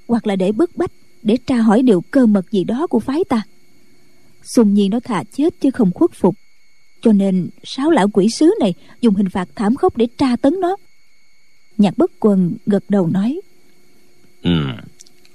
hoặc 0.08 0.28
là 0.28 0.36
để 0.36 0.52
bức 0.52 0.76
bách 0.76 0.92
để 1.22 1.38
tra 1.48 1.56
hỏi 1.56 1.82
điều 1.82 2.02
cơ 2.02 2.26
mật 2.26 2.52
gì 2.52 2.64
đó 2.64 2.88
của 2.88 3.00
phái 3.00 3.24
ta. 3.30 3.42
Xuân 4.44 4.74
nhi 4.74 4.90
nó 4.90 5.00
thà 5.00 5.24
chết 5.38 5.54
chứ 5.62 5.72
không 5.72 5.92
khuất 5.92 6.12
phục. 6.14 6.36
Cho 7.02 7.12
nên 7.12 7.50
sáu 7.64 7.90
lão 7.90 8.08
quỷ 8.14 8.28
sứ 8.30 8.54
này 8.60 8.74
dùng 9.02 9.16
hình 9.16 9.30
phạt 9.30 9.50
thảm 9.56 9.76
khốc 9.76 9.98
để 9.98 10.08
tra 10.18 10.36
tấn 10.36 10.60
nó. 10.60 10.76
Nhạc 11.78 11.98
bất 11.98 12.12
quần 12.20 12.54
gật 12.66 12.84
đầu 12.90 13.08
nói 13.08 13.40
ừ 14.42 14.52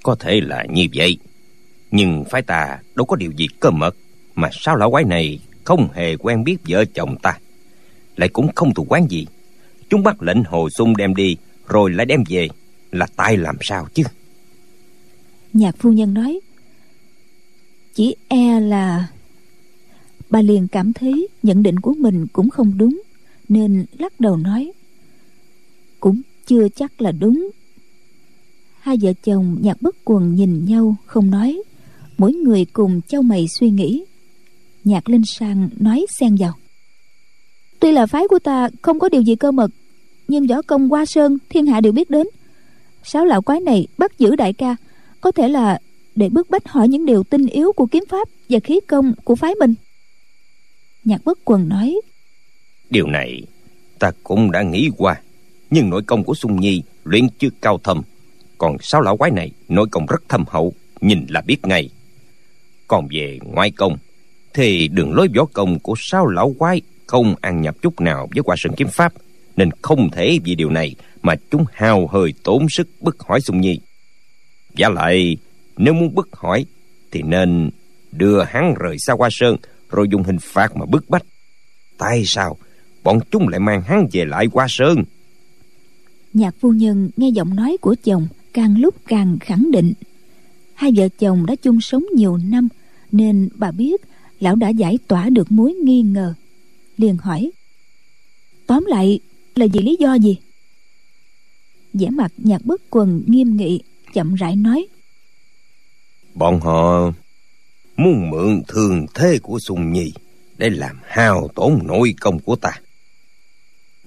có 0.03 0.15
thể 0.19 0.41
là 0.41 0.65
như 0.69 0.87
vậy. 0.95 1.17
Nhưng 1.91 2.23
phái 2.29 2.41
ta 2.41 2.79
đâu 2.95 3.05
có 3.05 3.15
điều 3.15 3.31
gì 3.31 3.47
cơ 3.59 3.71
mật 3.71 3.95
mà 4.35 4.49
sao 4.51 4.75
lão 4.75 4.91
quái 4.91 5.03
này 5.03 5.39
không 5.65 5.87
hề 5.93 6.17
quen 6.17 6.43
biết 6.43 6.57
vợ 6.67 6.85
chồng 6.85 7.15
ta. 7.21 7.37
Lại 8.15 8.29
cũng 8.29 8.47
không 8.55 8.73
thù 8.73 8.85
quán 8.89 9.07
gì. 9.09 9.27
Chúng 9.89 10.03
bắt 10.03 10.21
lệnh 10.23 10.43
hồ 10.43 10.69
sung 10.69 10.97
đem 10.97 11.15
đi, 11.15 11.37
rồi 11.67 11.91
lại 11.91 12.05
đem 12.05 12.23
về. 12.29 12.47
Là 12.91 13.07
tai 13.15 13.37
làm 13.37 13.55
sao 13.61 13.87
chứ? 13.93 14.03
Nhạc 15.53 15.75
phu 15.77 15.91
nhân 15.91 16.13
nói, 16.13 16.39
chỉ 17.93 18.15
e 18.27 18.59
là 18.59 19.07
bà 20.29 20.41
liền 20.41 20.67
cảm 20.67 20.93
thấy 20.93 21.27
nhận 21.43 21.63
định 21.63 21.79
của 21.79 21.93
mình 21.97 22.27
cũng 22.33 22.49
không 22.49 22.77
đúng, 22.77 23.01
nên 23.49 23.85
lắc 23.99 24.19
đầu 24.19 24.37
nói, 24.37 24.71
cũng 25.99 26.21
chưa 26.45 26.67
chắc 26.75 27.01
là 27.01 27.11
đúng. 27.11 27.51
Hai 28.79 28.97
vợ 29.01 29.13
chồng 29.23 29.57
nhạc 29.61 29.81
bất 29.81 29.95
quần 30.05 30.35
nhìn 30.35 30.65
nhau, 30.65 30.95
không 31.05 31.29
nói, 31.29 31.61
mỗi 32.17 32.33
người 32.33 32.65
cùng 32.65 33.01
châu 33.07 33.21
mày 33.21 33.45
suy 33.59 33.69
nghĩ 33.69 34.05
nhạc 34.83 35.09
linh 35.09 35.25
sang 35.25 35.69
nói 35.79 36.05
xen 36.19 36.35
vào. 36.39 36.53
Tuy 37.79 37.91
là 37.91 38.05
phái 38.05 38.27
của 38.27 38.39
ta 38.39 38.69
không 38.81 38.99
có 38.99 39.09
điều 39.09 39.21
gì 39.21 39.35
cơ 39.35 39.51
mật, 39.51 39.71
nhưng 40.27 40.47
võ 40.47 40.61
công 40.61 40.93
qua 40.93 41.05
sơn, 41.05 41.37
thiên 41.49 41.65
hạ 41.65 41.81
đều 41.81 41.91
biết 41.91 42.09
đến. 42.09 42.27
Sáu 43.03 43.25
lão 43.25 43.41
quái 43.41 43.59
này 43.59 43.87
bắt 43.97 44.19
giữ 44.19 44.35
đại 44.35 44.53
ca, 44.53 44.75
có 45.21 45.31
thể 45.31 45.47
là 45.47 45.79
để 46.15 46.29
bức 46.29 46.49
bách 46.49 46.67
hỏi 46.67 46.87
những 46.87 47.05
điều 47.05 47.23
tinh 47.23 47.47
yếu 47.47 47.71
của 47.71 47.85
kiếm 47.85 48.03
pháp 48.09 48.27
và 48.49 48.59
khí 48.59 48.79
công 48.87 49.13
của 49.23 49.35
phái 49.35 49.55
mình. 49.55 49.73
Nhạc 51.03 51.25
bất 51.25 51.39
quần 51.45 51.69
nói, 51.69 51.95
điều 52.89 53.07
này 53.07 53.41
ta 53.99 54.11
cũng 54.23 54.51
đã 54.51 54.61
nghĩ 54.61 54.89
qua, 54.97 55.21
nhưng 55.69 55.89
nội 55.89 56.01
công 56.03 56.23
của 56.23 56.33
sung 56.33 56.59
nhi 56.59 56.83
luyện 57.03 57.27
chưa 57.39 57.49
cao 57.61 57.79
thâm. 57.83 58.01
Còn 58.57 58.77
sáu 58.81 59.01
lão 59.01 59.17
quái 59.17 59.31
này 59.31 59.51
nội 59.67 59.87
công 59.91 60.05
rất 60.05 60.23
thâm 60.29 60.45
hậu, 60.47 60.73
nhìn 61.01 61.25
là 61.29 61.41
biết 61.41 61.57
ngay. 61.63 61.89
Còn 62.87 63.07
về 63.11 63.39
ngoại 63.43 63.71
công 63.71 63.97
thì 64.53 64.87
đường 64.87 65.13
lối 65.13 65.27
võ 65.35 65.45
công 65.45 65.79
của 65.79 65.93
sao 65.97 66.27
lão 66.27 66.55
quái 66.59 66.81
không 67.07 67.35
ăn 67.41 67.61
nhập 67.61 67.75
chút 67.81 68.01
nào 68.01 68.29
với 68.35 68.43
qua 68.43 68.55
sơn 68.59 68.73
kiếm 68.77 68.87
pháp, 68.87 69.13
nên 69.55 69.69
không 69.81 70.09
thể 70.09 70.39
vì 70.43 70.55
điều 70.55 70.69
này 70.69 70.95
mà 71.21 71.35
chúng 71.51 71.65
hao 71.73 72.07
hơi 72.07 72.33
tốn 72.43 72.69
sức 72.69 72.87
bức 73.01 73.23
hỏi 73.23 73.41
sung 73.41 73.61
nhi. 73.61 73.79
Giả 74.75 74.89
lại, 74.89 75.37
nếu 75.77 75.93
muốn 75.93 76.15
bức 76.15 76.29
hỏi, 76.31 76.65
thì 77.11 77.21
nên 77.21 77.69
đưa 78.11 78.43
hắn 78.43 78.73
rời 78.79 78.95
xa 78.99 79.13
qua 79.13 79.29
sơn, 79.31 79.57
rồi 79.89 80.07
dùng 80.11 80.23
hình 80.23 80.39
phạt 80.41 80.75
mà 80.75 80.85
bức 80.85 81.09
bách. 81.09 81.25
Tại 81.97 82.23
sao 82.25 82.57
bọn 83.03 83.19
chúng 83.31 83.47
lại 83.47 83.59
mang 83.59 83.81
hắn 83.81 84.07
về 84.11 84.25
lại 84.25 84.47
qua 84.51 84.65
sơn? 84.69 85.03
Nhạc 86.33 86.55
phu 86.59 86.71
nhân 86.71 87.09
nghe 87.17 87.29
giọng 87.29 87.55
nói 87.55 87.77
của 87.81 87.95
chồng 88.03 88.27
càng 88.53 88.79
lúc 88.79 88.95
càng 89.07 89.37
khẳng 89.39 89.71
định. 89.71 89.93
Hai 90.73 90.91
vợ 90.95 91.07
chồng 91.19 91.45
đã 91.45 91.55
chung 91.55 91.81
sống 91.81 92.05
nhiều 92.15 92.37
năm, 92.37 92.67
nên 93.11 93.49
bà 93.55 93.71
biết 93.71 94.01
lão 94.41 94.55
đã 94.55 94.69
giải 94.69 94.97
tỏa 95.07 95.29
được 95.29 95.51
mối 95.51 95.73
nghi 95.73 96.01
ngờ. 96.01 96.33
Liền 96.97 97.17
hỏi 97.17 97.51
tóm 98.67 98.85
lại 98.87 99.19
là 99.55 99.65
vì 99.73 99.79
lý 99.79 99.97
do 99.99 100.13
gì? 100.13 100.37
Vẻ 101.93 102.09
mặt 102.09 102.31
nhạc 102.37 102.65
bất 102.65 102.81
quần 102.89 103.23
nghiêm 103.27 103.57
nghị 103.57 103.81
chậm 104.13 104.35
rãi 104.35 104.55
nói 104.55 104.87
bọn 106.35 106.59
họ 106.59 107.11
muốn 107.97 108.29
mượn 108.29 108.61
thường 108.67 109.05
thế 109.13 109.39
của 109.41 109.59
sùng 109.59 109.93
nhi 109.93 110.13
để 110.57 110.69
làm 110.69 110.99
hao 111.03 111.49
tổn 111.55 111.79
nội 111.83 112.13
công 112.19 112.39
của 112.39 112.55
ta. 112.55 112.81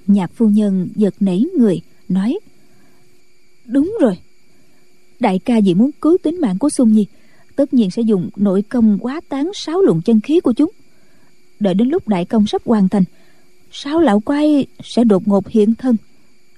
Nhạc 0.06 0.30
phu 0.34 0.48
nhân 0.48 0.88
giật 0.94 1.14
nảy 1.20 1.44
người 1.58 1.80
nói 2.08 2.38
đúng 3.64 3.96
rồi. 4.00 4.18
Đại 5.20 5.38
ca 5.38 5.60
vì 5.64 5.74
muốn 5.74 5.90
cứu 6.00 6.16
tính 6.22 6.40
mạng 6.40 6.58
của 6.58 6.70
sung 6.70 6.92
nhi 6.92 7.06
tất 7.56 7.74
nhiên 7.74 7.90
sẽ 7.90 8.02
dùng 8.02 8.30
nội 8.36 8.62
công 8.62 8.98
quá 9.00 9.20
tán 9.28 9.50
sáu 9.54 9.80
luồng 9.80 10.02
chân 10.02 10.20
khí 10.20 10.40
của 10.40 10.52
chúng. 10.52 10.70
Đợi 11.60 11.74
đến 11.74 11.88
lúc 11.88 12.08
đại 12.08 12.24
công 12.24 12.46
sắp 12.46 12.62
hoàn 12.64 12.88
thành 12.88 13.04
sáu 13.72 14.00
lão 14.00 14.20
quái 14.20 14.66
sẽ 14.82 15.04
đột 15.04 15.28
ngột 15.28 15.48
hiện 15.48 15.74
thân 15.74 15.96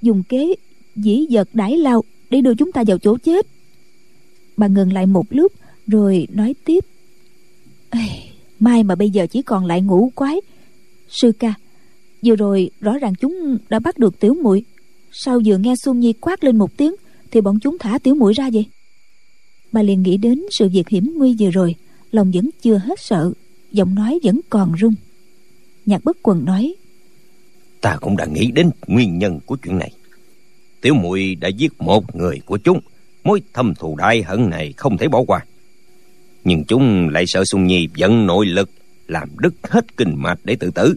dùng 0.03 0.23
kế 0.23 0.55
dĩ 0.97 1.27
giật 1.29 1.49
đãi 1.53 1.77
lao 1.77 2.05
để 2.31 2.41
đưa 2.41 2.55
chúng 2.55 2.73
ta 2.73 2.85
vào 2.87 2.99
chỗ 2.99 3.17
chết. 3.17 3.47
Bà 4.57 4.67
ngừng 4.67 4.93
lại 4.93 5.07
một 5.07 5.27
lúc 5.31 5.53
rồi 5.87 6.27
nói 6.33 6.55
tiếp. 6.65 6.85
Ê, 7.91 8.09
mai 8.59 8.85
mà 8.85 8.95
bây 8.95 9.11
giờ 9.11 9.27
chỉ 9.27 9.43
còn 9.43 9.67
lại 9.67 9.83
ngủ 9.83 10.13
quái. 10.15 10.41
Sư 11.09 11.33
ca 11.39 11.55
vừa 12.25 12.37
rồi 12.37 12.71
rõ 12.81 12.99
ràng 12.99 13.15
chúng 13.21 13.59
đã 13.69 13.79
bắt 13.79 13.99
được 13.99 14.21
tiểu 14.21 14.35
muội. 14.43 14.65
Sao 15.13 15.41
vừa 15.47 15.59
nghe 15.59 15.75
xuân 15.77 16.01
nhi 16.01 16.13
quát 16.13 16.45
lên 16.45 16.57
một 16.57 16.77
tiếng 16.77 16.95
thì 17.31 17.41
bọn 17.41 17.59
chúng 17.61 17.79
thả 17.79 17.99
tiểu 17.99 18.15
muội 18.15 18.33
ra 18.33 18.51
vậy? 18.53 18.67
Bà 19.73 19.83
liền 19.83 20.03
nghĩ 20.03 20.17
đến 20.17 20.43
sự 20.51 20.69
việc 20.69 20.89
hiểm 20.89 21.15
nguy 21.17 21.37
vừa 21.39 21.51
rồi, 21.51 21.75
lòng 22.11 22.31
vẫn 22.31 22.51
chưa 22.63 22.79
hết 22.79 23.01
sợ, 23.01 23.33
giọng 23.73 23.95
nói 23.95 24.19
vẫn 24.23 24.41
còn 24.51 24.73
run 24.73 24.95
nhạc 25.87 26.05
bất 26.05 26.17
quần 26.23 26.45
nói, 26.45 26.75
ta 27.81 27.97
cũng 28.01 28.17
đã 28.17 28.27
nghĩ 28.27 28.51
đến 28.51 28.71
nguyên 28.87 29.19
nhân 29.19 29.41
của 29.47 29.57
chuyện 29.57 29.79
này. 29.79 29.93
Tiểu 30.81 30.95
muội 30.95 31.35
đã 31.35 31.49
giết 31.49 31.73
một 31.79 32.17
người 32.17 32.41
của 32.47 32.59
chúng, 32.59 32.81
mối 33.25 33.43
thâm 33.55 33.75
thù 33.75 33.97
đại 33.97 34.23
hận 34.23 34.51
này 34.51 34.75
không 34.77 34.99
thể 34.99 35.09
bỏ 35.09 35.23
qua. 35.27 35.45
Nhưng 36.45 36.65
chúng 36.65 37.09
lại 37.09 37.25
sợ 37.27 37.45
xuân 37.45 37.67
nhi 37.67 37.89
vận 37.99 38.27
nội 38.27 38.47
lực, 38.47 38.71
làm 39.07 39.29
đứt 39.39 39.55
hết 39.63 39.97
kinh 39.97 40.15
mạch 40.17 40.39
để 40.45 40.57
tự 40.61 40.71
tử, 40.71 40.97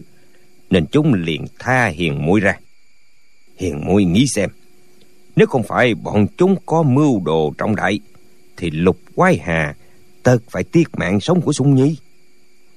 nên 0.70 0.86
chúng 0.86 1.14
liền 1.14 1.44
tha 1.58 1.86
hiền 1.86 2.26
muội 2.26 2.40
ra. 2.40 2.58
Hiền 3.56 3.80
muội 3.84 4.04
nghĩ 4.04 4.26
xem, 4.34 4.50
nếu 5.36 5.46
không 5.46 5.62
phải 5.62 5.94
bọn 5.94 6.26
chúng 6.36 6.56
có 6.66 6.82
mưu 6.82 7.20
đồ 7.24 7.54
trọng 7.58 7.76
đại 7.76 8.00
thì 8.60 8.70
lục 8.70 8.98
quái 9.14 9.38
hà 9.38 9.76
tật 10.22 10.42
phải 10.50 10.64
tiếc 10.64 10.88
mạng 10.98 11.20
sống 11.20 11.40
của 11.40 11.52
sung 11.52 11.74
nhi. 11.74 11.96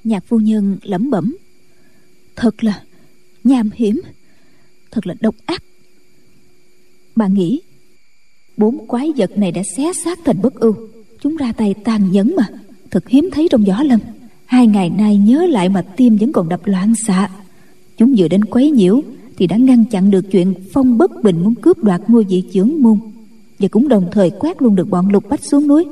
Nhạc 0.04 0.24
phu 0.28 0.40
nhân 0.40 0.78
lẩm 0.84 1.10
bẩm. 1.10 1.38
Thật 2.36 2.64
là 2.64 2.82
nham 3.44 3.70
hiểm, 3.74 4.02
thật 4.92 5.08
là 5.08 5.14
độc 5.20 5.36
ác. 5.46 5.64
Bà 7.16 7.28
nghĩ, 7.28 7.62
bốn 8.58 8.88
quái 8.88 9.12
vật 9.18 9.38
này 9.38 9.52
đã 9.52 9.64
xé 9.78 9.94
xác 9.94 10.20
thành 10.26 10.42
bất 10.42 10.56
ưu. 10.56 10.76
Chúng 11.22 11.36
ra 11.36 11.54
tay 11.58 11.76
tàn 11.84 12.12
nhẫn 12.12 12.36
mà, 12.38 12.48
thật 12.92 13.10
hiếm 13.10 13.30
thấy 13.32 13.48
trong 13.52 13.68
gió 13.68 13.84
lâm 13.84 14.00
hai 14.46 14.68
ngày 14.68 14.90
nay 14.90 15.18
nhớ 15.18 15.46
lại 15.46 15.70
mà 15.70 15.82
tim 15.82 16.18
vẫn 16.18 16.32
còn 16.32 16.50
đập 16.50 16.62
loạn 16.66 16.94
xạ. 17.08 17.30
Chúng 17.98 18.16
vừa 18.18 18.28
đến 18.28 18.46
quấy 18.46 18.72
nhiễu 18.72 19.02
thì 19.38 19.48
đã 19.48 19.58
ngăn 19.58 19.86
chặn 19.86 20.12
được 20.12 20.26
chuyện 20.32 20.54
phong 20.74 20.98
bất 20.98 21.24
bình 21.24 21.44
muốn 21.44 21.56
cướp 21.56 21.78
đoạt 21.78 22.02
ngôi 22.08 22.24
vị 22.24 22.44
trưởng 22.54 22.82
môn 22.82 23.00
và 23.64 23.70
cũng 23.72 23.88
đồng 23.88 24.10
thời 24.12 24.30
quét 24.30 24.62
luôn 24.62 24.76
được 24.76 24.90
bọn 24.90 25.10
lục 25.10 25.30
bách 25.30 25.44
xuống 25.44 25.68
núi. 25.68 25.86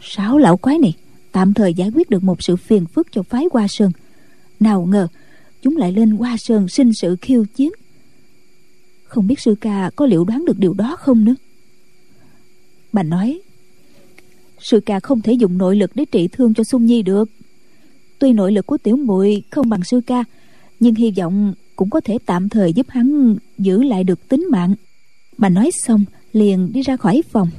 Sáu 0.00 0.38
lão 0.38 0.56
quái 0.56 0.78
này 0.78 0.94
tạm 1.32 1.54
thời 1.54 1.74
giải 1.74 1.90
quyết 1.94 2.10
được 2.10 2.24
một 2.24 2.42
sự 2.42 2.56
phiền 2.56 2.86
phức 2.86 3.12
cho 3.12 3.22
phái 3.22 3.44
hoa 3.52 3.68
sơn. 3.68 3.92
Nào 4.60 4.86
ngờ, 4.86 5.08
chúng 5.62 5.76
lại 5.76 5.92
lên 5.92 6.10
hoa 6.10 6.36
sơn 6.36 6.68
sinh 6.68 6.92
sự 6.94 7.16
khiêu 7.16 7.44
chiến. 7.56 7.72
Không 9.04 9.26
biết 9.26 9.40
sư 9.40 9.54
ca 9.60 9.90
có 9.96 10.06
liệu 10.06 10.24
đoán 10.24 10.44
được 10.44 10.58
điều 10.58 10.74
đó 10.74 10.96
không 10.96 11.24
nữa? 11.24 11.34
Bà 12.92 13.02
nói, 13.02 13.40
sư 14.58 14.80
ca 14.86 15.00
không 15.00 15.20
thể 15.20 15.32
dùng 15.32 15.58
nội 15.58 15.76
lực 15.76 15.90
để 15.94 16.04
trị 16.04 16.28
thương 16.28 16.54
cho 16.54 16.64
sung 16.64 16.86
nhi 16.86 17.02
được. 17.02 17.30
Tuy 18.18 18.32
nội 18.32 18.52
lực 18.52 18.66
của 18.66 18.78
tiểu 18.78 18.96
muội 18.96 19.42
không 19.50 19.68
bằng 19.68 19.84
sư 19.84 20.00
ca, 20.06 20.24
nhưng 20.80 20.94
hy 20.94 21.12
vọng 21.16 21.54
cũng 21.76 21.90
có 21.90 22.00
thể 22.00 22.18
tạm 22.26 22.48
thời 22.48 22.72
giúp 22.72 22.86
hắn 22.88 23.36
giữ 23.58 23.82
lại 23.82 24.04
được 24.04 24.28
tính 24.28 24.46
mạng. 24.50 24.74
Bà 25.38 25.48
nói 25.48 25.70
xong 25.82 26.04
liền 26.32 26.72
đi 26.72 26.82
ra 26.82 26.96
khỏi 26.96 27.22
phòng. 27.30 27.50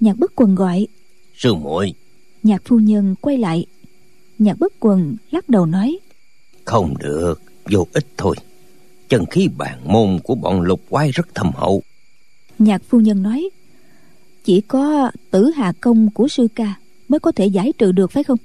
Nhạc 0.00 0.18
bất 0.18 0.32
quần 0.36 0.54
gọi. 0.54 0.86
Sư 1.36 1.54
muội. 1.54 1.94
Nhạc 2.42 2.62
phu 2.64 2.78
nhân 2.78 3.14
quay 3.20 3.38
lại. 3.38 3.66
Nhạc 4.38 4.58
bất 4.58 4.72
quần 4.80 5.16
lắc 5.30 5.48
đầu 5.48 5.66
nói. 5.66 5.98
Không 6.64 6.94
được 6.98 7.42
vô 7.70 7.86
ích 7.92 8.06
thôi. 8.16 8.36
Chân 9.08 9.26
khí 9.26 9.48
bản 9.56 9.92
môn 9.92 10.18
của 10.24 10.34
bọn 10.34 10.60
lục 10.60 10.80
quái 10.88 11.10
rất 11.10 11.34
thâm 11.34 11.50
hậu. 11.54 11.82
Nhạc 12.58 12.82
phu 12.88 13.00
nhân 13.00 13.22
nói 13.22 13.50
chỉ 14.44 14.60
có 14.60 15.10
tử 15.30 15.50
hà 15.56 15.72
công 15.80 16.10
của 16.10 16.28
sư 16.28 16.48
ca 16.54 16.74
mới 17.08 17.20
có 17.20 17.32
thể 17.32 17.46
giải 17.46 17.72
trừ 17.78 17.92
được 17.92 18.12
phải 18.12 18.24
không? 18.24 18.38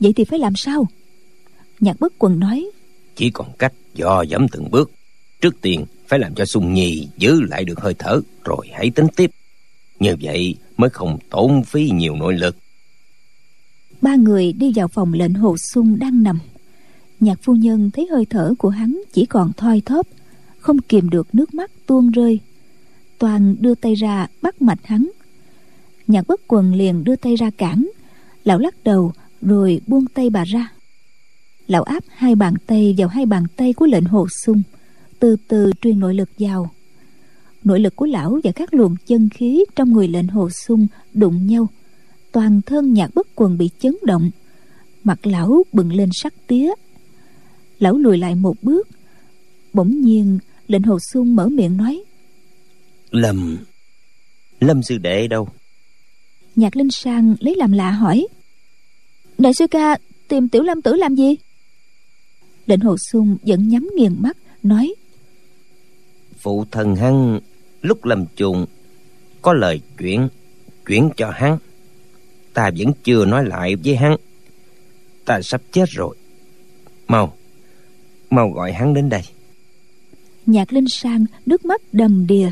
Vậy 0.00 0.12
thì 0.12 0.24
phải 0.24 0.38
làm 0.38 0.56
sao? 0.56 0.86
Nhạc 1.80 2.00
bất 2.00 2.12
quần 2.18 2.40
nói 2.40 2.70
chỉ 3.16 3.30
còn 3.30 3.52
cách 3.58 3.72
do 3.94 4.22
dẫm 4.22 4.46
từng 4.48 4.70
bước. 4.70 4.90
Trước 5.40 5.60
tiên 5.60 5.84
phải 6.12 6.18
làm 6.18 6.34
cho 6.34 6.44
sung 6.44 6.74
nhi 6.74 7.08
giữ 7.18 7.40
lại 7.40 7.64
được 7.64 7.80
hơi 7.80 7.94
thở, 7.98 8.20
rồi 8.44 8.68
hãy 8.72 8.90
tính 8.90 9.06
tiếp. 9.16 9.30
Như 10.00 10.16
vậy 10.22 10.56
mới 10.76 10.90
không 10.90 11.18
tốn 11.30 11.64
phí 11.64 11.90
nhiều 11.90 12.16
nội 12.16 12.34
lực. 12.34 12.56
Ba 14.00 14.16
người 14.16 14.52
đi 14.52 14.72
vào 14.74 14.88
phòng 14.88 15.12
lệnh 15.12 15.34
hồ 15.34 15.56
sung 15.58 15.98
đang 15.98 16.22
nằm. 16.22 16.38
Nhạc 17.20 17.38
phu 17.42 17.54
nhân 17.54 17.90
thấy 17.90 18.06
hơi 18.10 18.26
thở 18.30 18.54
của 18.58 18.68
hắn 18.68 19.02
chỉ 19.12 19.26
còn 19.26 19.52
thoi 19.52 19.82
thóp, 19.86 20.06
không 20.58 20.80
kìm 20.80 21.10
được 21.10 21.34
nước 21.34 21.54
mắt 21.54 21.70
tuôn 21.86 22.10
rơi. 22.10 22.40
Toàn 23.18 23.56
đưa 23.60 23.74
tay 23.74 23.94
ra 23.94 24.26
bắt 24.42 24.62
mạch 24.62 24.86
hắn. 24.86 25.10
Nhạc 26.06 26.26
bất 26.26 26.40
quần 26.48 26.74
liền 26.74 27.04
đưa 27.04 27.16
tay 27.16 27.36
ra 27.36 27.50
cản. 27.50 27.90
Lão 28.44 28.58
lắc 28.58 28.74
đầu, 28.84 29.12
rồi 29.42 29.80
buông 29.86 30.06
tay 30.06 30.30
bà 30.30 30.44
ra. 30.44 30.72
Lão 31.66 31.82
áp 31.82 32.04
hai 32.08 32.34
bàn 32.34 32.54
tay 32.66 32.94
vào 32.98 33.08
hai 33.08 33.26
bàn 33.26 33.44
tay 33.56 33.72
của 33.72 33.86
lệnh 33.86 34.04
hồ 34.04 34.26
sung 34.44 34.62
từ 35.22 35.36
từ 35.48 35.72
truyền 35.80 36.00
nội 36.00 36.14
lực 36.14 36.28
vào. 36.38 36.70
Nội 37.64 37.80
lực 37.80 37.96
của 37.96 38.06
lão 38.06 38.40
và 38.44 38.52
các 38.52 38.74
luồng 38.74 38.96
chân 39.06 39.28
khí 39.28 39.64
trong 39.76 39.92
người 39.92 40.08
lệnh 40.08 40.28
hồ 40.28 40.50
sung 40.50 40.86
đụng 41.12 41.46
nhau. 41.46 41.68
Toàn 42.32 42.60
thân 42.62 42.92
nhạc 42.92 43.14
bất 43.14 43.26
quần 43.34 43.58
bị 43.58 43.70
chấn 43.78 43.96
động. 44.02 44.30
Mặt 45.04 45.26
lão 45.26 45.64
bừng 45.72 45.92
lên 45.92 46.08
sắc 46.12 46.34
tía. 46.46 46.70
Lão 47.78 47.98
lùi 47.98 48.18
lại 48.18 48.34
một 48.34 48.54
bước. 48.62 48.88
Bỗng 49.72 50.00
nhiên 50.00 50.38
lệnh 50.68 50.82
hồ 50.82 50.98
sung 51.12 51.36
mở 51.36 51.48
miệng 51.48 51.76
nói 51.76 52.02
lâm 53.10 53.58
lâm 54.60 54.82
sư 54.82 54.98
đệ 54.98 55.28
đâu? 55.28 55.48
Nhạc 56.56 56.76
linh 56.76 56.90
sang 56.90 57.34
lấy 57.40 57.56
làm 57.56 57.72
lạ 57.72 57.90
hỏi 57.90 58.26
đại 59.38 59.54
sư 59.54 59.66
ca 59.66 59.98
tìm 60.28 60.48
tiểu 60.48 60.62
lâm 60.62 60.82
tử 60.82 60.94
làm 60.94 61.14
gì? 61.14 61.36
Lệnh 62.66 62.80
hồ 62.80 62.96
sung 63.12 63.36
vẫn 63.42 63.68
nhắm 63.68 63.90
nghiền 63.96 64.16
mắt 64.18 64.36
nói 64.62 64.94
phụ 66.42 66.64
thần 66.70 66.96
hắn 66.96 67.40
lúc 67.82 68.04
lâm 68.04 68.24
chung 68.36 68.66
có 69.42 69.52
lời 69.52 69.80
chuyện 69.98 70.28
chuyển 70.86 71.10
cho 71.16 71.30
hắn. 71.30 71.58
Ta 72.54 72.70
vẫn 72.78 72.92
chưa 73.04 73.24
nói 73.24 73.44
lại 73.44 73.76
với 73.76 73.96
hắn. 73.96 74.16
Ta 75.24 75.42
sắp 75.42 75.62
chết 75.72 75.88
rồi. 75.88 76.16
Mau 77.08 77.36
mau 78.30 78.50
gọi 78.50 78.72
hắn 78.72 78.94
đến 78.94 79.08
đây. 79.08 79.22
Nhạc 80.46 80.72
linh 80.72 80.88
sang 80.88 81.24
nước 81.46 81.64
mắt 81.64 81.80
đầm 81.92 82.26
đìa 82.26 82.50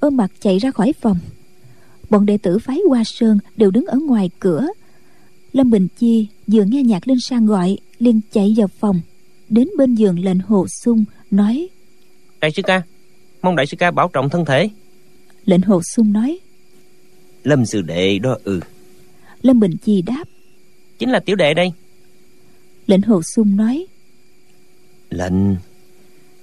ôm 0.00 0.16
mặt 0.16 0.30
chạy 0.40 0.58
ra 0.58 0.70
khỏi 0.70 0.92
phòng. 1.00 1.18
Bọn 2.10 2.26
đệ 2.26 2.38
tử 2.38 2.58
phái 2.58 2.78
hoa 2.88 3.02
sơn 3.04 3.38
đều 3.56 3.70
đứng 3.70 3.86
ở 3.86 3.98
ngoài 4.06 4.30
cửa. 4.38 4.66
Lâm 5.52 5.70
bình 5.70 5.88
chi 5.98 6.28
vừa 6.46 6.64
nghe 6.64 6.82
nhạc 6.82 7.08
linh 7.08 7.20
sang 7.20 7.46
gọi 7.46 7.78
liền 7.98 8.20
chạy 8.32 8.54
vào 8.56 8.68
phòng. 8.68 9.00
Đến 9.48 9.68
bên 9.78 9.94
giường 9.94 10.18
lệnh 10.18 10.38
hồ 10.38 10.66
sung 10.68 11.04
nói 11.30 11.68
đại 12.42 12.50
sư 12.50 12.62
ca 12.62 12.82
mong 13.42 13.56
đại 13.56 13.66
sư 13.66 13.76
ca 13.76 13.90
bảo 13.90 14.08
trọng 14.12 14.28
thân 14.28 14.44
thể. 14.44 14.70
Lệnh 15.44 15.62
hồ 15.62 15.82
sung 15.82 16.12
nói. 16.12 16.38
Lâm 17.44 17.66
sư 17.66 17.82
đệ 17.82 18.18
đó 18.18 18.36
ừ. 18.44 18.60
Lâm 19.42 19.60
bình 19.60 19.76
chi 19.84 20.02
đáp. 20.02 20.24
Chính 20.98 21.10
là 21.10 21.20
tiểu 21.20 21.36
đệ 21.36 21.54
đây. 21.54 21.72
Lệnh 22.86 23.02
hồ 23.02 23.22
sung 23.22 23.56
nói. 23.56 23.86
Lệnh 25.10 25.56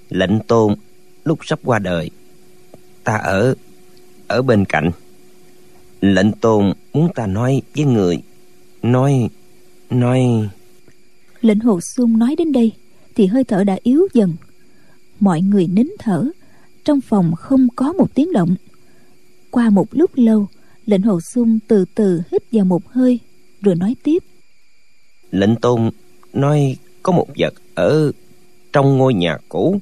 lệnh 0.10 0.40
tôn 0.40 0.76
lúc 1.24 1.40
sắp 1.46 1.60
qua 1.64 1.80
đời 1.80 2.10
ta 3.04 3.16
ở 3.16 3.56
ở 4.28 4.42
bên 4.42 4.66
cạnh. 4.66 4.92
Lệnh 6.02 6.32
tôn 6.32 6.74
muốn 6.94 7.10
ta 7.16 7.28
nói 7.28 7.62
với 7.76 7.86
người 7.86 8.22
nói 8.82 9.30
nói. 9.90 10.20
Lệnh 11.42 11.60
hồ 11.60 11.80
sung 11.82 12.20
nói 12.20 12.36
đến 12.38 12.52
đây 12.52 12.72
thì 13.16 13.26
hơi 13.26 13.44
thở 13.44 13.64
đã 13.64 13.78
yếu 13.84 14.08
dần. 14.14 14.34
Mọi 15.20 15.42
người 15.42 15.68
nín 15.68 15.88
thở 16.00 16.26
trong 16.84 17.02
phòng 17.02 17.36
không 17.36 17.68
có 17.76 17.94
một 17.94 18.08
tiếng 18.14 18.34
động. 18.34 18.56
Qua 19.52 19.70
một 19.70 19.88
lúc 19.92 20.12
lâu, 20.16 20.48
lệnh 20.86 21.02
hồ 21.02 21.22
sung 21.22 21.60
từ 21.68 21.86
từ 21.96 22.22
hít 22.32 22.44
vào 22.52 22.66
một 22.66 22.88
hơi, 22.88 23.20
rồi 23.62 23.76
nói 23.76 23.96
tiếp. 24.04 24.24
Lệnh 25.32 25.56
tôn 25.56 25.90
nói 26.34 26.78
có 27.04 27.12
một 27.12 27.28
vật 27.38 27.54
ở 27.76 28.12
trong 28.74 28.98
ngôi 28.98 29.14
nhà 29.14 29.38
cũ. 29.50 29.80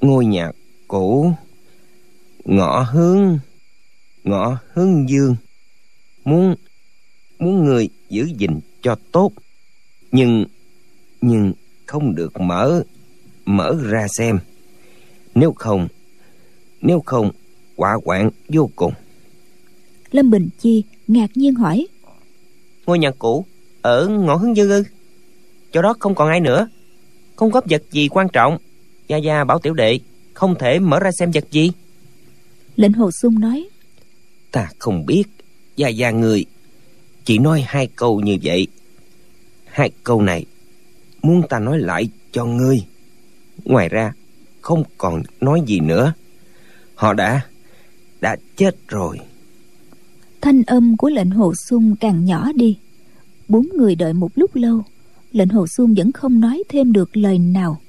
Ngôi 0.00 0.26
nhà 0.26 0.50
cũ, 0.88 1.32
ngõ 2.44 2.82
hướng 2.82 3.38
ngõ 4.24 4.58
hướng 4.72 5.08
dương. 5.08 5.36
Muốn 6.24 6.54
muốn 7.38 7.64
người 7.64 7.88
giữ 8.08 8.28
gìn 8.38 8.60
cho 8.82 8.96
tốt, 9.12 9.32
nhưng 10.12 10.44
nhưng 11.20 11.52
không 11.86 12.14
được 12.14 12.40
mở 12.40 12.82
mở 13.44 13.76
ra 13.82 14.06
xem 14.18 14.38
nếu 15.36 15.52
không 15.52 15.88
nếu 16.80 17.02
không 17.06 17.30
quả 17.76 17.98
quạng 18.04 18.30
vô 18.48 18.70
cùng. 18.76 18.92
Lâm 20.10 20.30
bình 20.30 20.48
chi 20.58 20.84
ngạc 21.06 21.30
nhiên 21.34 21.54
hỏi. 21.54 21.86
Ngôi 22.86 22.98
nhà 22.98 23.10
cũ 23.18 23.44
ở 23.82 24.08
ngõ 24.08 24.36
hướng 24.36 24.56
dương 24.56 24.70
ư. 24.70 24.84
Chỗ 25.72 25.82
đó 25.82 25.94
không 25.98 26.14
còn 26.14 26.28
ai 26.28 26.40
nữa. 26.40 26.68
Không 27.36 27.50
có 27.50 27.60
vật 27.70 27.82
gì 27.90 28.08
quan 28.08 28.28
trọng. 28.32 28.58
Gia 29.08 29.16
gia 29.16 29.44
bảo 29.44 29.58
tiểu 29.58 29.74
đệ 29.74 29.98
không 30.34 30.54
thể 30.58 30.78
mở 30.78 31.00
ra 31.00 31.10
xem 31.18 31.30
vật 31.30 31.44
gì. 31.50 31.72
Lệnh 32.76 32.92
hồ 32.92 33.10
sung 33.10 33.40
nói. 33.40 33.68
Ta 34.52 34.68
không 34.78 35.06
biết. 35.06 35.24
Gia 35.76 35.88
gia 35.88 36.10
người 36.10 36.44
chỉ 37.24 37.38
nói 37.38 37.64
hai 37.66 37.86
câu 37.86 38.20
như 38.20 38.36
vậy. 38.42 38.66
Hai 39.64 39.90
câu 40.04 40.22
này 40.22 40.44
muốn 41.22 41.42
ta 41.48 41.58
nói 41.58 41.78
lại 41.78 42.08
cho 42.32 42.44
ngươi. 42.44 42.84
Ngoài 43.64 43.88
ra 43.88 44.12
không 44.66 44.82
còn 44.98 45.22
nói 45.40 45.62
gì 45.66 45.80
nữa. 45.80 46.12
Họ 46.94 47.12
đã 47.12 47.40
đã 48.20 48.36
chết 48.56 48.76
rồi. 48.88 49.18
Thanh 50.40 50.62
âm 50.62 50.96
của 50.96 51.08
lệnh 51.08 51.30
hồ 51.30 51.54
sung 51.54 51.96
càng 52.00 52.24
nhỏ 52.24 52.52
đi. 52.54 52.78
Bốn 53.48 53.68
người 53.76 53.94
đợi 53.94 54.12
một 54.12 54.30
lúc 54.34 54.56
lâu 54.56 54.82
lệnh 55.32 55.48
hồ 55.48 55.66
sung 55.66 55.94
vẫn 55.96 56.12
không 56.12 56.40
nói 56.40 56.62
thêm 56.68 56.92
được 56.92 57.16
lời 57.16 57.38
nào. 57.38 57.80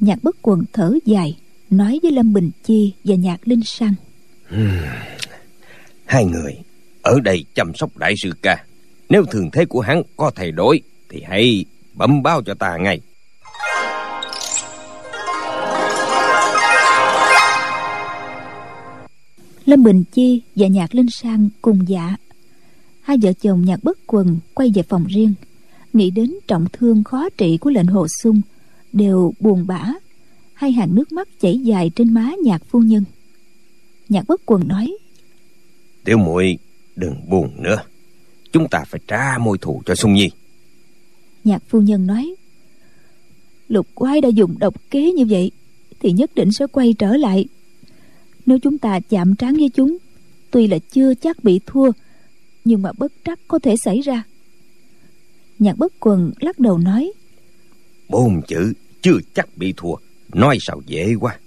Nhạc 0.00 0.22
bất 0.22 0.36
quần 0.42 0.64
thở 0.72 0.94
dài 1.04 1.38
nói 1.70 1.98
với 2.02 2.12
lâm 2.12 2.32
bình 2.32 2.50
chi 2.64 2.94
và 3.04 3.14
nhạc 3.14 3.48
linh 3.48 3.62
sang. 3.64 3.94
Hai 6.04 6.24
người 6.24 6.56
ở 7.02 7.20
đây 7.20 7.44
chăm 7.54 7.74
sóc 7.74 7.96
đại 7.96 8.14
sư 8.16 8.30
ca. 8.42 8.64
Nếu 9.08 9.24
thường 9.24 9.50
thế 9.52 9.64
của 9.64 9.80
hắn 9.80 10.02
có 10.16 10.30
thay 10.34 10.52
đổi 10.52 10.80
thì 11.08 11.22
hãy 11.28 11.64
bẩm 11.94 12.22
báo 12.22 12.42
cho 12.42 12.54
ta 12.54 12.76
ngay 12.76 13.00
lâm 19.66 19.82
bình 19.82 20.04
chi 20.12 20.42
và 20.56 20.66
nhạc 20.66 20.94
linh 20.94 21.10
sang 21.10 21.48
cùng 21.62 21.88
dạ. 21.88 22.16
Hai 23.00 23.16
vợ 23.22 23.32
chồng 23.32 23.64
nhạc 23.64 23.84
bất 23.84 23.98
quần 24.06 24.38
quay 24.54 24.70
về 24.74 24.82
phòng 24.82 25.04
riêng. 25.08 25.34
Nghĩ 25.92 26.10
đến 26.10 26.34
trọng 26.48 26.66
thương 26.72 27.04
khó 27.04 27.28
trị 27.36 27.56
của 27.56 27.70
lệnh 27.70 27.86
hồ 27.86 28.06
sung 28.22 28.40
đều 28.92 29.32
buồn 29.40 29.66
bã. 29.66 29.84
Hai 30.54 30.72
hàng 30.72 30.94
nước 30.94 31.12
mắt 31.12 31.28
chảy 31.40 31.58
dài 31.58 31.90
trên 31.96 32.14
má 32.14 32.32
nhạc 32.42 32.62
phu 32.68 32.80
nhân. 32.80 33.04
Nhạc 34.08 34.26
bất 34.28 34.40
quần 34.46 34.68
nói 34.68 34.96
tiểu 36.06 36.18
muội 36.18 36.58
đừng 36.96 37.30
buồn 37.30 37.62
nữa. 37.62 37.82
Chúng 38.52 38.68
ta 38.68 38.84
phải 38.86 39.00
trả 39.08 39.38
môi 39.38 39.58
thù 39.58 39.82
cho 39.86 39.94
sung 39.94 40.14
nhi. 40.14 40.30
Nhạc 41.44 41.62
phu 41.68 41.80
nhân 41.80 42.06
nói 42.06 42.34
lục 43.68 43.86
quái 43.94 44.20
đã 44.20 44.28
dùng 44.28 44.58
độc 44.58 44.74
kế 44.90 45.12
như 45.12 45.26
vậy 45.26 45.50
thì 46.00 46.12
nhất 46.12 46.34
định 46.34 46.52
sẽ 46.52 46.66
quay 46.66 46.92
trở 46.98 47.16
lại 47.16 47.46
nếu 48.46 48.58
chúng 48.58 48.78
ta 48.78 49.00
chạm 49.00 49.34
trán 49.34 49.54
với 49.54 49.70
chúng 49.74 49.96
tuy 50.50 50.66
là 50.66 50.78
chưa 50.90 51.14
chắc 51.14 51.44
bị 51.44 51.60
thua 51.66 51.90
nhưng 52.64 52.82
mà 52.82 52.92
bất 52.98 53.12
trắc 53.24 53.38
có 53.48 53.58
thể 53.58 53.76
xảy 53.76 54.00
ra. 54.00 54.22
Nhạc 55.58 55.78
bất 55.78 55.92
quần 56.00 56.32
lắc 56.40 56.58
đầu 56.58 56.78
nói 56.78 57.12
bốn 58.08 58.42
chữ 58.42 58.72
chưa 59.02 59.18
chắc 59.34 59.48
bị 59.56 59.74
thua 59.76 59.94
nói 60.32 60.58
sao 60.60 60.80
dễ 60.86 61.14
quá. 61.20 61.38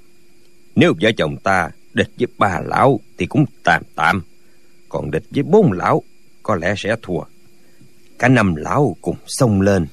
Nếu 0.76 0.94
vợ 1.02 1.12
chồng 1.18 1.38
ta 1.44 1.70
địch 1.94 2.10
với 2.18 2.28
ba 2.38 2.62
lão 2.66 3.00
thì 3.18 3.26
cũng 3.26 3.46
tạm 3.64 3.84
tạm 3.96 4.22
còn 4.90 5.12
địch 5.12 5.24
với 5.30 5.44
bốn 5.44 5.72
lão 5.72 6.04
có 6.44 6.56
lẽ 6.56 6.74
sẽ 6.78 6.96
thua. 7.02 7.22
Cả 8.20 8.28
năm 8.28 8.56
lão 8.56 8.96
cùng 9.02 9.16
xông 9.28 9.62
lên. 9.62 9.88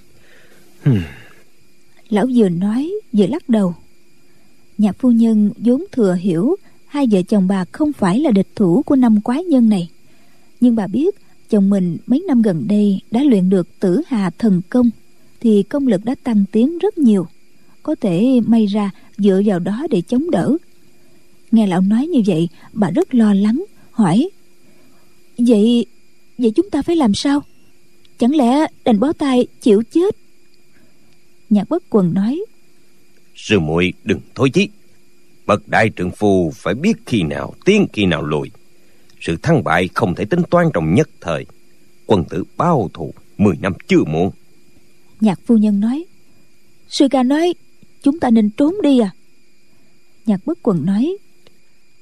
Hmm. 0.82 1.02
lão 2.08 2.26
vừa 2.36 2.48
nói 2.48 2.92
vừa 3.12 3.26
lắc 3.26 3.48
đầu. 3.48 3.74
Nhạc 4.78 4.96
phu 4.98 5.10
nhân 5.10 5.52
vốn 5.56 5.84
thừa 5.92 6.14
hiểu 6.14 6.56
hai 6.96 7.06
vợ 7.10 7.22
chồng 7.22 7.48
bà 7.48 7.64
không 7.72 7.92
phải 7.92 8.20
là 8.20 8.30
địch 8.30 8.48
thủ 8.54 8.82
của 8.86 8.96
năm 8.96 9.20
quái 9.20 9.44
nhân 9.44 9.68
này. 9.68 9.88
Nhưng 10.60 10.76
bà 10.76 10.86
biết, 10.86 11.14
chồng 11.50 11.70
mình 11.70 11.96
mấy 12.06 12.24
năm 12.28 12.42
gần 12.42 12.66
đây 12.68 13.00
đã 13.10 13.22
luyện 13.24 13.48
được 13.48 13.68
tử 13.80 14.02
hà 14.06 14.30
thần 14.30 14.62
công, 14.70 14.90
thì 15.40 15.62
công 15.62 15.86
lực 15.86 16.04
đã 16.04 16.14
tăng 16.22 16.44
tiến 16.52 16.78
rất 16.78 16.98
nhiều. 16.98 17.26
Có 17.82 17.94
thể 18.00 18.40
may 18.46 18.66
ra 18.66 18.90
dựa 19.18 19.42
vào 19.44 19.58
đó 19.58 19.86
để 19.90 20.02
chống 20.08 20.30
đỡ. 20.30 20.56
Nghe 21.50 21.66
lão 21.66 21.80
nói 21.80 22.06
như 22.06 22.22
vậy, 22.26 22.48
bà 22.72 22.90
rất 22.90 23.14
lo 23.14 23.34
lắng, 23.34 23.64
hỏi, 23.90 24.28
vậy 25.38 25.86
vậy 26.38 26.50
chúng 26.50 26.70
ta 26.70 26.82
phải 26.82 26.96
làm 26.96 27.14
sao? 27.14 27.42
Chẳng 28.18 28.36
lẽ 28.36 28.66
đành 28.84 29.00
bó 29.00 29.12
tay 29.12 29.46
chịu 29.60 29.82
chết? 29.90 30.16
Nhạc 31.50 31.68
bất 31.68 31.82
quần 31.90 32.14
nói, 32.14 32.40
sư 33.34 33.60
muội 33.60 33.92
đừng 34.04 34.20
thối 34.34 34.50
chí 34.50 34.68
bậc 35.46 35.68
đại 35.68 35.90
trượng 35.96 36.10
phu 36.10 36.52
phải 36.54 36.74
biết 36.74 36.96
khi 37.06 37.22
nào 37.22 37.54
tiến 37.64 37.86
khi 37.92 38.06
nào 38.06 38.22
lùi. 38.22 38.50
Sự 39.20 39.36
thắng 39.42 39.64
bại 39.64 39.88
không 39.94 40.14
thể 40.14 40.24
tính 40.24 40.42
toán 40.50 40.66
trong 40.74 40.94
nhất 40.94 41.08
thời. 41.20 41.46
Quân 42.06 42.24
tử 42.24 42.44
bao 42.56 42.90
thù 42.94 43.14
mười 43.38 43.56
năm 43.60 43.72
chưa 43.86 44.04
muộn. 44.06 44.30
Nhạc 45.20 45.40
phu 45.46 45.56
nhân 45.56 45.80
nói 45.80 46.04
sư 46.88 47.08
ca 47.10 47.22
nói 47.22 47.54
chúng 48.02 48.20
ta 48.20 48.30
nên 48.30 48.50
trốn 48.50 48.74
đi 48.82 48.98
à? 48.98 49.10
Nhạc 50.26 50.40
bất 50.46 50.58
quần 50.62 50.86
nói 50.86 51.16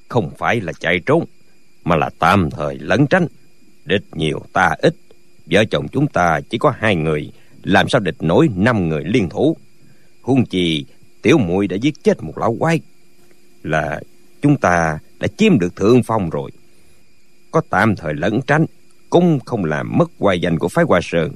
không 0.08 0.30
phải 0.38 0.60
là 0.60 0.72
chạy 0.72 1.00
trốn 1.06 1.24
mà 1.84 1.96
là 1.96 2.10
tạm 2.18 2.50
thời 2.50 2.78
lẩn 2.78 3.06
tránh. 3.06 3.26
Địch 3.84 4.04
nhiều 4.12 4.42
ta 4.52 4.74
ít. 4.78 4.96
Vợ 5.46 5.64
chồng 5.70 5.86
chúng 5.92 6.06
ta 6.06 6.40
chỉ 6.50 6.58
có 6.58 6.72
hai 6.78 6.96
người 6.96 7.32
làm 7.62 7.88
sao 7.88 8.00
địch 8.00 8.16
nổi 8.20 8.48
năm 8.56 8.88
người 8.88 9.04
liên 9.04 9.28
thủ? 9.28 9.56
Huống 10.22 10.46
chi 10.46 10.86
tiểu 11.22 11.38
muội 11.38 11.66
đã 11.66 11.76
giết 11.76 11.94
chết 12.04 12.22
một 12.22 12.38
lão 12.38 12.56
quái 12.58 12.80
là 13.64 14.00
chúng 14.42 14.56
ta 14.56 14.98
đã 15.20 15.28
chiếm 15.36 15.58
được 15.58 15.76
thượng 15.76 16.02
phong 16.02 16.30
rồi. 16.30 16.50
Có 17.50 17.60
tạm 17.70 17.96
thời 17.96 18.14
lẩn 18.14 18.40
tránh, 18.46 18.66
cũng 19.10 19.38
không 19.44 19.64
làm 19.64 19.98
mất 19.98 20.10
hoài 20.18 20.40
danh 20.40 20.58
của 20.58 20.68
phái 20.68 20.84
hoa 20.84 21.00
sơn. 21.02 21.32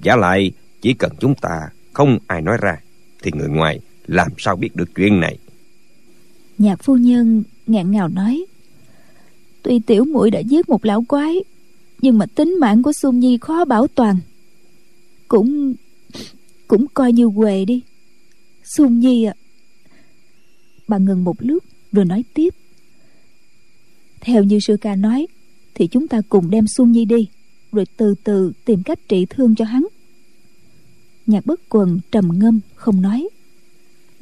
Giả 0.00 0.16
lại, 0.16 0.52
chỉ 0.80 0.94
cần 0.94 1.12
chúng 1.20 1.34
ta 1.34 1.68
không 1.92 2.18
ai 2.26 2.42
nói 2.42 2.56
ra, 2.60 2.76
thì 3.22 3.30
người 3.34 3.48
ngoài 3.48 3.80
làm 4.06 4.28
sao 4.38 4.56
biết 4.56 4.76
được 4.76 4.94
chuyện 4.94 5.20
này? 5.20 5.38
Nhạc 6.58 6.82
phu 6.82 6.96
nhân 6.96 7.42
ngạn 7.66 7.90
ngào 7.90 8.08
nói, 8.08 8.44
tuy 9.62 9.80
tiểu 9.86 10.04
muội 10.04 10.30
đã 10.30 10.38
giết 10.38 10.68
một 10.68 10.84
lão 10.84 11.04
quái, 11.08 11.44
nhưng 12.02 12.18
mà 12.18 12.26
tính 12.26 12.56
mạng 12.60 12.82
của 12.82 12.92
xuân 12.92 13.20
nhi 13.20 13.38
khó 13.40 13.64
bảo 13.64 13.86
toàn. 13.86 14.16
Cũng 15.28 15.74
cũng 16.68 16.86
coi 16.94 17.12
như 17.12 17.26
quề 17.36 17.64
đi. 17.64 17.82
Xuân 18.64 19.00
nhi 19.00 19.24
à 19.24 19.34
bà 20.90 20.98
ngừng 20.98 21.24
một 21.24 21.36
lúc, 21.38 21.64
rồi 21.92 22.04
nói 22.04 22.24
tiếp. 22.34 22.54
Theo 24.20 24.44
như 24.44 24.60
sư 24.60 24.76
ca 24.80 24.96
nói, 24.96 25.26
thì 25.74 25.86
chúng 25.86 26.08
ta 26.08 26.20
cùng 26.28 26.50
đem 26.50 26.64
xuân 26.68 26.92
nhi 26.92 27.04
đi, 27.04 27.28
rồi 27.72 27.84
từ 27.96 28.14
từ 28.24 28.52
tìm 28.64 28.82
cách 28.82 28.98
trị 29.08 29.26
thương 29.30 29.54
cho 29.54 29.64
hắn. 29.64 29.86
Nhạc 31.26 31.46
bất 31.46 31.60
quần 31.68 32.00
trầm 32.12 32.38
ngâm, 32.38 32.60
không 32.74 33.02
nói. 33.02 33.28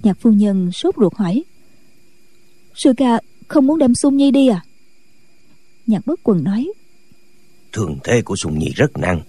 Nhạc 0.02 0.20
phu 0.20 0.32
nhân 0.32 0.72
sốt 0.72 0.94
ruột 0.96 1.14
hỏi, 1.14 1.44
sư 2.74 2.92
ca 2.96 3.20
không 3.48 3.66
muốn 3.66 3.78
đem 3.78 3.94
xuân 3.94 4.16
nhi 4.16 4.30
đi 4.30 4.48
à? 4.48 4.64
Nhạc 5.86 6.06
bất 6.06 6.20
quần 6.22 6.44
nói, 6.44 6.68
thường 7.72 7.98
thế 8.04 8.22
của 8.22 8.36
xuân 8.36 8.58
nhi 8.58 8.68
rất 8.76 8.98
nặng, 8.98 9.22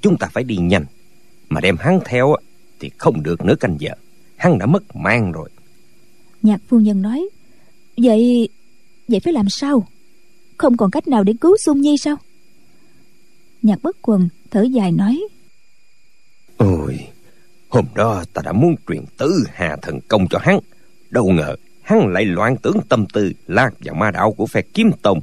chúng 0.00 0.16
ta 0.18 0.28
phải 0.32 0.44
đi 0.44 0.56
nhanh. 0.56 0.84
Mà 1.48 1.60
đem 1.60 1.76
hắn 1.76 1.98
theo 2.04 2.36
thì 2.80 2.90
không 2.98 3.22
được 3.22 3.44
nữa 3.44 3.54
canh 3.60 3.76
giờ. 3.80 3.90
Hắn 4.36 4.58
đã 4.58 4.66
mất 4.66 4.96
mang 4.96 5.32
rồi 5.32 5.50
nhạc 6.42 6.60
phu 6.68 6.80
nhân 6.80 7.02
nói, 7.02 7.28
vậy 7.96 8.48
vậy 9.08 9.20
phải 9.20 9.32
làm 9.32 9.48
sao? 9.48 9.86
Không 10.58 10.76
còn 10.76 10.90
cách 10.90 11.08
nào 11.08 11.24
để 11.24 11.32
cứu 11.40 11.56
xuân 11.64 11.80
nhi 11.80 11.96
sao? 11.98 12.16
Nhạc 13.62 13.82
bất 13.82 13.96
quần 14.02 14.28
thở 14.50 14.62
dài 14.62 14.92
nói, 14.92 15.22
ôi, 16.56 16.98
hôm 17.68 17.84
đó 17.94 18.24
ta 18.32 18.42
đã 18.44 18.52
muốn 18.52 18.74
truyền 18.88 19.04
tứ 19.16 19.44
hà 19.52 19.76
thần 19.82 20.00
công 20.08 20.28
cho 20.28 20.38
hắn. 20.42 20.58
Đâu 21.10 21.30
ngờ 21.30 21.56
hắn 21.82 22.06
lại 22.06 22.24
loạn 22.24 22.56
tưởng 22.62 22.76
tâm 22.88 23.06
tư 23.12 23.32
lạc 23.46 23.74
vào 23.80 23.94
ma 23.94 24.10
đạo 24.10 24.32
của 24.32 24.46
phe 24.46 24.62
kiếm 24.74 24.90
tông. 25.02 25.20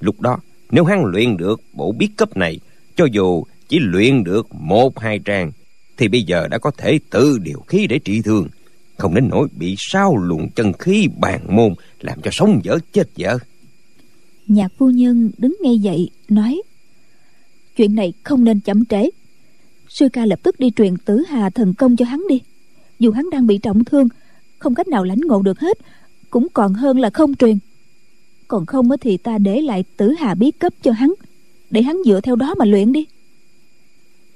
Lúc 0.00 0.20
đó, 0.20 0.38
nếu 0.70 0.84
hắn 0.84 1.04
luyện 1.04 1.36
được 1.36 1.60
bộ 1.72 1.92
bí 1.92 2.06
cấp 2.06 2.36
này, 2.36 2.60
cho 2.96 3.04
dù 3.12 3.44
chỉ 3.68 3.78
luyện 3.78 4.24
được 4.24 4.54
một, 4.54 4.98
hai 4.98 5.18
trang, 5.18 5.52
thì 5.96 6.08
bây 6.08 6.22
giờ 6.22 6.48
đã 6.48 6.58
có 6.58 6.70
thể 6.78 6.98
tự 7.10 7.38
điều 7.38 7.60
khí 7.60 7.86
để 7.86 7.98
trị 7.98 8.22
thương 8.22 8.48
không 8.96 9.14
đến 9.14 9.28
nỗi 9.28 9.48
bị 9.58 9.74
sao 9.78 10.16
luồng 10.16 10.50
chân 10.50 10.72
khí 10.72 11.08
bàn 11.20 11.56
môn 11.56 11.74
làm 12.00 12.22
cho 12.22 12.30
sống 12.30 12.60
dở 12.64 12.78
chết 12.92 13.08
dở. 13.16 13.38
Nhạc 14.46 14.72
phu 14.78 14.90
nhân 14.90 15.30
đứng 15.38 15.56
ngay 15.62 15.78
dậy 15.78 16.10
nói 16.28 16.62
chuyện 17.76 17.94
này 17.94 18.12
không 18.22 18.44
nên 18.44 18.60
chậm 18.60 18.84
trễ. 18.84 19.10
Sư 19.88 20.08
ca 20.12 20.26
lập 20.26 20.38
tức 20.42 20.60
đi 20.60 20.70
truyền 20.76 20.96
tử 20.96 21.22
hà 21.28 21.50
thần 21.50 21.74
công 21.74 21.96
cho 21.96 22.04
hắn 22.04 22.22
đi. 22.28 22.40
Dù 22.98 23.12
hắn 23.12 23.30
đang 23.30 23.46
bị 23.46 23.58
trọng 23.58 23.84
thương 23.84 24.08
không 24.58 24.74
cách 24.74 24.88
nào 24.88 25.04
lãnh 25.04 25.20
ngộ 25.20 25.42
được 25.42 25.58
hết 25.58 25.78
cũng 26.30 26.46
còn 26.54 26.74
hơn 26.74 26.98
là 26.98 27.10
không 27.10 27.34
truyền. 27.34 27.58
Còn 28.48 28.66
không 28.66 28.88
thì 29.00 29.16
ta 29.16 29.38
để 29.38 29.60
lại 29.60 29.84
tử 29.96 30.14
hà 30.18 30.34
bí 30.34 30.50
cấp 30.50 30.72
cho 30.82 30.92
hắn 30.92 31.14
để 31.70 31.82
hắn 31.82 31.96
dựa 32.06 32.20
theo 32.20 32.36
đó 32.36 32.54
mà 32.58 32.64
luyện 32.64 32.92
đi. 32.92 33.06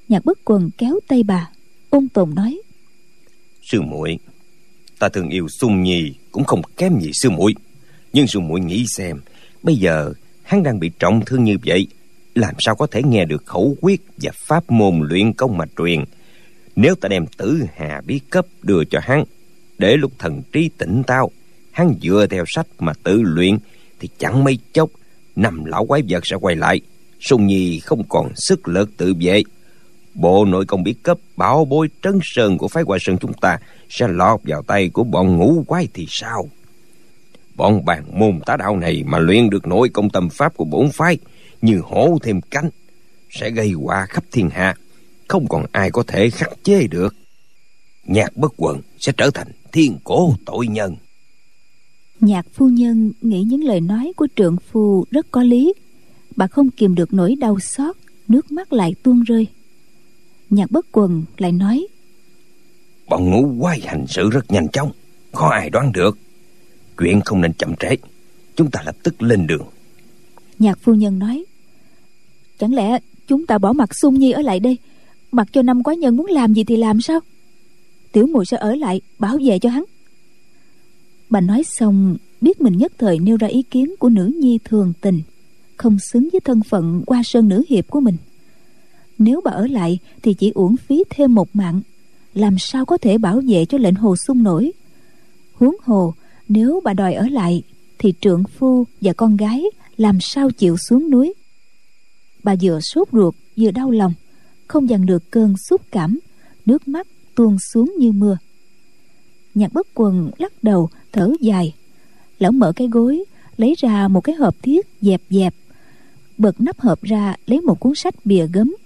Nhạc 0.09 0.24
bất 0.24 0.38
quần 0.44 0.70
kéo 0.78 1.00
tay 1.09 1.22
bà 1.22 1.50
ôn 1.90 2.09
tồn 2.09 2.34
nói 2.34 2.61
sư 3.62 3.82
muội 3.82 4.18
ta 4.99 5.09
thường 5.09 5.28
yêu 5.28 5.49
sung 5.49 5.82
nhi 5.82 6.12
cũng 6.32 6.44
không 6.44 6.62
kém 6.76 7.01
gì 7.01 7.11
sư 7.14 7.30
muội. 7.30 7.55
Nhưng 8.12 8.26
sư 8.26 8.40
muội 8.40 8.61
nghĩ 8.61 8.84
xem 8.96 9.20
bây 9.62 9.76
giờ 9.76 10.12
hắn 10.42 10.62
đang 10.62 10.80
bị 10.80 10.90
trọng 10.99 11.24
thương 11.26 11.44
như 11.44 11.57
vậy 11.64 11.86
làm 12.34 12.55
sao 12.59 12.74
có 12.74 12.86
thể 12.86 13.03
nghe 13.03 13.24
được 13.24 13.46
khẩu 13.46 13.76
quyết 13.80 14.01
và 14.16 14.30
pháp 14.46 14.70
môn 14.70 15.01
luyện 15.09 15.32
công 15.32 15.59
mà 15.59 15.64
truyền? 15.78 16.05
Nếu 16.76 16.94
ta 16.94 17.09
đem 17.09 17.26
tử 17.26 17.62
hà 17.76 18.01
bí 18.07 18.20
cấp 18.30 18.46
đưa 18.62 18.84
cho 18.84 18.99
hắn 19.03 19.24
để 19.78 19.96
lúc 19.96 20.12
thần 20.18 20.42
trí 20.53 20.70
tỉnh 20.78 21.03
tao, 21.07 21.30
hắn 21.70 21.94
dựa 22.03 22.26
theo 22.30 22.44
sách 22.46 22.66
mà 22.78 22.92
tự 23.03 23.22
luyện 23.22 23.59
thì 24.01 24.09
chẳng 24.18 24.44
mấy 24.44 24.59
chốc 24.72 24.90
năm 25.36 25.64
lão 25.64 25.86
quái 25.86 26.03
vật 26.09 26.26
sẽ 26.26 26.36
quay 26.36 26.57
lại. 26.57 26.80
Sung 27.20 27.46
nhi 27.46 27.80
không 27.80 28.09
còn 28.09 28.32
sức 28.36 28.68
lực 28.68 28.96
tự 28.96 29.14
vệ. 29.20 29.42
Bộ 30.14 30.44
nội 30.44 30.66
công 30.66 30.82
bí 30.82 30.94
cấp 31.03 31.18
bảo 31.36 31.64
bối 31.64 31.88
trấn 32.03 32.18
sơn 32.22 32.59
của 32.59 32.68
phái 32.68 32.84
hoa 32.86 32.99
sơn 33.01 33.18
chúng 33.18 33.32
ta 33.32 33.59
sẽ 33.89 34.09
lọt 34.09 34.41
vào 34.45 34.62
tay 34.62 34.89
của 34.89 35.05
bọn 35.05 35.36
ngũ 35.36 35.64
quái 35.66 35.89
thì 35.95 36.07
sao? 36.09 36.49
Bọn 37.57 37.84
bàn 37.84 38.05
môn 38.12 38.41
tá 38.47 38.57
đạo 38.57 38.76
này 38.76 39.05
mà 39.07 39.18
luyện 39.18 39.51
được 39.51 39.66
nội 39.66 39.89
công 39.89 40.11
tâm 40.11 40.28
pháp 40.28 40.57
của 40.57 40.64
bổn 40.64 40.91
phái 40.91 41.18
như 41.62 41.80
hổ 41.84 42.18
thêm 42.22 42.41
cánh, 42.41 42.70
sẽ 43.30 43.51
gây 43.51 43.70
họa 43.70 44.07
khắp 44.07 44.24
thiên 44.32 44.51
hạ, 44.51 44.74
không 45.28 45.49
còn 45.49 45.64
ai 45.72 45.91
có 45.91 46.03
thể 46.07 46.30
khắc 46.30 46.51
chế 46.64 46.86
được. 46.86 47.14
Nhạc 48.05 48.36
bất 48.36 48.53
quần 48.57 48.80
sẽ 48.99 49.12
trở 49.16 49.30
thành 49.30 49.49
thiên 49.72 49.97
cổ 50.05 50.34
tội 50.47 50.66
nhân. 50.66 50.97
Nhạc 52.20 52.47
phu 52.53 52.68
nhân 52.68 53.12
nghĩ 53.20 53.43
những 53.43 53.64
lời 53.64 53.80
nói 53.80 54.12
của 54.16 54.28
trượng 54.36 54.57
phu 54.70 55.05
rất 55.11 55.26
có 55.30 55.43
lý. 55.43 55.72
Bà 56.36 56.47
không 56.47 56.70
kìm 56.70 56.95
được 56.95 57.12
nỗi 57.12 57.34
đau 57.41 57.61
xót, 57.61 57.97
nước 58.28 58.53
mắt 58.53 58.72
lại 58.72 58.95
tuôn 59.03 59.22
rơi. 59.22 59.47
Nhạc 60.51 60.70
bất 60.70 60.86
quần 60.93 61.24
lại 61.36 61.53
nói 61.53 61.86
bọn 63.09 63.30
ngũ 63.30 63.62
quái 63.62 63.80
hành 63.80 64.04
sự 64.09 64.30
rất 64.30 64.52
nhanh 64.52 64.68
chóng, 64.68 64.90
khó 65.32 65.48
ai 65.48 65.70
đoán 65.70 65.92
được. 65.92 66.18
Chuyện 66.98 67.20
không 67.24 67.40
nên 67.40 67.52
chậm 67.52 67.74
trễ, 67.76 67.96
chúng 68.56 68.70
ta 68.70 68.82
lập 68.86 68.96
tức 69.02 69.22
lên 69.22 69.46
đường. 69.46 69.66
Nhạc 70.59 70.78
phu 70.78 70.94
nhân 70.94 71.18
nói, 71.18 71.44
chẳng 72.59 72.74
lẽ 72.74 72.98
chúng 73.26 73.46
ta 73.46 73.59
bỏ 73.59 73.72
mặt 73.72 73.94
sung 73.94 74.14
nhi 74.14 74.32
ở 74.32 74.42
lại 74.42 74.61
đây, 74.61 74.78
mặc 75.32 75.48
cho 75.52 75.62
năm 75.62 75.82
quái 75.82 75.96
nhân 75.96 76.16
muốn 76.16 76.26
làm 76.26 76.54
gì 76.54 76.64
thì 76.64 76.76
làm 76.76 77.00
sao? 77.00 77.20
Tiểu 78.12 78.26
mùi 78.26 78.44
sẽ 78.44 78.56
ở 78.56 78.74
lại, 78.74 79.00
bảo 79.18 79.38
vệ 79.44 79.59
cho 79.59 79.70
hắn. 79.70 79.84
Bà 81.30 81.40
nói 81.40 81.62
xong, 81.64 82.16
biết 82.40 82.61
mình 82.61 82.76
nhất 82.76 82.92
thời 82.98 83.18
nêu 83.18 83.36
ra 83.36 83.48
ý 83.48 83.62
kiến 83.62 83.94
của 83.98 84.09
nữ 84.09 84.32
nhi 84.40 84.59
thường 84.64 84.92
tình, 85.00 85.20
không 85.76 85.98
xứng 85.98 86.28
với 86.32 86.40
thân 86.40 86.62
phận 86.62 87.02
qua 87.06 87.22
sơn 87.24 87.48
nữ 87.48 87.62
hiệp 87.68 87.88
của 87.88 88.00
mình. 88.00 88.16
Nếu 89.18 89.40
bà 89.44 89.50
ở 89.50 89.66
lại 89.66 89.98
thì 90.22 90.34
chỉ 90.34 90.50
uổng 90.54 90.76
phí 90.76 91.04
thêm 91.11 91.34
một 91.34 91.56
mạng 91.56 91.80
làm 92.39 92.59
sao 92.59 92.86
có 92.86 92.99
thể 92.99 93.18
bảo 93.18 93.41
vệ 93.47 93.64
cho 93.64 93.78
lệnh 93.78 93.95
hồ 93.95 94.16
sung 94.26 94.43
nổi? 94.43 94.72
Huống 95.55 95.76
hồ, 95.82 96.14
nếu 96.49 96.80
bà 96.84 96.93
đòi 96.93 97.14
ở 97.14 97.28
lại, 97.28 97.62
thì 97.99 98.12
trượng 98.20 98.45
phu 98.45 98.84
và 99.01 99.12
con 99.12 99.36
gái 99.36 99.64
làm 99.97 100.18
sao 100.20 100.51
chịu 100.51 100.76
xuống 100.76 101.11
núi? 101.11 101.34
Bà 102.43 102.55
vừa 102.62 102.80
sốt 102.80 103.09
ruột, 103.12 103.34
vừa 103.57 103.70
đau 103.70 103.91
lòng, 103.91 104.14
không 104.66 104.89
dằn 104.89 105.07
được 105.07 105.30
cơn 105.30 105.55
xúc 105.68 105.80
cảm, 105.91 106.18
nước 106.66 106.89
mắt 106.89 107.07
tuôn 107.34 107.57
xuống 107.72 107.95
như 107.99 108.12
mưa. 108.12 108.39
Nhạc 109.55 109.72
bất 109.72 109.86
quần 109.95 110.30
lắc 110.39 110.53
đầu, 110.62 110.89
thở 111.12 111.32
dài. 111.41 111.74
Lão 112.39 112.53
mở 112.53 112.72
cái 112.76 112.89
gối, 112.89 113.24
lấy 113.57 113.74
ra 113.78 114.09
một 114.09 114.20
cái 114.20 114.34
hộp 114.34 114.55
thiết 114.62 114.86
dẹp 115.01 115.22
dẹp. 115.30 115.55
Bật 116.39 116.61
nắp 116.61 116.80
hộp 116.80 117.03
ra, 117.03 117.36
lấy 117.47 117.61
một 117.61 117.80
cuốn 117.80 117.95
sách 117.95 118.14
bìa 118.24 118.47
gấm, 118.53 118.76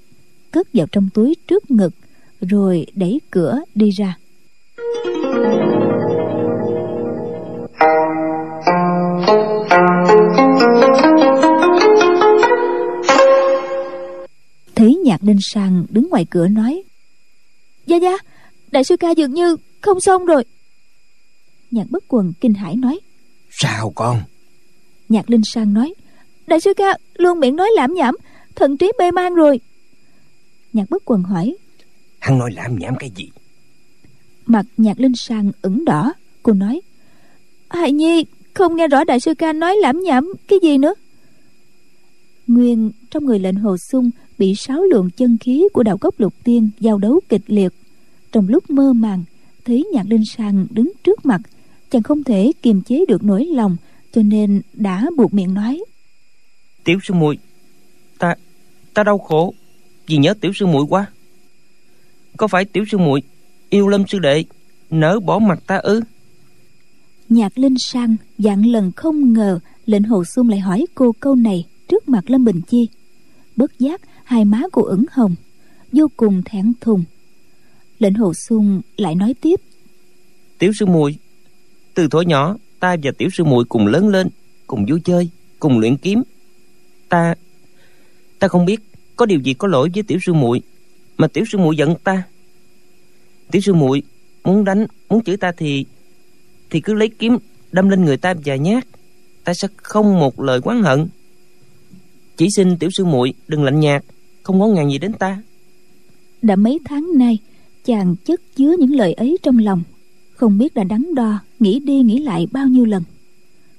cất 0.50 0.68
vào 0.72 0.86
trong 0.92 1.08
túi 1.14 1.36
trước 1.48 1.70
ngực 1.70 1.94
rồi 2.48 2.86
đẩy 2.94 3.20
cửa 3.30 3.60
đi 3.74 3.90
ra. 3.90 4.16
Thấy 14.74 14.96
nhạc 15.04 15.22
đinh 15.22 15.38
sang 15.40 15.84
đứng 15.90 16.08
ngoài 16.10 16.26
cửa 16.30 16.48
nói 16.48 16.82
gia 17.86 17.96
gia 17.96 18.18
đại 18.72 18.84
sư 18.84 18.96
ca 18.96 19.10
dường 19.10 19.34
như 19.34 19.56
không 19.80 20.00
xong 20.00 20.26
rồi. 20.26 20.44
Nhạc 21.70 21.90
bất 21.90 22.04
quần 22.08 22.32
kinh 22.40 22.54
hãi 22.54 22.76
nói 22.76 23.00
sao 23.50 23.92
con? 23.94 24.20
Nhạc 25.08 25.30
linh 25.30 25.42
sang 25.44 25.74
nói 25.74 25.94
đại 26.46 26.60
sư 26.60 26.74
ca 26.76 26.98
luôn 27.14 27.40
miệng 27.40 27.56
nói 27.56 27.70
lãm 27.76 27.94
nhảm 27.94 28.16
thần 28.54 28.76
trí 28.76 28.92
mê 28.98 29.10
man 29.10 29.34
rồi. 29.34 29.60
Nhạc 30.72 30.90
bất 30.90 31.02
quần 31.04 31.22
hỏi 31.22 31.56
hắn 32.22 32.38
nói 32.38 32.50
lãm 32.52 32.78
nhảm 32.78 32.94
cái 32.98 33.10
gì? 33.16 33.28
Mặt 34.46 34.66
nhạc 34.76 35.00
linh 35.00 35.14
sang 35.16 35.52
ửng 35.62 35.84
đỏ 35.84 36.12
cô 36.42 36.52
nói 36.52 36.80
hài 37.70 37.92
nhi 37.92 38.24
không 38.54 38.76
nghe 38.76 38.88
rõ 38.88 39.04
đại 39.04 39.20
sư 39.20 39.34
ca 39.34 39.52
nói 39.52 39.76
lãm 39.82 40.00
nhảm 40.00 40.32
cái 40.48 40.58
gì 40.62 40.78
nữa. 40.78 40.94
Nguyên 42.46 42.90
trong 43.10 43.24
người 43.24 43.38
lệnh 43.38 43.56
hồ 43.56 43.76
sung 43.76 44.10
bị 44.38 44.54
sáu 44.54 44.82
luồng 44.82 45.10
chân 45.10 45.38
khí 45.38 45.64
của 45.72 45.82
đạo 45.82 45.98
cốc 45.98 46.20
lục 46.20 46.34
tiên 46.44 46.70
giao 46.80 46.98
đấu 46.98 47.20
kịch 47.28 47.42
liệt. 47.46 47.72
Trong 48.32 48.48
lúc 48.48 48.70
mơ 48.70 48.92
màng 48.92 49.24
thấy 49.64 49.86
nhạc 49.92 50.06
linh 50.08 50.24
sang 50.24 50.66
đứng 50.70 50.92
trước 51.04 51.26
mặt 51.26 51.40
chàng 51.90 52.02
không 52.02 52.24
thể 52.24 52.52
kiềm 52.62 52.82
chế 52.82 53.04
được 53.08 53.24
nỗi 53.24 53.44
lòng 53.44 53.76
cho 54.12 54.22
nên 54.22 54.62
đã 54.72 55.06
buộc 55.16 55.34
miệng 55.34 55.54
nói 55.54 55.84
tiểu 56.84 56.98
sư 57.02 57.14
muội 57.14 57.38
ta 58.18 58.34
ta 58.94 59.02
đau 59.02 59.18
khổ 59.18 59.54
vì 60.06 60.16
nhớ 60.16 60.34
tiểu 60.40 60.52
sư 60.54 60.66
muội 60.66 60.84
quá 60.88 61.06
có 62.36 62.46
phải 62.48 62.64
tiểu 62.64 62.84
sư 62.90 62.98
muội 62.98 63.22
yêu 63.70 63.88
lâm 63.88 64.06
sư 64.08 64.18
đệ 64.18 64.44
nỡ 64.90 65.20
bỏ 65.20 65.38
mặt 65.38 65.58
ta 65.66 65.76
ư? 65.76 66.00
Nhạc 67.28 67.58
linh 67.58 67.74
sang 67.78 68.16
dặn 68.38 68.66
lần 68.66 68.92
không 68.92 69.32
ngờ 69.32 69.58
lệnh 69.86 70.02
hồ 70.02 70.24
xuân 70.24 70.48
lại 70.48 70.60
hỏi 70.60 70.86
cô 70.94 71.12
câu 71.20 71.34
này 71.34 71.64
trước 71.88 72.08
mặt 72.08 72.30
lâm 72.30 72.44
bình 72.44 72.60
chi. 72.68 72.88
Bất 73.56 73.78
giác 73.78 74.00
hai 74.24 74.44
má 74.44 74.62
cô 74.72 74.82
ửng 74.82 75.04
hồng 75.10 75.34
vô 75.92 76.06
cùng 76.16 76.42
thẹn 76.44 76.72
thùng. 76.80 77.04
Lệnh 77.98 78.14
hồ 78.14 78.32
xuân 78.34 78.80
lại 78.96 79.14
nói 79.14 79.34
tiếp. 79.40 79.60
Tiểu 80.58 80.72
sư 80.72 80.86
muội 80.86 81.16
từ 81.94 82.08
thuở 82.08 82.20
nhỏ 82.20 82.56
ta 82.80 82.96
và 83.02 83.10
tiểu 83.18 83.28
sư 83.32 83.44
muội 83.44 83.64
cùng 83.64 83.86
lớn 83.86 84.08
lên 84.08 84.28
cùng 84.66 84.86
vui 84.88 85.00
chơi 85.04 85.28
cùng 85.58 85.78
luyện 85.78 85.96
kiếm. 85.96 86.22
Ta 87.08 87.34
ta 88.38 88.48
không 88.48 88.64
biết 88.64 88.80
có 89.16 89.26
điều 89.26 89.40
gì 89.40 89.54
có 89.54 89.68
lỗi 89.68 89.90
với 89.94 90.02
tiểu 90.02 90.18
sư 90.26 90.32
muội 90.32 90.62
mà 91.22 91.28
tiểu 91.28 91.44
sư 91.52 91.58
muội 91.58 91.76
giận 91.76 91.94
ta. 92.04 92.22
Tiểu 93.50 93.62
sư 93.62 93.74
muội 93.74 94.02
muốn 94.44 94.64
đánh, 94.64 94.86
muốn 95.08 95.24
chửi 95.24 95.36
ta 95.36 95.52
thì 95.56 95.84
thì 96.70 96.80
cứ 96.80 96.94
lấy 96.94 97.08
kiếm 97.08 97.36
đâm 97.72 97.88
lên 97.88 98.04
người 98.04 98.16
ta 98.16 98.34
vài 98.44 98.58
nhát. 98.58 98.86
Ta 99.44 99.54
sẽ 99.54 99.68
không 99.76 100.20
một 100.20 100.40
lời 100.40 100.60
oán 100.64 100.82
hận. 100.82 101.08
Chỉ 102.36 102.48
xin 102.56 102.78
tiểu 102.78 102.90
sư 102.90 103.04
muội 103.04 103.34
đừng 103.48 103.64
lạnh 103.64 103.80
nhạt, 103.80 104.04
không 104.42 104.58
ngó 104.58 104.66
ngàng 104.66 104.90
gì 104.90 104.98
đến 104.98 105.12
ta. 105.12 105.42
Đã 106.42 106.56
mấy 106.56 106.78
tháng 106.84 107.06
nay, 107.14 107.38
chàng 107.84 108.16
chất 108.24 108.40
chứa 108.56 108.74
những 108.78 108.94
lời 108.94 109.12
ấy 109.12 109.38
trong 109.42 109.58
lòng. 109.58 109.82
Không 110.34 110.58
biết 110.58 110.74
đã 110.74 110.84
đắn 110.84 111.14
đo, 111.14 111.38
nghĩ 111.60 111.80
đi 111.80 112.00
nghĩ 112.00 112.18
lại 112.18 112.46
bao 112.52 112.66
nhiêu 112.66 112.84
lần. 112.84 113.02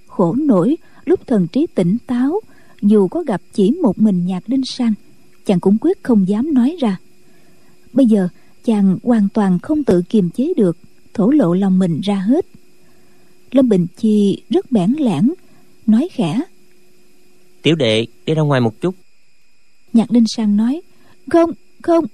Khổ 0.08 0.36
nổi, 0.36 0.78
lúc 1.06 1.28
thần 1.28 1.48
trí 1.48 1.68
tỉnh 1.76 1.98
táo, 2.08 2.40
dù 2.82 3.08
có 3.08 3.24
gặp 3.24 3.42
chỉ 3.54 3.72
một 3.82 4.00
mình 4.00 4.26
nhạc 4.26 4.44
đinh 4.48 4.66
sang, 4.66 4.94
chàng 5.46 5.60
cũng 5.60 5.78
quyết 5.82 6.04
không 6.04 6.28
dám 6.28 6.54
nói 6.54 6.76
ra 6.80 6.98
bây 7.94 8.06
giờ 8.06 8.28
chàng 8.64 8.98
hoàn 9.04 9.30
toàn 9.34 9.60
không 9.60 9.84
tự 9.84 10.02
kiềm 10.10 10.30
chế 10.30 10.54
được 10.58 10.78
thổ 11.14 11.30
lộ 11.30 11.54
lòng 11.54 11.80
mình 11.80 12.02
ra 12.04 12.16
hết. 12.16 12.46
Lâm 13.52 13.70
bình 13.70 13.88
chi 13.98 14.44
rất 14.50 14.72
bẽn 14.72 14.94
lẽn 15.00 15.34
nói 15.86 16.10
khẽ. 16.12 16.42
Tiểu 17.62 17.76
đệ 17.76 18.06
đi 18.26 18.34
ra 18.34 18.42
ngoài 18.42 18.62
một 18.62 18.82
chút. 18.82 18.96
Nhạc 19.94 20.12
linh 20.12 20.28
sang 20.28 20.58
nói 20.58 20.82
không 21.30 21.52
không 21.82 22.06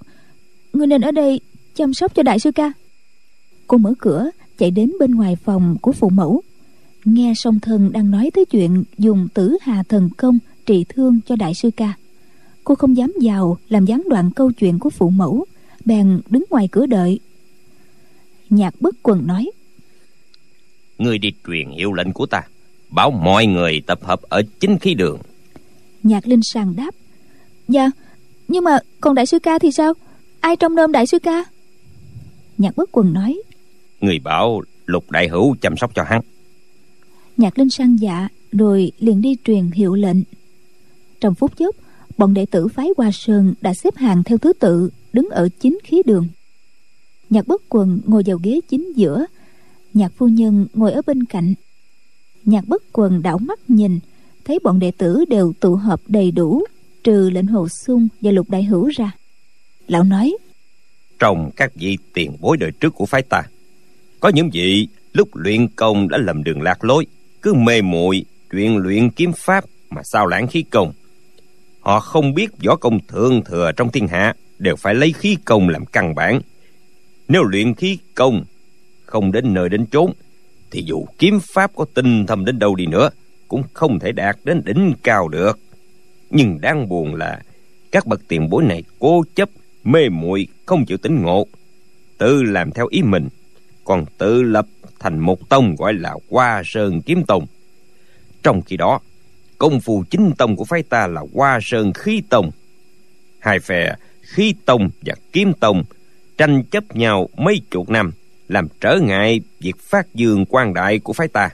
người 0.73 0.87
nên 0.87 1.01
ở 1.01 1.11
đây 1.11 1.39
chăm 1.75 1.93
sóc 1.93 2.15
cho 2.15 2.23
đại 2.23 2.39
sư 2.39 2.51
ca. 2.51 2.71
Cô 3.67 3.77
mở 3.77 3.93
cửa 3.99 4.29
chạy 4.57 4.71
đến 4.71 4.91
bên 4.99 5.11
ngoài 5.11 5.35
phòng 5.35 5.77
của 5.81 5.91
phụ 5.91 6.09
mẫu. 6.09 6.41
Nghe 7.05 7.33
song 7.35 7.59
thân 7.59 7.91
đang 7.91 8.11
nói 8.11 8.31
tới 8.33 8.45
chuyện 8.45 8.83
dùng 8.97 9.27
tử 9.33 9.57
hà 9.61 9.83
thần 9.83 10.09
công 10.17 10.39
trị 10.65 10.85
thương 10.89 11.19
cho 11.25 11.35
đại 11.35 11.53
sư 11.53 11.69
ca 11.77 11.93
cô 12.69 12.75
không 12.75 12.97
dám 12.97 13.13
vào 13.21 13.57
làm 13.69 13.85
gián 13.85 14.03
đoạn 14.09 14.31
câu 14.31 14.51
chuyện 14.51 14.79
của 14.79 14.89
phụ 14.89 15.09
mẫu 15.09 15.45
bèn 15.85 16.21
đứng 16.29 16.43
ngoài 16.49 16.67
cửa 16.71 16.85
đợi. 16.85 17.19
Nhạc 18.49 18.81
bất 18.81 18.95
quần 19.03 19.27
nói 19.27 19.51
người 20.97 21.17
đi 21.17 21.31
truyền 21.47 21.69
hiệu 21.69 21.93
lệnh 21.93 22.13
của 22.13 22.25
ta 22.25 22.41
bảo 22.89 23.11
mọi 23.11 23.45
người 23.45 23.81
tập 23.87 23.99
hợp 24.03 24.21
ở 24.21 24.41
chính 24.59 24.79
khí 24.79 24.93
đường. 24.93 25.19
Nhạc 26.03 26.27
linh 26.27 26.43
sàng 26.43 26.75
đáp 26.75 26.95
dạ 27.67 27.89
nhưng 28.47 28.63
mà 28.63 28.79
còn 29.01 29.15
đại 29.15 29.25
sư 29.25 29.39
ca 29.39 29.59
thì 29.59 29.71
sao? 29.71 29.93
Ai 30.39 30.55
trong 30.55 30.75
nôm 30.75 30.91
đại 30.91 31.07
sư 31.07 31.19
ca? 31.19 31.43
Nhạc 32.57 32.75
bất 32.75 32.89
quần 32.91 33.13
nói 33.13 33.41
người 34.01 34.19
bảo 34.19 34.61
lục 34.85 35.11
đại 35.11 35.27
hữu 35.27 35.55
chăm 35.61 35.77
sóc 35.77 35.91
cho 35.95 36.03
hắn. 36.03 36.21
Nhạc 37.37 37.59
linh 37.59 37.69
sang 37.69 37.99
dạ 37.99 38.27
rồi 38.51 38.91
liền 38.99 39.21
đi 39.21 39.35
truyền 39.43 39.71
hiệu 39.71 39.95
lệnh. 39.95 40.17
Trong 41.21 41.35
phút 41.35 41.57
chốc 41.57 41.75
bọn 42.17 42.33
đệ 42.33 42.45
tử 42.45 42.67
phái 42.67 42.89
hoa 42.97 43.11
sơn 43.11 43.53
đã 43.61 43.73
xếp 43.73 43.95
hàng 43.95 44.23
theo 44.23 44.37
thứ 44.37 44.53
tự 44.53 44.89
đứng 45.13 45.29
ở 45.29 45.49
chính 45.59 45.77
khí 45.83 46.01
đường. 46.05 46.27
Nhạc 47.29 47.47
bất 47.47 47.61
quần 47.69 48.01
ngồi 48.05 48.23
vào 48.25 48.37
ghế 48.43 48.59
chính 48.69 48.97
giữa, 48.97 49.25
nhạc 49.93 50.11
phu 50.17 50.27
nhân 50.27 50.67
ngồi 50.73 50.91
ở 50.91 51.01
bên 51.07 51.23
cạnh. 51.23 51.53
Nhạc 52.45 52.67
bất 52.67 52.83
quần 52.93 53.21
đảo 53.21 53.37
mắt 53.37 53.59
nhìn, 53.67 53.99
thấy 54.45 54.59
bọn 54.63 54.79
đệ 54.79 54.91
tử 54.91 55.25
đều 55.29 55.53
tụ 55.59 55.75
họp 55.75 56.01
đầy 56.07 56.31
đủ, 56.31 56.63
trừ 57.03 57.29
lệnh 57.33 57.47
hồ 57.47 57.67
sung 57.69 58.07
và 58.21 58.31
lục 58.31 58.49
đại 58.49 58.63
hữu 58.63 58.87
ra. 58.87 59.11
Lão 59.87 60.03
nói, 60.03 60.37
trong 61.19 61.51
các 61.55 61.71
vị 61.75 61.97
tiền 62.13 62.35
bối 62.39 62.57
đời 62.57 62.71
trước 62.79 62.95
của 62.95 63.05
phái 63.05 63.21
ta, 63.21 63.41
có 64.19 64.29
những 64.29 64.49
vị 64.53 64.87
lúc 65.13 65.35
luyện 65.35 65.67
công 65.67 66.09
đã 66.09 66.17
lầm 66.17 66.43
đường 66.43 66.61
lạc 66.61 66.83
lối, 66.83 67.05
cứ 67.41 67.53
mê 67.53 67.81
muội 67.81 68.25
chuyện 68.51 68.77
luyện 68.77 69.09
kiếm 69.09 69.31
pháp 69.37 69.65
mà 69.89 70.01
sao 70.03 70.27
lãng 70.27 70.47
khí 70.47 70.63
công. 70.63 70.93
Họ 71.79 71.99
không 71.99 72.33
biết 72.33 72.49
võ 72.65 72.75
công 72.75 72.99
thượng 73.07 73.43
thừa 73.43 73.71
trong 73.77 73.91
thiên 73.91 74.07
hạ 74.07 74.33
đều 74.59 74.75
phải 74.75 74.95
lấy 74.95 75.13
khí 75.13 75.37
công 75.45 75.69
làm 75.69 75.85
căn 75.85 76.15
bản. 76.15 76.41
Nếu 77.27 77.43
luyện 77.43 77.73
khí 77.73 77.97
công 78.15 78.43
không 79.05 79.31
đến 79.31 79.53
nơi 79.53 79.69
đến 79.69 79.85
chốn, 79.91 80.11
thì 80.71 80.83
dù 80.85 81.05
kiếm 81.17 81.39
pháp 81.53 81.71
có 81.75 81.85
tinh 81.93 82.25
thâm 82.25 82.45
đến 82.45 82.59
đâu 82.59 82.75
đi 82.75 82.85
nữa, 82.85 83.09
cũng 83.47 83.63
không 83.73 83.99
thể 83.99 84.11
đạt 84.11 84.37
đến 84.43 84.61
đỉnh 84.65 84.93
cao 85.03 85.27
được. 85.27 85.59
Nhưng 86.29 86.61
đáng 86.61 86.89
buồn 86.89 87.15
là 87.15 87.41
các 87.91 88.05
bậc 88.05 88.21
tiền 88.27 88.49
bối 88.49 88.63
này 88.63 88.83
cố 88.99 89.23
chấp, 89.35 89.49
mê 89.83 90.09
muội, 90.09 90.47
không 90.65 90.85
chịu 90.85 90.97
tính 90.97 91.21
ngộ. 91.21 91.47
Tự 92.17 92.43
làm 92.43 92.71
theo 92.71 92.87
ý 92.89 93.01
mình, 93.01 93.27
còn 93.83 94.05
tự 94.17 94.41
lập 94.41 94.65
thành 94.99 95.19
một 95.19 95.49
tông 95.49 95.75
gọi 95.75 95.93
là 95.93 96.15
hoa 96.29 96.61
sơn 96.65 97.01
kiếm 97.01 97.23
tông. 97.27 97.45
Trong 98.43 98.61
khi 98.61 98.77
đó, 98.77 98.99
công 99.57 99.79
phu 99.79 100.03
chính 100.09 100.31
tông 100.37 100.55
của 100.55 100.65
phái 100.65 100.83
ta 100.83 101.07
là 101.07 101.21
hoa 101.33 101.59
sơn 101.61 101.93
khí 101.93 102.21
tông. 102.29 102.51
Hai 103.39 103.59
phe 103.59 103.95
khí 104.29 104.53
tông 104.65 104.89
và 105.01 105.13
kiếm 105.31 105.53
tông 105.59 105.83
tranh 106.37 106.63
chấp 106.63 106.95
nhau 106.95 107.29
mấy 107.37 107.61
chục 107.71 107.89
năm, 107.89 108.11
làm 108.47 108.67
trở 108.81 108.99
ngại 108.99 109.39
việc 109.59 109.79
phát 109.79 110.15
dương 110.15 110.45
quan 110.49 110.73
đại 110.73 110.99
của 110.99 111.13
phái 111.13 111.27
ta. 111.27 111.49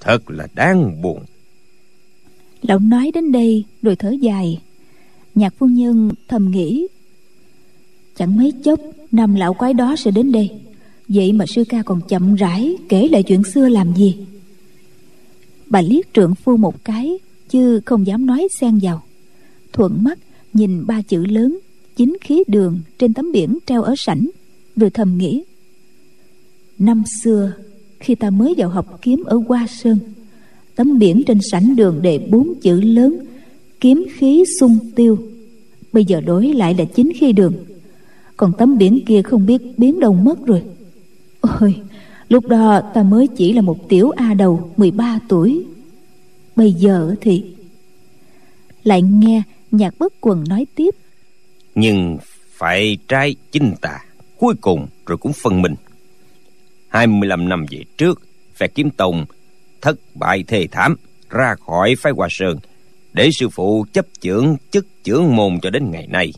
Thật 0.00 0.30
là 0.30 0.46
đáng 0.54 1.02
buồn. 1.02 1.22
Lão 2.62 2.78
nói 2.78 3.10
đến 3.14 3.32
đây 3.32 3.64
rồi 3.82 3.96
thở 3.96 4.10
dài. 4.20 4.62
Nhạc 5.34 5.54
phu 5.58 5.66
nhân 5.66 6.10
thầm 6.28 6.50
nghĩ, 6.50 6.86
chẳng 8.16 8.36
mấy 8.36 8.52
chốc, 8.64 8.80
năm 9.12 9.34
lão 9.34 9.54
quái 9.54 9.74
đó 9.74 9.96
sẽ 9.98 10.10
đến 10.10 10.32
đây. 10.32 10.50
Vậy 11.08 11.32
mà 11.32 11.44
sư 11.46 11.64
ca 11.68 11.82
còn 11.82 12.00
chậm 12.08 12.34
rãi 12.34 12.76
kể 12.88 13.08
lại 13.08 13.22
chuyện 13.22 13.44
xưa 13.44 13.68
làm 13.68 13.94
gì? 13.94 14.16
Bà 15.66 15.80
liếc 15.80 16.14
trượng 16.14 16.34
phu 16.34 16.56
một 16.56 16.84
cái, 16.84 17.18
chứ 17.48 17.80
không 17.84 18.06
dám 18.06 18.26
nói 18.26 18.48
xen 18.60 18.78
vào. 18.82 19.02
Thuận 19.72 20.04
mắt 20.04 20.18
nhìn 20.52 20.86
ba 20.86 21.02
chữ 21.02 21.24
lớn 21.24 21.58
chính 21.96 22.16
khí 22.20 22.42
đường 22.46 22.78
trên 22.98 23.14
tấm 23.14 23.32
biển 23.32 23.58
treo 23.66 23.82
ở 23.82 23.94
sảnh 23.96 24.26
rồi 24.76 24.90
thầm 24.90 25.18
nghĩ. 25.18 25.44
Năm 26.78 27.02
xưa, 27.22 27.52
khi 28.00 28.14
ta 28.14 28.30
mới 28.30 28.54
vào 28.56 28.68
học 28.68 28.98
kiếm 29.02 29.24
ở 29.24 29.40
hoa 29.48 29.66
sơn, 29.66 29.98
tấm 30.76 30.98
biển 30.98 31.22
trên 31.26 31.38
sảnh 31.50 31.76
đường 31.76 32.02
đề 32.02 32.18
bốn 32.18 32.54
chữ 32.62 32.80
lớn, 32.80 33.18
kiếm 33.80 34.04
khí 34.14 34.44
sung 34.60 34.78
tiêu. 34.96 35.18
Bây 35.92 36.04
giờ 36.04 36.20
đổi 36.20 36.46
lại 36.46 36.74
là 36.78 36.84
chính 36.84 37.12
khí 37.12 37.32
đường. 37.32 37.54
Còn 38.36 38.52
tấm 38.58 38.78
biển 38.78 39.00
kia 39.06 39.22
không 39.22 39.46
biết 39.46 39.62
biến 39.76 40.00
đâu 40.00 40.12
mất 40.12 40.46
rồi. 40.46 40.62
Ôi, 41.40 41.74
lúc 42.28 42.46
đó 42.46 42.80
ta 42.94 43.02
mới 43.02 43.26
chỉ 43.26 43.52
là 43.52 43.60
một 43.60 43.88
tiểu 43.88 44.10
a 44.10 44.34
đầu 44.34 44.70
13 44.76 45.20
tuổi. 45.28 45.64
Bây 46.56 46.72
giờ 46.72 47.14
thì 47.20 47.44
lại 48.84 49.02
nghe 49.02 49.42
nhạc 49.70 49.98
bất 49.98 50.12
quần 50.20 50.44
nói 50.48 50.66
tiếp 50.74 50.94
nhưng 51.74 52.18
phải 52.50 52.98
trai 53.08 53.36
chinh 53.52 53.74
tà. 53.80 53.98
Cuối 54.38 54.54
cùng 54.60 54.86
rồi 55.06 55.18
cũng 55.18 55.32
phân 55.32 55.62
minh. 55.62 55.74
25 56.88 57.48
năm 57.48 57.66
về 57.70 57.84
trước, 57.96 58.22
phe 58.54 58.66
kiếm 58.66 58.90
tông 58.90 59.24
thất 59.80 59.96
bại 60.14 60.44
thê 60.48 60.66
thảm, 60.70 60.96
ra 61.30 61.54
khỏi 61.66 61.94
phái 61.98 62.12
hoa 62.16 62.28
sơn 62.30 62.58
để 63.12 63.30
sư 63.38 63.48
phụ 63.48 63.86
chấp 63.92 64.06
chưởng 64.20 64.56
chức 64.70 64.86
trưởng 65.04 65.36
môn 65.36 65.60
cho 65.62 65.70
đến 65.70 65.90
ngày 65.90 66.06
nay. 66.06 66.32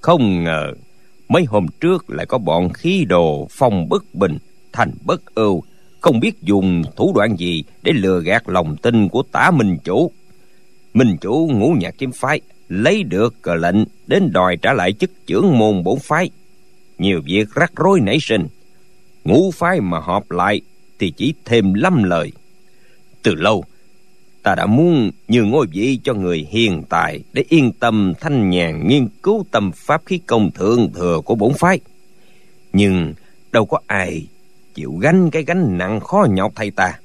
Không 0.00 0.44
ngờ 0.44 0.72
mấy 1.28 1.44
hôm 1.44 1.66
trước 1.80 2.10
lại 2.10 2.26
có 2.26 2.38
bọn 2.38 2.72
khí 2.72 3.04
đồ 3.08 3.48
phong 3.50 3.88
bất 3.88 4.14
bình, 4.14 4.38
thành 4.72 4.92
bất 5.04 5.34
ưu, 5.34 5.62
không 6.00 6.20
biết 6.20 6.42
dùng 6.42 6.82
thủ 6.96 7.12
đoạn 7.16 7.36
gì 7.36 7.64
để 7.82 7.92
lừa 7.92 8.20
gạt 8.20 8.48
lòng 8.48 8.76
tin 8.76 9.08
của 9.08 9.22
tả 9.32 9.50
minh 9.50 9.76
chủ. 9.84 10.12
Minh 10.94 11.16
chủ 11.20 11.50
ngũ 11.52 11.72
nhạc 11.80 11.94
kiếm 11.98 12.12
phái 12.12 12.40
lấy 12.68 13.02
được 13.02 13.42
cờ 13.42 13.54
lệnh 13.54 13.76
đến 14.06 14.32
đòi 14.32 14.56
trả 14.56 14.72
lại 14.72 14.92
chức 14.92 15.10
trưởng 15.26 15.58
môn 15.58 15.84
bổn 15.84 15.98
phái. 15.98 16.30
Nhiều 16.98 17.20
việc 17.24 17.54
rắc 17.54 17.72
rối 17.76 18.00
nảy 18.00 18.18
sinh. 18.20 18.46
Ngũ 19.24 19.50
phái 19.50 19.80
mà 19.80 19.98
họp 19.98 20.30
lại 20.30 20.60
thì 20.98 21.10
chỉ 21.10 21.34
thêm 21.44 21.74
lăm 21.74 22.02
lời. 22.02 22.32
Từ 23.22 23.34
lâu, 23.34 23.64
ta 24.42 24.54
đã 24.54 24.66
muốn 24.66 25.10
nhường 25.28 25.50
ngôi 25.50 25.66
vị 25.66 25.98
cho 26.04 26.14
người 26.14 26.46
hiền 26.50 26.82
tài 26.88 27.20
để 27.32 27.44
yên 27.48 27.72
tâm 27.72 28.12
thanh 28.20 28.50
nhàn 28.50 28.88
nghiên 28.88 29.08
cứu 29.22 29.44
tâm 29.50 29.70
pháp 29.74 30.02
khí 30.06 30.18
công 30.26 30.50
thượng 30.50 30.92
thừa 30.92 31.20
của 31.24 31.34
bổn 31.34 31.52
phái. 31.58 31.80
Nhưng 32.72 33.14
đâu 33.52 33.66
có 33.66 33.78
ai 33.86 34.26
chịu 34.74 34.92
gánh 35.00 35.30
cái 35.30 35.44
gánh 35.44 35.78
nặng 35.78 36.00
khó 36.00 36.26
nhọc 36.30 36.52
thay 36.54 36.70
ta. 36.70 36.98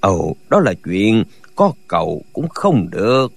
Ồ, 0.00 0.36
đó 0.48 0.60
là 0.60 0.74
chuyện 0.84 1.24
có 1.56 1.72
cầu 1.88 2.22
cũng 2.32 2.48
không 2.48 2.90
được 2.90 3.32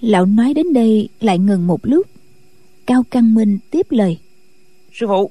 lão 0.00 0.26
nói 0.26 0.54
đến 0.54 0.72
đây 0.72 1.08
lại 1.20 1.38
ngừng 1.38 1.66
một 1.66 1.80
lúc. 1.82 2.06
Cao 2.86 3.04
căn 3.10 3.34
minh 3.34 3.58
tiếp 3.70 3.86
lời. 3.90 4.18
Sư 4.92 5.06
phụ 5.06 5.30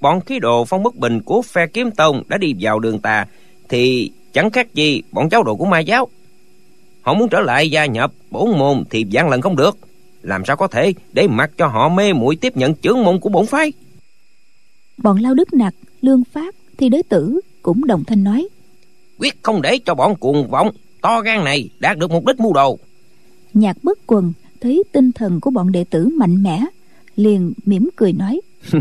bọn 0.00 0.20
khí 0.20 0.38
đồ 0.38 0.64
phong 0.64 0.82
bất 0.82 0.96
bình 0.96 1.20
của 1.20 1.42
phe 1.42 1.66
kiếm 1.66 1.90
tông 1.90 2.22
đã 2.28 2.38
đi 2.38 2.54
vào 2.60 2.78
đường 2.78 2.98
tà 2.98 3.26
thì 3.68 4.10
chẳng 4.32 4.50
khác 4.50 4.74
gì 4.74 5.02
bọn 5.12 5.28
cháu 5.28 5.42
đồ 5.42 5.56
của 5.56 5.64
ma 5.64 5.78
giáo. 5.78 6.08
Họ 7.02 7.14
muốn 7.14 7.28
trở 7.28 7.40
lại 7.40 7.70
gia 7.70 7.86
nhập 7.86 8.12
bổn 8.30 8.58
môn 8.58 8.84
thì 8.90 9.06
gian 9.10 9.30
lần 9.30 9.40
không 9.40 9.56
được. 9.56 9.78
Làm 10.22 10.44
sao 10.44 10.56
có 10.56 10.66
thể 10.66 10.92
để 11.12 11.28
mặc 11.28 11.50
cho 11.56 11.66
họ 11.66 11.88
mê 11.88 12.12
muội 12.12 12.36
tiếp 12.36 12.56
nhận 12.56 12.74
chưởng 12.74 13.04
môn 13.04 13.20
của 13.20 13.28
bổn 13.28 13.46
phái? 13.46 13.72
Bọn 14.96 15.18
lao 15.18 15.34
đức 15.34 15.54
nặc 15.54 15.74
lương 16.00 16.24
phát 16.32 16.54
thì 16.78 16.88
đối 16.88 17.02
tử 17.02 17.40
cũng 17.62 17.86
đồng 17.86 18.04
thanh 18.04 18.24
nói. 18.24 18.48
Quyết 19.18 19.42
không 19.42 19.62
để 19.62 19.78
cho 19.84 19.94
bọn 19.94 20.16
cuồng 20.16 20.50
vọng 20.50 20.70
to 21.00 21.20
gan 21.20 21.44
này 21.44 21.68
đạt 21.78 21.98
được 21.98 22.10
mục 22.10 22.26
đích 22.26 22.40
mưu 22.40 22.52
đồ 22.52 22.78
nhạc 23.54 23.76
bất 23.82 23.98
quần, 24.06 24.32
thấy 24.60 24.82
tinh 24.92 25.12
thần 25.12 25.40
của 25.40 25.50
bọn 25.50 25.72
đệ 25.72 25.84
tử 25.84 26.08
mạnh 26.08 26.42
mẽ, 26.42 26.64
liền 27.16 27.52
mỉm 27.66 27.90
cười 27.96 28.12
nói. 28.12 28.40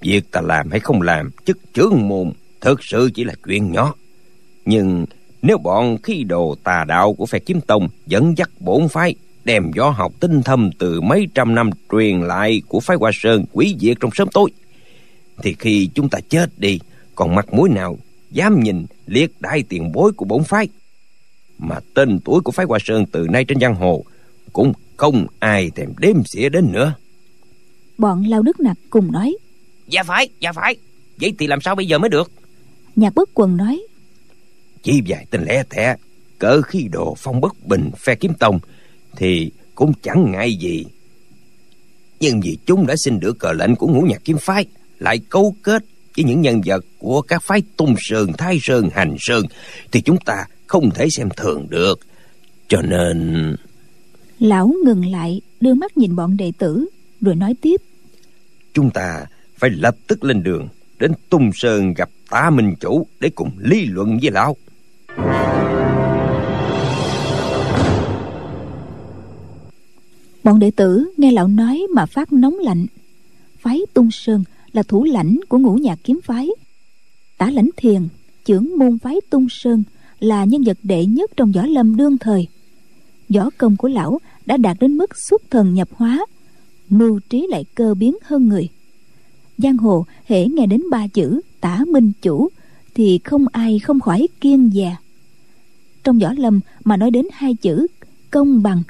Việc 0.00 0.30
ta 0.30 0.40
làm 0.40 0.70
hay 0.70 0.80
không 0.80 1.02
làm, 1.02 1.30
chức 1.44 1.58
chướng 1.72 2.08
môn, 2.08 2.32
thực 2.60 2.84
sự 2.84 3.10
chỉ 3.14 3.24
là 3.24 3.34
chuyện 3.46 3.72
nhỏ. 3.72 3.94
Nhưng 4.64 5.06
nếu 5.42 5.58
bọn 5.58 5.96
khí 6.02 6.24
đồ 6.24 6.54
tà 6.64 6.84
đạo 6.88 7.14
của 7.14 7.26
phe 7.26 7.38
kiếm 7.38 7.60
tông 7.60 7.88
dẫn 8.06 8.34
dắt 8.38 8.50
bổn 8.60 8.88
phái, 8.88 9.14
đem 9.44 9.70
gió 9.74 9.90
học 9.90 10.12
tinh 10.20 10.42
thâm 10.42 10.70
từ 10.78 11.00
mấy 11.00 11.28
trăm 11.34 11.54
năm 11.54 11.70
truyền 11.92 12.20
lại 12.20 12.62
của 12.68 12.80
phái 12.80 12.96
hoa 12.96 13.10
sơn 13.14 13.44
quý 13.52 13.76
diệt 13.80 13.96
trong 14.00 14.10
sớm 14.14 14.28
tối, 14.32 14.50
thì 15.42 15.56
khi 15.58 15.88
chúng 15.94 16.08
ta 16.08 16.18
chết 16.28 16.50
đi, 16.56 16.78
còn 17.14 17.34
mặt 17.34 17.54
mũi 17.54 17.68
nào 17.68 17.98
dám 18.30 18.60
nhìn 18.60 18.86
liệt 19.06 19.32
đại 19.40 19.64
tiền 19.68 19.92
bối 19.92 20.12
của 20.12 20.24
bổn 20.24 20.44
phái? 20.44 20.68
Mà 21.58 21.80
tên 21.94 22.20
tuổi 22.24 22.40
của 22.40 22.52
phái 22.52 22.66
hoa 22.66 22.78
sơn 22.84 23.06
từ 23.12 23.26
nay 23.30 23.44
trên 23.44 23.60
giang 23.60 23.74
hồ 23.74 24.04
cũng 24.52 24.72
không 24.96 25.26
ai 25.38 25.70
thèm 25.70 25.92
đếm 25.98 26.24
xỉa 26.24 26.48
đến 26.48 26.72
nữa. 26.72 26.94
Bọn 27.98 28.24
lao 28.24 28.42
đức 28.42 28.60
nặc 28.60 28.76
cùng 28.90 29.12
nói 29.12 29.36
dạ 29.86 30.02
phải 30.02 30.28
dạ 30.40 30.52
phải. 30.52 30.76
Vậy 31.20 31.32
thì 31.38 31.46
làm 31.46 31.60
sao 31.60 31.74
bây 31.74 31.86
giờ 31.86 31.98
mới 31.98 32.10
được? 32.10 32.32
Nhạc 32.96 33.14
bất 33.14 33.28
quần 33.34 33.56
nói 33.56 33.82
chỉ 34.82 35.02
vài 35.06 35.26
tên 35.30 35.44
lẻ 35.44 35.64
thẻ 35.70 35.96
cỡ 36.38 36.62
khi 36.62 36.88
đồ 36.92 37.14
phong 37.18 37.40
bất 37.40 37.66
bình 37.66 37.90
phe 37.98 38.14
kiếm 38.14 38.32
tông 38.38 38.58
thì 39.16 39.50
cũng 39.74 39.92
chẳng 40.02 40.32
ngại 40.32 40.54
gì. 40.54 40.84
Nhưng 42.20 42.40
vì 42.40 42.58
chúng 42.66 42.86
đã 42.86 42.94
xin 42.96 43.20
được 43.20 43.38
cờ 43.38 43.52
lệnh 43.52 43.76
của 43.76 43.86
ngũ 43.86 44.00
nhạc 44.00 44.24
kiếm 44.24 44.38
phái 44.38 44.66
lại 44.98 45.20
cấu 45.30 45.54
kết 45.62 45.84
với 46.16 46.24
những 46.24 46.40
nhân 46.40 46.60
vật 46.64 46.84
của 46.98 47.22
các 47.22 47.42
phái 47.42 47.62
tung 47.76 47.94
sơn 47.98 48.32
thái 48.38 48.58
sơn 48.62 48.88
hành 48.94 49.16
sơn 49.18 49.44
thì 49.92 50.00
chúng 50.00 50.16
ta 50.16 50.44
không 50.68 50.90
thể 50.90 51.08
xem 51.10 51.28
thường 51.36 51.66
được. 51.70 52.00
Cho 52.68 52.82
nên 52.82 53.56
lão 54.38 54.74
ngừng 54.84 55.06
lại 55.06 55.40
đưa 55.60 55.74
mắt 55.74 55.96
nhìn 55.96 56.16
bọn 56.16 56.36
đệ 56.36 56.52
tử 56.58 56.88
rồi 57.20 57.34
nói 57.34 57.54
tiếp. 57.60 57.80
Chúng 58.74 58.90
ta 58.90 59.24
phải 59.58 59.70
lập 59.70 59.96
tức 60.06 60.24
lên 60.24 60.42
đường 60.42 60.68
đến 60.98 61.12
tung 61.28 61.50
sơn 61.54 61.94
gặp 61.94 62.10
tá 62.30 62.50
minh 62.50 62.74
chủ 62.80 63.06
để 63.20 63.30
cùng 63.34 63.50
lý 63.58 63.86
luận 63.86 64.18
với 64.22 64.30
lão. 64.30 64.56
Bọn 70.44 70.58
đệ 70.58 70.70
tử 70.70 71.10
nghe 71.16 71.32
lão 71.32 71.48
nói 71.48 71.82
mà 71.94 72.06
phát 72.06 72.32
nóng 72.32 72.58
lạnh. 72.58 72.86
Phái 73.58 73.80
tung 73.94 74.10
sơn 74.10 74.44
là 74.72 74.82
thủ 74.82 75.04
lãnh 75.04 75.40
của 75.48 75.58
ngũ 75.58 75.74
nhạc 75.74 75.98
kiếm 76.04 76.20
phái. 76.24 76.48
Tả 77.38 77.50
lãnh 77.50 77.70
thiền 77.76 78.08
trưởng 78.44 78.78
môn 78.78 78.98
phái 78.98 79.16
tung 79.30 79.46
sơn 79.50 79.82
là 80.20 80.44
nhân 80.44 80.62
vật 80.62 80.78
đệ 80.82 81.06
nhất 81.06 81.30
trong 81.36 81.52
võ 81.52 81.66
lâm 81.66 81.96
đương 81.96 82.18
thời. 82.18 82.48
Võ 83.28 83.50
công 83.58 83.76
của 83.76 83.88
lão 83.88 84.18
đã 84.46 84.56
đạt 84.56 84.76
đến 84.80 84.96
mức 84.98 85.10
xuất 85.28 85.42
thần 85.50 85.74
nhập 85.74 85.88
hóa, 85.92 86.26
mưu 86.88 87.20
trí 87.30 87.46
lại 87.50 87.64
cơ 87.74 87.94
biến 87.94 88.16
hơn 88.22 88.48
người. 88.48 88.68
Giang 89.58 89.76
hồ 89.76 90.06
hễ 90.24 90.46
nghe 90.46 90.66
đến 90.66 90.82
ba 90.90 91.06
chữ 91.06 91.40
tả 91.60 91.84
minh 91.92 92.12
chủ 92.22 92.48
thì 92.94 93.18
không 93.24 93.48
ai 93.52 93.78
không 93.78 94.00
khỏi 94.00 94.28
kiên 94.40 94.70
dè. 94.74 94.96
trong 96.04 96.18
võ 96.18 96.32
lâm 96.32 96.60
mà 96.84 96.96
nói 96.96 97.10
đến 97.10 97.26
hai 97.32 97.54
chữ 97.54 97.86
công 98.30 98.62
bằng 98.62 98.82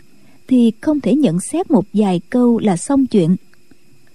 thì 0.49 0.73
không 0.81 1.01
thể 1.01 1.15
nhận 1.15 1.41
xét 1.41 1.71
một 1.71 1.85
vài 1.93 2.21
câu 2.31 2.59
là 2.59 2.77
xong 2.77 3.07
chuyện. 3.07 3.37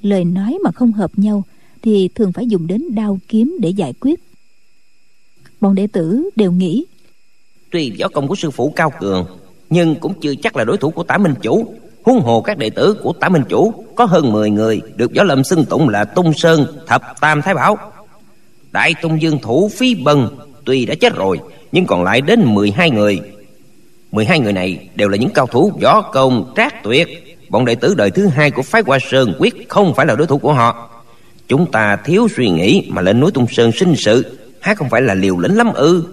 Lời 0.01 0.25
nói 0.25 0.57
mà 0.63 0.71
không 0.71 0.91
hợp 0.91 1.19
nhau 1.19 1.43
thì 1.81 2.07
thường 2.15 2.31
phải 2.31 2.47
dùng 2.47 2.67
đến 2.67 2.83
đao 2.89 3.19
kiếm 3.27 3.57
để 3.59 3.69
giải 3.69 3.93
quyết. 3.93 4.19
Bọn 5.61 5.75
đệ 5.75 5.87
tử 5.87 6.29
đều 6.35 6.51
nghĩ 6.51 6.85
tuy 7.73 7.91
võ 7.99 8.07
công 8.07 8.27
của 8.27 8.35
sư 8.35 8.51
phụ 8.51 8.73
cao 8.75 8.91
cường, 8.99 9.25
nhưng 9.69 9.95
cũng 9.95 10.13
chưa 10.21 10.33
chắc 10.43 10.55
là 10.55 10.63
đối 10.63 10.77
thủ 10.77 10.89
của 10.89 11.03
tả 11.03 11.17
minh 11.17 11.33
chủ. 11.41 11.73
Huống 12.03 12.19
hồ 12.19 12.41
các 12.41 12.57
đệ 12.57 12.69
tử 12.69 12.95
của 13.03 13.13
tả 13.13 13.29
minh 13.29 13.43
chủ, 13.49 13.73
có 13.95 14.05
hơn 14.05 14.31
10 14.31 14.49
người 14.49 14.81
được 14.95 15.11
võ 15.15 15.23
lâm 15.23 15.43
xưng 15.43 15.65
tụng 15.65 15.89
là 15.89 16.05
tung 16.05 16.33
sơn 16.33 16.65
thập 16.87 17.01
tam 17.21 17.41
thái 17.41 17.53
bảo. 17.53 17.77
Đại 18.71 18.95
tung 19.01 19.21
dương 19.21 19.39
thủ 19.39 19.69
phí 19.73 19.95
bần 19.95 20.37
tuy 20.65 20.85
đã 20.85 20.95
chết 20.95 21.15
rồi, 21.15 21.39
nhưng 21.71 21.85
còn 21.85 22.03
lại 22.03 22.21
đến 22.21 22.43
12 22.45 22.91
người. 22.91 23.21
12 24.11 24.39
người 24.39 24.53
này 24.53 24.89
đều 24.95 25.09
là 25.09 25.17
những 25.17 25.29
cao 25.29 25.47
thủ 25.47 25.71
võ 25.81 26.01
công 26.01 26.53
trác 26.55 26.83
tuyệt. 26.83 27.07
Bọn 27.49 27.65
đệ 27.65 27.75
tử 27.75 27.93
đời 27.97 28.11
thứ 28.11 28.27
hai 28.27 28.51
của 28.51 28.61
phái 28.61 28.81
hoa 28.85 28.97
sơn 29.11 29.33
quyết 29.39 29.69
không 29.69 29.93
phải 29.93 30.05
là 30.05 30.15
đối 30.15 30.27
thủ 30.27 30.37
của 30.37 30.53
họ. 30.53 30.89
Chúng 31.47 31.71
ta 31.71 31.95
thiếu 31.95 32.27
suy 32.35 32.49
nghĩ 32.49 32.89
mà 32.89 33.01
lên 33.01 33.19
núi 33.19 33.31
tung 33.31 33.47
sơn 33.49 33.71
sinh 33.71 33.95
sự, 33.97 34.37
há 34.61 34.75
không 34.75 34.89
phải 34.89 35.01
là 35.01 35.13
liều 35.13 35.37
lĩnh 35.37 35.57
lắm 35.57 35.73
ư? 35.73 36.03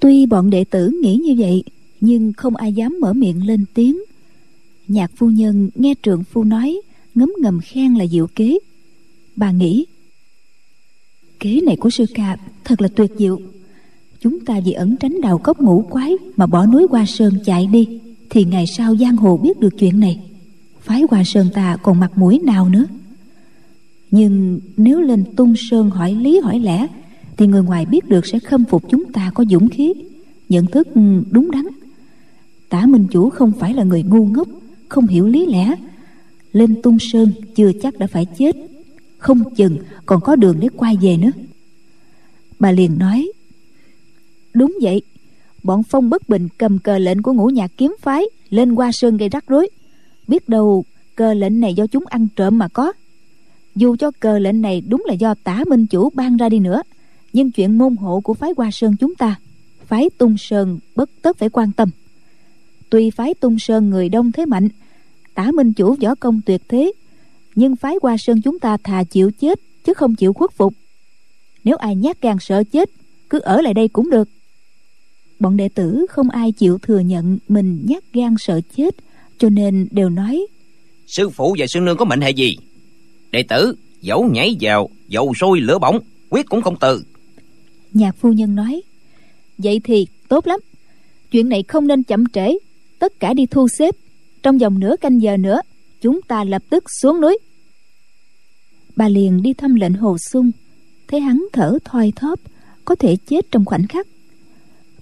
Tuy 0.00 0.26
bọn 0.26 0.50
đệ 0.50 0.64
tử 0.64 0.90
nghĩ 1.02 1.16
như 1.16 1.34
vậy, 1.38 1.64
nhưng 2.00 2.32
không 2.32 2.56
ai 2.56 2.72
dám 2.72 2.98
mở 3.00 3.12
miệng 3.12 3.46
lên 3.46 3.64
tiếng. 3.74 3.98
Nhạc 4.88 5.10
phu 5.16 5.30
nhân 5.30 5.70
nghe 5.74 5.94
trượng 6.02 6.24
phu 6.24 6.44
nói, 6.44 6.80
ngấm 7.14 7.32
ngầm 7.40 7.60
khen 7.60 7.94
là 7.94 8.06
diệu 8.06 8.26
kế. 8.26 8.58
Bà 9.36 9.50
nghĩ, 9.50 9.86
kế 11.40 11.60
này 11.60 11.76
của 11.76 11.90
sư 11.90 12.04
ca 12.14 12.36
thật 12.64 12.80
là 12.80 12.88
tuyệt 12.88 13.10
diệu. 13.18 13.40
Chúng 14.20 14.40
ta 14.40 14.60
vì 14.64 14.72
ẩn 14.72 14.96
tránh 14.96 15.20
đào 15.20 15.38
cốc 15.38 15.60
ngũ 15.60 15.84
quái 15.90 16.12
mà 16.36 16.46
bỏ 16.46 16.66
núi 16.66 16.86
qua 16.90 17.06
sơn 17.06 17.34
chạy 17.44 17.66
đi, 17.66 18.00
thì 18.30 18.44
ngày 18.44 18.66
sau 18.66 18.96
giang 18.96 19.16
hồ 19.16 19.36
biết 19.36 19.60
được 19.60 19.78
chuyện 19.78 20.00
này. 20.00 20.20
Phái 20.80 21.02
qua 21.10 21.24
sơn 21.24 21.48
ta 21.54 21.76
còn 21.82 22.00
mặt 22.00 22.18
mũi 22.18 22.38
nào 22.38 22.68
nữa? 22.68 22.84
Nhưng 24.10 24.60
nếu 24.76 25.00
lên 25.00 25.24
tung 25.36 25.54
sơn 25.56 25.90
hỏi 25.90 26.14
lý 26.14 26.40
hỏi 26.40 26.58
lẽ 26.58 26.86
thì 27.40 27.46
người 27.46 27.62
ngoài 27.62 27.86
biết 27.86 28.08
được 28.08 28.26
sẽ 28.26 28.38
khâm 28.38 28.64
phục 28.64 28.82
chúng 28.90 29.12
ta 29.12 29.30
có 29.34 29.44
dũng 29.50 29.68
khí, 29.68 29.92
nhận 30.48 30.66
thức 30.66 30.88
ừ, 30.94 31.00
đúng 31.30 31.50
đắn. 31.50 31.64
Tả 32.68 32.86
minh 32.86 33.06
chủ 33.10 33.30
không 33.30 33.52
phải 33.60 33.74
là 33.74 33.84
người 33.84 34.02
ngu 34.02 34.26
ngốc, 34.26 34.48
không 34.88 35.06
hiểu 35.06 35.26
lý 35.26 35.46
lẽ. 35.46 35.74
Lên 36.52 36.82
tung 36.82 36.98
sơn 36.98 37.32
chưa 37.54 37.72
chắc 37.82 37.98
đã 37.98 38.06
phải 38.06 38.26
chết, 38.38 38.56
không 39.18 39.54
chừng 39.54 39.78
còn 40.06 40.20
có 40.20 40.36
đường 40.36 40.56
để 40.60 40.68
quay 40.76 40.96
về 41.02 41.16
nữa. 41.16 41.30
Bà 42.58 42.72
liền 42.72 42.98
nói, 42.98 43.32
đúng 44.54 44.78
vậy, 44.82 45.02
bọn 45.62 45.82
phong 45.82 46.10
bất 46.10 46.28
bình 46.28 46.48
cầm 46.58 46.78
cờ 46.78 46.98
lệnh 46.98 47.22
của 47.22 47.32
ngũ 47.32 47.46
nhạc 47.46 47.70
kiếm 47.76 47.96
phái 48.00 48.24
lên 48.50 48.74
qua 48.74 48.92
sơn 48.92 49.16
gây 49.16 49.28
rắc 49.28 49.44
rối. 49.46 49.68
Biết 50.28 50.48
đâu 50.48 50.84
cờ 51.14 51.34
lệnh 51.34 51.60
này 51.60 51.74
do 51.74 51.86
chúng 51.86 52.04
ăn 52.06 52.28
trộm 52.36 52.58
mà 52.58 52.68
có. 52.68 52.92
Dù 53.76 53.96
cho 53.96 54.10
cờ 54.20 54.38
lệnh 54.38 54.60
này 54.60 54.82
đúng 54.88 55.02
là 55.06 55.14
do 55.14 55.34
tả 55.44 55.64
minh 55.66 55.86
chủ 55.86 56.10
ban 56.10 56.36
ra 56.36 56.48
đi 56.48 56.58
nữa 56.58 56.82
nhưng 57.32 57.50
chuyện 57.50 57.78
môn 57.78 57.96
hộ 57.96 58.20
của 58.20 58.34
phái 58.34 58.50
hoa 58.56 58.70
sơn 58.70 58.96
chúng 59.00 59.14
ta, 59.14 59.40
phái 59.86 60.10
tung 60.18 60.38
sơn 60.38 60.78
bất 60.94 61.10
tất 61.22 61.38
phải 61.38 61.48
quan 61.48 61.72
tâm. 61.72 61.90
Tuy 62.90 63.10
phái 63.10 63.34
tung 63.34 63.58
sơn 63.58 63.90
người 63.90 64.08
đông 64.08 64.32
thế 64.32 64.46
mạnh, 64.46 64.68
tả 65.34 65.50
minh 65.50 65.72
chủ 65.72 65.96
võ 66.00 66.14
công 66.14 66.40
tuyệt 66.46 66.62
thế, 66.68 66.92
nhưng 67.54 67.76
phái 67.76 67.94
hoa 68.02 68.16
sơn 68.16 68.42
chúng 68.42 68.58
ta 68.58 68.76
thà 68.76 69.04
chịu 69.04 69.30
chết 69.30 69.60
chứ 69.84 69.94
không 69.94 70.14
chịu 70.14 70.32
khuất 70.32 70.52
phục. 70.52 70.74
Nếu 71.64 71.76
ai 71.76 71.96
nhát 71.96 72.22
gan 72.22 72.36
sợ 72.40 72.64
chết, 72.72 72.90
cứ 73.30 73.38
ở 73.38 73.60
lại 73.60 73.74
đây 73.74 73.88
cũng 73.88 74.10
được. 74.10 74.28
Bọn 75.40 75.56
đệ 75.56 75.68
tử 75.68 76.06
không 76.10 76.30
ai 76.30 76.52
chịu 76.52 76.78
thừa 76.78 76.98
nhận 76.98 77.38
mình 77.48 77.82
nhát 77.88 78.02
gan 78.12 78.34
sợ 78.38 78.60
chết, 78.76 78.94
cho 79.38 79.48
nên 79.48 79.88
đều 79.90 80.08
nói, 80.08 80.46
sư 81.10 81.28
phụ 81.28 81.56
và 81.58 81.66
sư 81.66 81.80
nương 81.80 81.96
có 81.96 82.04
mệnh 82.04 82.20
hệ 82.20 82.30
gì? 82.30 82.56
Đệ 83.32 83.42
tử, 83.42 83.74
dẫu 84.00 84.30
nhảy 84.32 84.56
vào, 84.60 84.90
dầu 85.08 85.32
sôi 85.40 85.60
lửa 85.60 85.78
bỏng, 85.78 85.98
quyết 86.28 86.46
cũng 86.46 86.62
không 86.62 86.76
từ 86.80 87.04
nhạc 87.92 88.16
phu 88.16 88.32
nhân 88.32 88.54
nói, 88.54 88.82
vậy 89.58 89.80
thì 89.84 90.06
tốt 90.28 90.46
lắm. 90.46 90.60
Chuyện 91.30 91.48
này 91.48 91.62
không 91.62 91.86
nên 91.86 92.02
chậm 92.02 92.26
trễ. 92.26 92.58
Tất 92.98 93.20
cả 93.20 93.34
đi 93.34 93.46
thu 93.46 93.68
xếp. 93.68 93.94
Trong 94.42 94.58
vòng 94.58 94.78
nửa 94.78 94.94
canh 95.00 95.22
giờ 95.22 95.36
nữa, 95.36 95.60
chúng 96.00 96.22
ta 96.22 96.44
lập 96.44 96.62
tức 96.70 96.84
xuống 96.90 97.20
núi. 97.20 97.38
Bà 98.96 99.08
liền 99.08 99.42
đi 99.42 99.54
thăm 99.54 99.74
lệnh 99.74 99.94
hồ 99.94 100.18
sung. 100.18 100.50
Thấy 101.08 101.20
hắn 101.20 101.46
thở 101.52 101.78
thoi 101.84 102.12
thóp, 102.16 102.40
có 102.84 102.94
thể 102.94 103.16
chết 103.16 103.46
trong 103.50 103.64
khoảnh 103.64 103.86
khắc. 103.86 104.06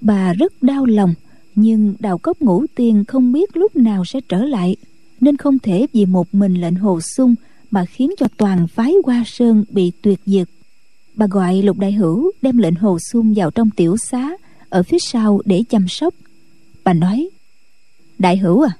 Bà 0.00 0.32
rất 0.32 0.62
đau 0.62 0.84
lòng, 0.86 1.14
nhưng 1.54 1.94
đào 1.98 2.18
cốc 2.18 2.40
ngũ 2.40 2.64
tiên 2.74 3.04
không 3.08 3.32
biết 3.32 3.56
lúc 3.56 3.76
nào 3.76 4.04
sẽ 4.04 4.20
trở 4.28 4.44
lại, 4.44 4.76
nên 5.20 5.36
không 5.36 5.58
thể 5.58 5.86
vì 5.92 6.06
một 6.06 6.34
mình 6.34 6.54
lệnh 6.54 6.74
hồ 6.74 7.00
sung 7.00 7.34
mà 7.70 7.84
khiến 7.84 8.10
cho 8.18 8.26
toàn 8.36 8.68
phái 8.68 8.94
hoa 9.04 9.22
sơn 9.26 9.64
bị 9.70 9.92
tuyệt 10.02 10.20
diệt 10.26 10.48
bà 11.18 11.26
gọi 11.26 11.62
lục 11.62 11.78
đại 11.78 11.92
hữu 11.92 12.30
đem 12.42 12.58
lệnh 12.58 12.74
hồ 12.74 12.98
xuân 13.12 13.32
vào 13.36 13.50
trong 13.50 13.70
tiểu 13.70 13.96
xá, 13.96 14.30
ở 14.68 14.82
phía 14.82 14.98
sau 15.00 15.40
để 15.44 15.62
chăm 15.68 15.88
sóc. 15.88 16.14
Bà 16.84 16.92
nói, 16.92 17.28
đại 18.18 18.36
hữu 18.36 18.62
à 18.62 18.70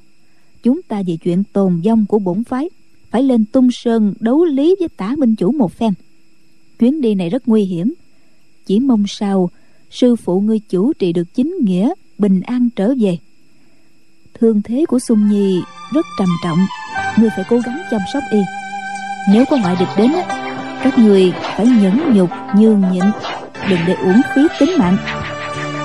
chúng 0.62 0.82
ta 0.82 1.02
vì 1.06 1.16
chuyện 1.16 1.44
tồn 1.52 1.80
vong 1.84 2.06
của 2.06 2.18
bổn 2.18 2.44
phái, 2.44 2.68
phải 3.10 3.22
lên 3.22 3.44
tung 3.44 3.68
sơn 3.72 4.14
đấu 4.20 4.44
lý 4.44 4.76
với 4.78 4.88
tả 4.88 5.14
minh 5.18 5.36
chủ 5.36 5.52
một 5.52 5.72
phen. 5.72 5.92
Chuyến 6.78 7.00
đi 7.00 7.14
này 7.14 7.30
rất 7.30 7.48
nguy 7.48 7.64
hiểm. 7.64 7.94
Chỉ 8.66 8.80
mong 8.80 9.04
sao 9.08 9.50
sư 9.90 10.16
phụ 10.16 10.40
ngươi 10.40 10.58
chủ 10.58 10.92
trị 10.92 11.12
được 11.12 11.34
chính 11.34 11.56
nghĩa, 11.60 11.92
bình 12.18 12.40
an 12.40 12.68
trở 12.76 12.94
về. 13.00 13.18
Thương 14.34 14.62
thế 14.62 14.84
của 14.88 14.98
sung 14.98 15.28
nhi 15.30 15.60
rất 15.92 16.06
trầm 16.18 16.28
trọng, 16.44 16.58
ngươi 17.18 17.28
phải 17.36 17.44
cố 17.50 17.58
gắng 17.66 17.78
chăm 17.90 18.00
sóc 18.12 18.22
y. 18.32 18.40
Nếu 19.32 19.44
có 19.50 19.56
ngoại 19.56 19.76
địch 19.80 19.88
đến 19.96 20.10
các 20.84 20.98
người 20.98 21.32
phải 21.42 21.66
nhẫn 21.66 22.14
nhục 22.14 22.30
nhường 22.56 22.82
nhịn 22.92 23.04
đừng 23.70 23.80
để 23.86 23.94
uổng 23.94 24.20
phí 24.34 24.42
tính 24.60 24.70
mạng. 24.78 24.96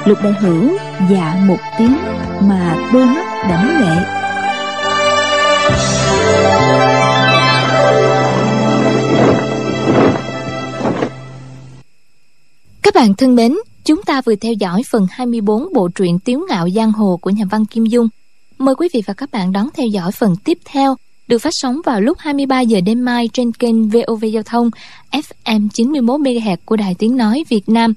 Lục 0.06 0.18
đại 0.24 0.34
hữu 0.42 0.78
dạ 1.12 1.36
một 1.48 1.60
tiếng 1.78 1.98
mà 2.42 2.76
đôi 2.94 3.06
mắt 3.06 3.26
đẫm 3.50 3.82
lệ. 3.82 3.96
Các 12.84 12.94
bạn 12.96 13.14
thân 13.14 13.36
mến, 13.36 13.54
chúng 13.84 14.04
ta 14.04 14.22
vừa 14.22 14.36
theo 14.36 14.54
dõi 14.54 14.82
phần 14.92 15.08
24 15.12 15.74
bộ 15.74 15.90
truyện 15.96 16.20
Tiếu 16.20 16.40
ngạo 16.50 16.70
giang 16.70 16.92
hồ 16.92 17.18
của 17.22 17.30
nhà 17.30 17.46
văn 17.52 17.66
Kim 17.66 17.86
Dung. 17.86 18.08
Mời 18.58 18.76
quý 18.76 18.90
vị 18.94 19.04
và 19.06 19.14
các 19.14 19.32
bạn 19.32 19.52
đón 19.52 19.70
theo 19.74 19.88
dõi 19.88 20.12
phần 20.12 20.36
tiếp 20.44 20.58
theo 20.66 20.96
được 21.28 21.38
phát 21.38 21.54
sóng 21.54 21.82
vào 21.86 22.02
lúc 22.02 22.18
23 22.20 22.62
giờ 22.62 22.82
đêm 22.82 23.06
mai 23.06 23.30
trên 23.34 23.52
kênh 23.52 23.90
VOV 23.90 24.26
Giao 24.34 24.44
thông 24.44 24.70
FM 25.12 25.70
91 25.74 26.22
MHz 26.22 26.58
của 26.66 26.76
Đài 26.76 26.96
Tiếng 26.96 27.18
nói 27.18 27.44
Việt 27.50 27.70
Nam. 27.70 27.94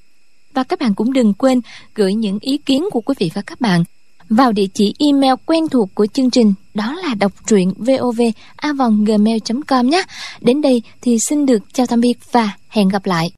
Và 0.55 0.63
các 0.63 0.81
bạn 0.81 0.95
cũng 0.95 1.13
đừng 1.13 1.35
quên 1.35 1.61
gửi 1.95 2.15
những 2.15 2.39
ý 2.41 2.59
kiến 2.59 2.85
của 2.93 3.01
quý 3.01 3.15
vị 3.19 3.31
và 3.35 3.43
các 3.43 3.61
bạn 3.61 3.85
vào 4.29 4.53
địa 4.53 4.67
chỉ 4.75 4.95
email 4.99 5.35
quen 5.47 5.69
thuộc 5.69 5.95
của 5.95 6.07
chương 6.07 6.31
trình, 6.31 6.55
đó 6.75 6.95
là 6.95 7.15
đọc 7.15 7.33
truyện 7.47 7.73
vovavonggmail.com 7.77 9.91
nhé. 9.91 10.03
Đến 10.41 10.63
đây 10.63 10.83
thì 11.03 11.19
xin 11.29 11.47
được 11.47 11.63
chào 11.73 11.87
tạm 11.87 12.01
biệt 12.01 12.19
và 12.33 12.53
hẹn 12.69 12.89
gặp 12.89 13.07
lại. 13.07 13.31